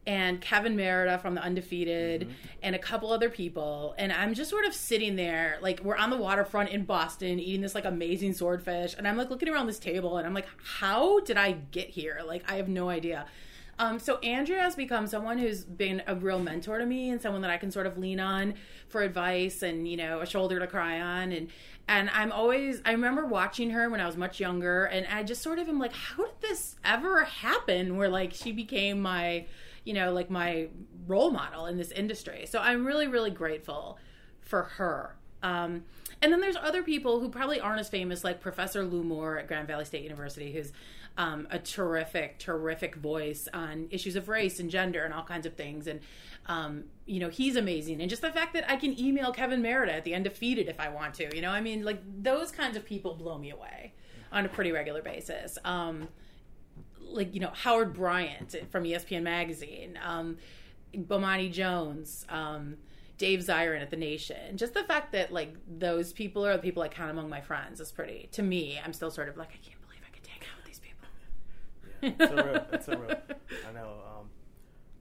and 0.06 0.42
Kevin 0.42 0.76
Merida 0.76 1.18
from 1.18 1.36
the 1.36 1.42
Undefeated 1.42 2.34
and 2.62 2.76
a 2.76 2.80
couple 2.80 3.12
other 3.12 3.30
people. 3.30 3.96
And 3.98 4.12
I'm 4.12 4.34
just 4.34 4.50
sort 4.50 4.66
of 4.66 4.74
sitting 4.74 5.16
there, 5.16 5.58
like 5.62 5.82
we're 5.84 5.96
on 5.96 6.10
the 6.10 6.18
waterfront 6.18 6.70
in 6.70 6.84
Boston 6.84 7.40
eating 7.40 7.62
this 7.62 7.76
like 7.76 7.86
amazing 7.86 8.34
swordfish, 8.34 8.96
and 8.98 9.08
I'm 9.08 9.18
like 9.18 9.30
looking 9.30 9.50
around 9.50 9.68
this 9.68 9.80
table 9.80 10.18
and 10.18 10.28
I'm 10.28 10.34
like, 10.34 10.48
how 10.64 11.20
did 11.22 11.38
I 11.38 11.54
get 11.72 11.90
here? 11.90 12.22
Like 12.26 12.50
I 12.52 12.56
have 12.56 12.68
no 12.68 12.90
idea. 12.90 13.26
Um, 13.80 14.00
so 14.00 14.18
Andrea 14.18 14.62
has 14.62 14.76
become 14.76 15.08
someone 15.08 15.40
who's 15.40 15.64
been 15.64 16.04
a 16.06 16.16
real 16.16 16.40
mentor 16.40 16.78
to 16.78 16.86
me 16.86 17.10
and 17.10 17.20
someone 17.20 17.42
that 17.42 17.50
I 17.50 17.58
can 17.58 17.72
sort 17.72 17.88
of 17.88 17.98
lean 17.98 18.20
on 18.20 18.54
for 18.88 19.02
advice 19.02 19.64
and 19.64 19.88
you 19.88 19.98
know 19.98 20.22
a 20.22 20.26
shoulder 20.28 20.60
to 20.60 20.68
cry 20.68 21.02
on 21.02 21.32
and 21.32 21.50
and 21.88 22.10
I'm 22.12 22.32
always 22.32 22.82
I 22.86 22.92
remember 22.92 23.26
watching 23.26 23.72
her 23.72 23.90
when 23.90 24.00
I 24.00 24.06
was 24.06 24.16
much 24.16 24.40
younger 24.40 24.86
and 24.86 25.08
I 25.08 25.24
just 25.24 25.42
sort 25.42 25.58
of 25.58 25.68
am 25.68 25.80
like 25.80 25.94
how 25.94 26.24
did 26.24 26.42
this 26.42 26.76
ever 26.86 27.24
happen 27.24 27.98
where 27.98 28.10
like 28.10 28.34
she 28.34 28.52
became 28.52 29.02
my 29.02 29.48
you 29.84 29.94
know 29.94 30.12
like 30.12 30.30
my 30.30 30.68
role 31.08 31.32
model 31.32 31.66
in 31.66 31.78
this 31.78 31.92
industry 31.92 32.46
so 32.46 32.60
I'm 32.60 32.86
really 32.86 33.08
really 33.08 33.32
grateful 33.32 33.98
for 34.42 34.64
her 34.64 35.16
um, 35.44 35.84
and 36.22 36.32
then 36.32 36.40
there's 36.40 36.56
other 36.56 36.82
people 36.82 37.20
who 37.20 37.30
probably 37.30 37.60
aren't 37.60 37.82
as 37.82 37.90
famous, 37.90 38.24
like 38.24 38.40
Professor 38.40 38.84
Lou 38.86 39.04
Moore 39.04 39.38
at 39.38 39.48
Grand 39.48 39.68
Valley 39.68 39.84
State 39.84 40.04
University, 40.04 40.54
who's 40.54 40.72
um, 41.18 41.48
a 41.52 41.60
terrific, 41.60 42.40
terrific 42.40 42.96
voice 42.96 43.48
on 43.54 43.88
issues 43.92 44.16
of 44.16 44.30
race 44.30 44.60
and 44.60 44.72
gender 44.72 45.04
and 45.04 45.14
all 45.14 45.24
kinds 45.24 45.46
of 45.46 45.56
things. 45.56 45.86
And, 45.86 46.00
um, 46.46 46.86
you 47.06 47.20
know, 47.20 47.30
he's 47.30 47.58
amazing. 47.58 48.00
And 48.00 48.10
just 48.10 48.22
the 48.22 48.32
fact 48.32 48.54
that 48.54 48.72
I 48.72 48.78
can 48.78 48.98
email 48.98 49.34
Kevin 49.34 49.62
Merida 49.62 49.94
at 49.94 50.06
the 50.06 50.16
Undefeated 50.16 50.70
if 50.70 50.80
I 50.80 50.88
want 50.90 51.14
to, 51.16 51.36
you 51.36 51.42
know, 51.42 51.52
I 51.52 51.60
mean, 51.60 51.84
like 51.84 52.02
those 52.24 52.52
kinds 52.52 52.78
of 52.78 52.86
people 52.86 53.14
blow 53.14 53.38
me 53.38 53.52
away 53.52 53.94
on 54.32 54.46
a 54.46 54.50
pretty 54.50 54.72
regular 54.72 55.02
basis. 55.02 55.58
Um, 55.66 56.08
like, 57.14 57.34
you 57.34 57.40
know, 57.40 57.52
Howard 57.54 57.94
Bryant 57.94 58.56
from 58.72 58.84
ESPN 58.84 59.24
Magazine, 59.24 59.98
um, 60.04 60.38
Bomani 60.96 61.52
Jones, 61.52 62.26
um, 62.30 62.78
Dave 63.18 63.40
Zirin 63.40 63.82
at 63.82 63.90
the 63.90 63.98
Nation. 63.98 64.58
Just 64.58 64.74
the 64.74 64.84
fact 64.84 65.12
that 65.14 65.32
like 65.32 65.56
those 65.68 66.14
people 66.14 66.46
are 66.46 66.54
the 66.58 66.62
people 66.64 66.84
I 66.84 66.88
count 66.88 67.12
among 67.12 67.30
my 67.30 67.42
friends 67.42 67.80
is 67.80 67.92
pretty. 67.92 68.30
To 68.34 68.44
me, 68.44 68.80
I'm 68.84 68.94
still 68.94 69.12
sort 69.12 69.30
of 69.30 69.38
like 69.38 69.50
I 69.50 69.60
can't 69.66 69.80
believe 69.82 70.02
I 70.06 70.16
could 70.16 70.28
hang 70.28 70.40
out 70.42 70.58
with 70.58 70.66
these 70.66 70.80
people. 70.80 71.08
yeah, 72.02 72.12
It's 72.20 72.32
a 72.32 72.36
real. 72.36 72.66
It's 72.74 72.88
a 72.88 72.98
real. 72.98 73.70
I 73.70 73.72
know. 73.74 73.90
Um, 74.06 74.30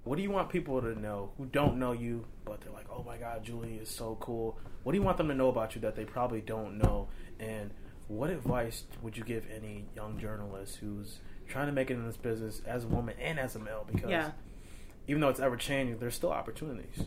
what 0.05 0.17
do 0.17 0.23
you 0.23 0.31
want 0.31 0.51
people 0.51 0.81
to 0.81 0.99
know 1.01 1.31
who 1.39 1.47
don't 1.47 1.79
know 1.79 1.93
you, 1.93 2.25
but 2.45 2.61
they're 2.61 2.73
like, 2.73 2.87
"Oh 2.91 3.03
my 3.05 3.17
God, 3.17 3.45
Julie 3.45 3.77
is 3.77 3.89
so 3.89 4.17
cool." 4.21 4.59
What 4.83 4.93
do 4.93 4.99
you 4.99 5.03
want 5.05 5.17
them 5.17 5.29
to 5.29 5.35
know 5.35 5.49
about 5.49 5.75
you 5.75 5.81
that 5.83 5.95
they 5.97 6.05
probably 6.05 6.41
don't 6.41 6.79
know? 6.79 7.09
And 7.39 7.71
what 8.09 8.31
advice 8.31 8.85
would 9.03 9.17
you 9.17 9.25
give 9.25 9.45
any 9.55 9.85
young 9.97 10.19
journalist 10.19 10.77
who's 10.77 11.19
trying 11.49 11.67
to 11.67 11.73
make 11.73 11.91
it 11.91 11.95
in 11.95 12.07
this 12.07 12.17
business 12.17 12.61
as 12.67 12.85
a 12.85 12.89
woman 12.89 13.15
and 13.21 13.39
as 13.39 13.57
a 13.57 13.59
male? 13.59 13.87
Because 13.91 14.11
Yeah. 14.11 14.31
even 15.09 15.21
though 15.21 15.29
it's 15.29 15.41
ever 15.41 15.57
changing, 15.57 15.99
there's 15.99 16.15
still 16.15 16.33
opportunities. 16.33 17.07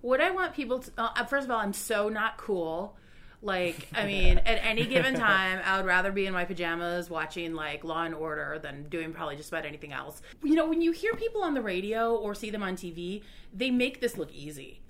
What 0.00 0.20
I 0.20 0.30
want 0.30 0.54
people 0.54 0.80
to 0.80 0.90
uh, 0.98 1.24
first 1.26 1.44
of 1.44 1.50
all, 1.50 1.58
I'm 1.60 1.72
so 1.72 2.08
not 2.08 2.36
cool. 2.36 2.96
Like, 3.44 3.88
I 3.92 4.06
mean, 4.06 4.38
at 4.38 4.64
any 4.64 4.86
given 4.86 5.14
time, 5.18 5.60
I 5.64 5.76
would 5.76 5.86
rather 5.86 6.12
be 6.12 6.26
in 6.26 6.32
my 6.32 6.44
pajamas 6.44 7.10
watching 7.10 7.54
like 7.54 7.82
Law 7.82 8.04
and 8.04 8.14
Order 8.14 8.60
than 8.62 8.84
doing 8.88 9.12
probably 9.12 9.34
just 9.34 9.48
about 9.48 9.64
anything 9.66 9.92
else. 9.92 10.22
You 10.44 10.54
know, 10.54 10.68
when 10.68 10.80
you 10.80 10.92
hear 10.92 11.14
people 11.14 11.42
on 11.42 11.54
the 11.54 11.60
radio 11.62 12.14
or 12.14 12.34
see 12.36 12.50
them 12.50 12.62
on 12.62 12.76
TV, 12.76 13.22
they 13.52 13.70
make 13.72 14.00
this 14.00 14.16
look 14.16 14.32
easy. 14.32 14.81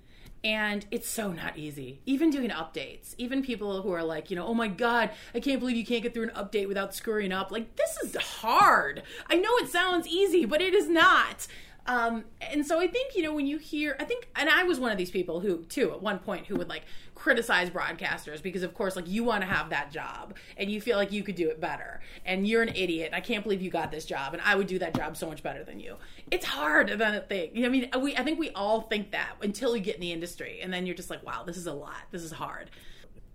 And 0.44 0.84
it's 0.90 1.08
so 1.08 1.30
not 1.30 1.56
easy. 1.56 2.00
Even 2.04 2.30
doing 2.30 2.50
updates, 2.50 3.14
even 3.16 3.42
people 3.42 3.82
who 3.82 3.92
are 3.92 4.02
like, 4.02 4.28
you 4.28 4.34
know, 4.36 4.46
oh 4.46 4.54
my 4.54 4.66
God, 4.66 5.10
I 5.34 5.40
can't 5.40 5.60
believe 5.60 5.76
you 5.76 5.86
can't 5.86 6.02
get 6.02 6.14
through 6.14 6.24
an 6.24 6.30
update 6.30 6.66
without 6.66 6.94
screwing 6.94 7.32
up. 7.32 7.52
Like, 7.52 7.76
this 7.76 7.96
is 7.98 8.16
hard. 8.16 9.04
I 9.28 9.36
know 9.36 9.56
it 9.58 9.70
sounds 9.70 10.08
easy, 10.08 10.44
but 10.44 10.60
it 10.60 10.74
is 10.74 10.88
not. 10.88 11.46
Um, 11.86 12.24
and 12.40 12.64
so 12.64 12.78
I 12.78 12.86
think, 12.86 13.16
you 13.16 13.22
know, 13.22 13.34
when 13.34 13.46
you 13.46 13.58
hear, 13.58 13.96
I 13.98 14.04
think, 14.04 14.28
and 14.36 14.48
I 14.48 14.62
was 14.62 14.78
one 14.78 14.92
of 14.92 14.98
these 14.98 15.10
people 15.10 15.40
who, 15.40 15.64
too, 15.64 15.90
at 15.90 16.00
one 16.00 16.20
point, 16.20 16.46
who 16.46 16.54
would 16.56 16.68
like 16.68 16.84
criticize 17.16 17.70
broadcasters 17.70 18.40
because, 18.40 18.62
of 18.62 18.72
course, 18.72 18.94
like 18.94 19.08
you 19.08 19.24
want 19.24 19.42
to 19.42 19.48
have 19.48 19.70
that 19.70 19.90
job 19.90 20.36
and 20.56 20.70
you 20.70 20.80
feel 20.80 20.96
like 20.96 21.10
you 21.10 21.24
could 21.24 21.34
do 21.34 21.48
it 21.48 21.60
better 21.60 22.00
and 22.24 22.46
you're 22.46 22.62
an 22.62 22.68
idiot. 22.68 23.06
And 23.06 23.16
I 23.16 23.20
can't 23.20 23.42
believe 23.42 23.62
you 23.62 23.70
got 23.70 23.90
this 23.90 24.04
job 24.04 24.32
and 24.32 24.42
I 24.42 24.54
would 24.54 24.68
do 24.68 24.78
that 24.78 24.94
job 24.94 25.16
so 25.16 25.26
much 25.26 25.42
better 25.42 25.64
than 25.64 25.80
you. 25.80 25.96
It's 26.30 26.46
hard 26.46 26.88
than 26.88 27.14
a 27.14 27.20
thing. 27.20 27.50
You 27.54 27.62
know, 27.62 27.68
I 27.68 27.70
mean, 27.70 27.88
we, 28.00 28.16
I 28.16 28.22
think 28.22 28.38
we 28.38 28.50
all 28.50 28.82
think 28.82 29.10
that 29.10 29.32
until 29.42 29.76
you 29.76 29.82
get 29.82 29.96
in 29.96 30.00
the 30.00 30.12
industry 30.12 30.60
and 30.62 30.72
then 30.72 30.86
you're 30.86 30.96
just 30.96 31.10
like, 31.10 31.24
wow, 31.26 31.42
this 31.42 31.56
is 31.56 31.66
a 31.66 31.74
lot. 31.74 32.02
This 32.12 32.22
is 32.22 32.32
hard. 32.32 32.70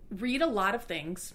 Read 0.09 0.41
a 0.41 0.47
lot 0.47 0.73
of 0.73 0.85
things, 0.85 1.33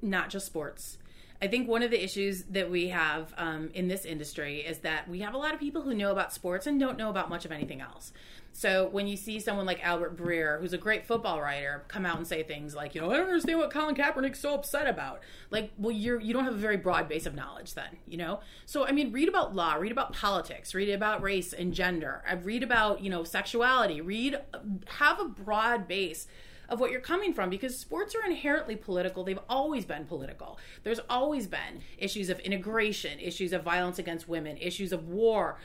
not 0.00 0.30
just 0.30 0.46
sports. 0.46 0.96
I 1.40 1.46
think 1.46 1.68
one 1.68 1.82
of 1.82 1.90
the 1.90 2.02
issues 2.02 2.42
that 2.44 2.68
we 2.68 2.88
have 2.88 3.32
um, 3.36 3.70
in 3.72 3.86
this 3.86 4.04
industry 4.04 4.60
is 4.60 4.78
that 4.78 5.08
we 5.08 5.20
have 5.20 5.34
a 5.34 5.38
lot 5.38 5.54
of 5.54 5.60
people 5.60 5.82
who 5.82 5.94
know 5.94 6.10
about 6.10 6.32
sports 6.32 6.66
and 6.66 6.80
don't 6.80 6.98
know 6.98 7.10
about 7.10 7.28
much 7.28 7.44
of 7.44 7.52
anything 7.52 7.80
else. 7.80 8.12
So 8.52 8.88
when 8.88 9.06
you 9.06 9.16
see 9.16 9.38
someone 9.38 9.66
like 9.66 9.84
Albert 9.84 10.16
Breer, 10.16 10.60
who's 10.60 10.72
a 10.72 10.78
great 10.78 11.06
football 11.06 11.40
writer, 11.40 11.84
come 11.86 12.04
out 12.04 12.16
and 12.16 12.26
say 12.26 12.42
things 12.42 12.74
like, 12.74 12.92
you 12.92 13.00
know, 13.00 13.12
I 13.12 13.16
don't 13.16 13.26
understand 13.26 13.60
what 13.60 13.72
Colin 13.72 13.94
Kaepernick's 13.94 14.40
so 14.40 14.54
upset 14.54 14.88
about. 14.88 15.20
Like, 15.50 15.70
well, 15.78 15.92
you're 15.92 16.20
you 16.20 16.32
don't 16.32 16.44
have 16.44 16.54
a 16.54 16.58
very 16.58 16.76
broad 16.76 17.08
base 17.08 17.24
of 17.24 17.36
knowledge 17.36 17.74
then, 17.74 17.98
you 18.08 18.16
know. 18.16 18.40
So 18.66 18.84
I 18.84 18.90
mean, 18.90 19.12
read 19.12 19.28
about 19.28 19.54
law, 19.54 19.74
read 19.74 19.92
about 19.92 20.12
politics, 20.12 20.74
read 20.74 20.88
about 20.88 21.22
race 21.22 21.52
and 21.52 21.72
gender, 21.72 22.24
read 22.42 22.64
about 22.64 23.00
you 23.00 23.10
know 23.10 23.22
sexuality, 23.22 24.00
read 24.00 24.40
have 24.86 25.20
a 25.20 25.26
broad 25.26 25.86
base 25.86 26.26
of 26.68 26.80
what 26.80 26.90
you're 26.90 27.00
coming 27.00 27.32
from 27.32 27.48
because 27.50 27.78
sports 27.78 28.14
are 28.14 28.28
inherently 28.28 28.76
political. 28.76 29.24
They've 29.24 29.38
always 29.48 29.84
been 29.84 30.04
political. 30.04 30.58
There's 30.82 31.00
always 31.08 31.46
been 31.46 31.82
issues 31.96 32.28
of 32.28 32.38
integration, 32.40 33.18
issues 33.18 33.52
of 33.52 33.62
violence 33.62 33.98
against 33.98 34.28
women, 34.28 34.56
issues 34.58 34.92
of 34.92 35.08
war 35.08 35.58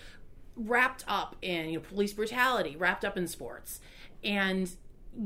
wrapped 0.55 1.03
up 1.07 1.35
in 1.41 1.69
you 1.69 1.79
know 1.79 1.83
police 1.83 2.13
brutality, 2.13 2.75
wrapped 2.75 3.03
up 3.03 3.17
in 3.17 3.27
sports. 3.27 3.81
And 4.23 4.71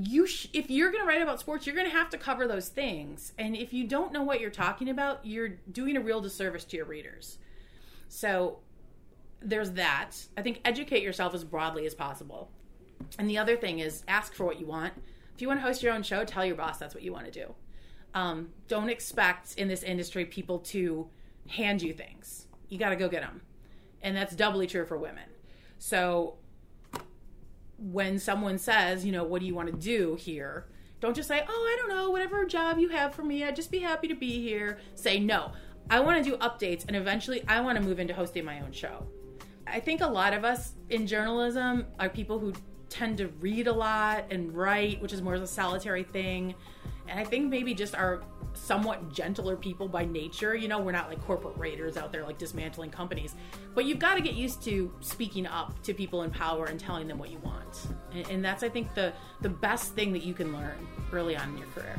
you 0.01 0.27
sh- 0.27 0.47
if 0.53 0.69
you're 0.69 0.91
going 0.91 1.03
to 1.03 1.07
write 1.07 1.21
about 1.21 1.39
sports, 1.39 1.65
you're 1.65 1.75
going 1.75 1.89
to 1.89 1.95
have 1.95 2.09
to 2.09 2.17
cover 2.17 2.47
those 2.47 2.69
things. 2.69 3.33
And 3.37 3.55
if 3.55 3.71
you 3.71 3.85
don't 3.85 4.11
know 4.11 4.23
what 4.23 4.41
you're 4.41 4.49
talking 4.49 4.89
about, 4.89 5.25
you're 5.25 5.59
doing 5.71 5.95
a 5.95 6.01
real 6.01 6.21
disservice 6.21 6.63
to 6.65 6.77
your 6.77 6.85
readers. 6.85 7.37
So 8.09 8.59
there's 9.41 9.71
that. 9.71 10.11
I 10.35 10.41
think 10.41 10.61
educate 10.65 11.03
yourself 11.03 11.33
as 11.33 11.43
broadly 11.43 11.85
as 11.85 11.93
possible. 11.93 12.49
And 13.19 13.29
the 13.29 13.37
other 13.37 13.55
thing 13.55 13.79
is 13.79 14.03
ask 14.07 14.33
for 14.33 14.45
what 14.45 14.59
you 14.59 14.65
want. 14.65 14.93
If 15.37 15.41
you 15.43 15.47
want 15.49 15.59
to 15.59 15.67
host 15.67 15.83
your 15.83 15.93
own 15.93 16.01
show, 16.01 16.25
tell 16.25 16.43
your 16.43 16.55
boss 16.55 16.79
that's 16.79 16.95
what 16.95 17.03
you 17.03 17.13
want 17.13 17.25
to 17.25 17.31
do. 17.31 17.53
Um, 18.15 18.49
don't 18.67 18.89
expect 18.89 19.53
in 19.53 19.67
this 19.67 19.83
industry 19.83 20.25
people 20.25 20.57
to 20.61 21.11
hand 21.47 21.83
you 21.83 21.93
things. 21.93 22.47
You 22.69 22.79
got 22.79 22.89
to 22.89 22.95
go 22.95 23.07
get 23.07 23.21
them. 23.21 23.41
And 24.01 24.17
that's 24.17 24.35
doubly 24.35 24.65
true 24.65 24.83
for 24.87 24.97
women. 24.97 25.25
So 25.77 26.37
when 27.77 28.17
someone 28.17 28.57
says, 28.57 29.05
you 29.05 29.11
know, 29.11 29.25
what 29.25 29.41
do 29.41 29.45
you 29.45 29.53
want 29.53 29.67
to 29.67 29.75
do 29.75 30.15
here? 30.15 30.65
Don't 31.01 31.15
just 31.15 31.27
say, 31.27 31.45
oh, 31.47 31.69
I 31.71 31.77
don't 31.77 31.95
know, 31.95 32.09
whatever 32.09 32.43
job 32.45 32.79
you 32.79 32.89
have 32.89 33.13
for 33.13 33.21
me, 33.21 33.43
I'd 33.43 33.55
just 33.55 33.69
be 33.69 33.77
happy 33.77 34.07
to 34.07 34.15
be 34.15 34.41
here. 34.41 34.79
Say, 34.95 35.19
no, 35.19 35.51
I 35.87 35.99
want 35.99 36.17
to 36.17 36.27
do 36.27 36.35
updates 36.37 36.83
and 36.87 36.95
eventually 36.95 37.43
I 37.47 37.61
want 37.61 37.77
to 37.77 37.83
move 37.83 37.99
into 37.99 38.15
hosting 38.15 38.43
my 38.43 38.59
own 38.61 38.71
show. 38.71 39.05
I 39.67 39.81
think 39.81 40.01
a 40.01 40.07
lot 40.07 40.33
of 40.33 40.43
us 40.43 40.71
in 40.89 41.05
journalism 41.05 41.85
are 41.99 42.09
people 42.09 42.39
who 42.39 42.53
tend 42.89 43.17
to 43.17 43.27
read 43.39 43.67
a 43.67 43.73
lot 43.73 44.25
and 44.31 44.55
write, 44.55 45.01
which 45.01 45.13
is 45.13 45.21
more 45.21 45.35
of 45.35 45.41
a 45.41 45.47
solitary 45.47 46.03
thing. 46.03 46.55
And 47.07 47.19
I 47.19 47.23
think 47.23 47.49
maybe 47.49 47.73
just 47.73 47.95
our 47.95 48.23
somewhat 48.53 49.13
gentler 49.13 49.55
people 49.55 49.87
by 49.87 50.05
nature. 50.05 50.55
You 50.55 50.67
know, 50.67 50.79
we're 50.79 50.91
not 50.91 51.09
like 51.09 51.21
corporate 51.25 51.57
raiders 51.57 51.95
out 51.95 52.11
there 52.11 52.23
like 52.23 52.37
dismantling 52.37 52.89
companies, 52.89 53.35
but 53.75 53.85
you've 53.85 53.99
got 53.99 54.15
to 54.15 54.21
get 54.21 54.33
used 54.33 54.63
to 54.63 54.91
speaking 54.99 55.45
up 55.45 55.81
to 55.83 55.93
people 55.93 56.23
in 56.23 56.31
power 56.31 56.65
and 56.65 56.79
telling 56.79 57.07
them 57.07 57.17
what 57.17 57.29
you 57.29 57.37
want. 57.39 57.87
And, 58.13 58.27
and 58.29 58.45
that's, 58.45 58.63
I 58.63 58.69
think, 58.69 58.93
the 58.93 59.13
the 59.41 59.49
best 59.49 59.93
thing 59.93 60.11
that 60.13 60.23
you 60.23 60.33
can 60.33 60.53
learn 60.53 60.87
early 61.11 61.37
on 61.37 61.49
in 61.49 61.57
your 61.57 61.67
career. 61.67 61.97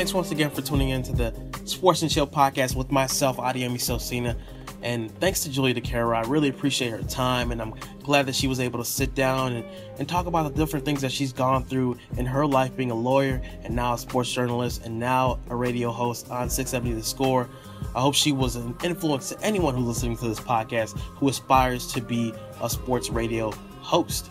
Thanks 0.00 0.14
once 0.14 0.30
again 0.30 0.48
for 0.50 0.62
tuning 0.62 0.88
in 0.88 1.02
to 1.02 1.12
the 1.12 1.34
Sports 1.66 2.00
and 2.00 2.10
Chill 2.10 2.26
podcast 2.26 2.74
with 2.74 2.90
myself, 2.90 3.36
Adiemi 3.36 3.78
Sosina. 3.78 4.34
And 4.80 5.10
thanks 5.20 5.42
to 5.42 5.50
Julia 5.50 5.74
DiCaro. 5.74 6.16
I 6.16 6.26
really 6.26 6.48
appreciate 6.48 6.88
her 6.88 7.02
time, 7.02 7.52
and 7.52 7.60
I'm 7.60 7.74
glad 8.02 8.24
that 8.24 8.34
she 8.34 8.46
was 8.46 8.60
able 8.60 8.78
to 8.78 8.84
sit 8.86 9.14
down 9.14 9.52
and, 9.52 9.64
and 9.98 10.08
talk 10.08 10.24
about 10.24 10.44
the 10.44 10.58
different 10.58 10.86
things 10.86 11.02
that 11.02 11.12
she's 11.12 11.34
gone 11.34 11.64
through 11.66 11.98
in 12.16 12.24
her 12.24 12.46
life 12.46 12.74
being 12.78 12.90
a 12.90 12.94
lawyer 12.94 13.42
and 13.62 13.76
now 13.76 13.92
a 13.92 13.98
sports 13.98 14.32
journalist 14.32 14.86
and 14.86 14.98
now 14.98 15.38
a 15.50 15.54
radio 15.54 15.90
host 15.90 16.30
on 16.30 16.48
670 16.48 16.98
The 16.98 17.06
Score. 17.06 17.46
I 17.94 18.00
hope 18.00 18.14
she 18.14 18.32
was 18.32 18.56
an 18.56 18.74
influence 18.82 19.28
to 19.28 19.40
anyone 19.42 19.74
who's 19.74 19.86
listening 19.86 20.16
to 20.16 20.28
this 20.28 20.40
podcast 20.40 20.98
who 20.98 21.28
aspires 21.28 21.92
to 21.92 22.00
be 22.00 22.32
a 22.62 22.70
sports 22.70 23.10
radio 23.10 23.50
host. 23.82 24.30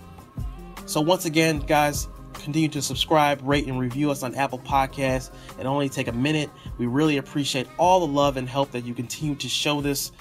So, 0.87 0.99
once 0.99 1.25
again, 1.25 1.59
guys, 1.59 2.07
continue 2.39 2.69
to 2.69 2.81
subscribe, 2.81 3.41
rate, 3.43 3.67
and 3.67 3.79
review 3.79 4.11
us 4.11 4.23
on 4.23 4.35
Apple 4.35 4.59
Podcasts. 4.59 5.31
It 5.59 5.65
only 5.65 5.89
take 5.89 6.07
a 6.07 6.13
minute. 6.13 6.49
We 6.77 6.87
really 6.87 7.17
appreciate 7.17 7.67
all 7.77 7.99
the 7.99 8.11
love 8.11 8.37
and 8.37 8.47
help 8.47 8.71
that 8.71 8.85
you 8.85 8.93
continue 8.93 9.35
to 9.35 9.49
show 9.49 9.81
this 9.81 10.11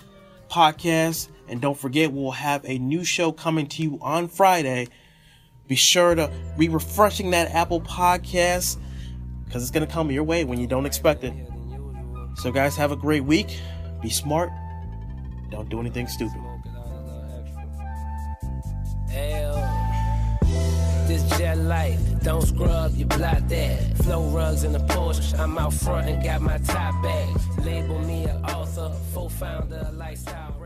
podcast. 0.50 1.28
And 1.48 1.60
don't 1.60 1.78
forget, 1.78 2.12
we'll 2.12 2.30
have 2.32 2.64
a 2.64 2.78
new 2.78 3.04
show 3.04 3.32
coming 3.32 3.66
to 3.68 3.82
you 3.82 3.98
on 4.02 4.28
Friday. 4.28 4.88
Be 5.66 5.76
sure 5.76 6.14
to 6.14 6.30
be 6.58 6.68
refreshing 6.68 7.30
that 7.30 7.50
Apple 7.52 7.80
Podcast 7.80 8.78
because 9.44 9.62
it's 9.62 9.70
going 9.70 9.86
to 9.86 9.92
come 9.92 10.10
your 10.10 10.24
way 10.24 10.44
when 10.44 10.58
you 10.58 10.66
don't 10.66 10.86
expect 10.86 11.24
it. 11.24 11.32
So, 12.36 12.52
guys, 12.52 12.76
have 12.76 12.92
a 12.92 12.96
great 12.96 13.24
week. 13.24 13.58
Be 14.02 14.10
smart. 14.10 14.50
Don't 15.50 15.68
do 15.68 15.80
anything 15.80 16.06
stupid. 16.06 16.40
This 21.08 21.22
jet 21.38 21.56
life, 21.56 21.98
don't 22.22 22.42
scrub, 22.42 22.94
you 22.94 23.06
block 23.06 23.38
that. 23.48 23.96
Flow 24.04 24.24
rugs 24.28 24.62
in 24.62 24.72
the 24.72 24.78
Porsche, 24.78 25.38
I'm 25.38 25.56
out 25.56 25.72
front 25.72 26.06
and 26.06 26.22
got 26.22 26.42
my 26.42 26.58
top 26.58 27.02
bag. 27.02 27.34
Label 27.64 27.98
me 28.00 28.24
an 28.24 28.44
author, 28.44 28.92
full 29.14 29.30
founder, 29.30 29.88
lifestyle. 29.94 30.57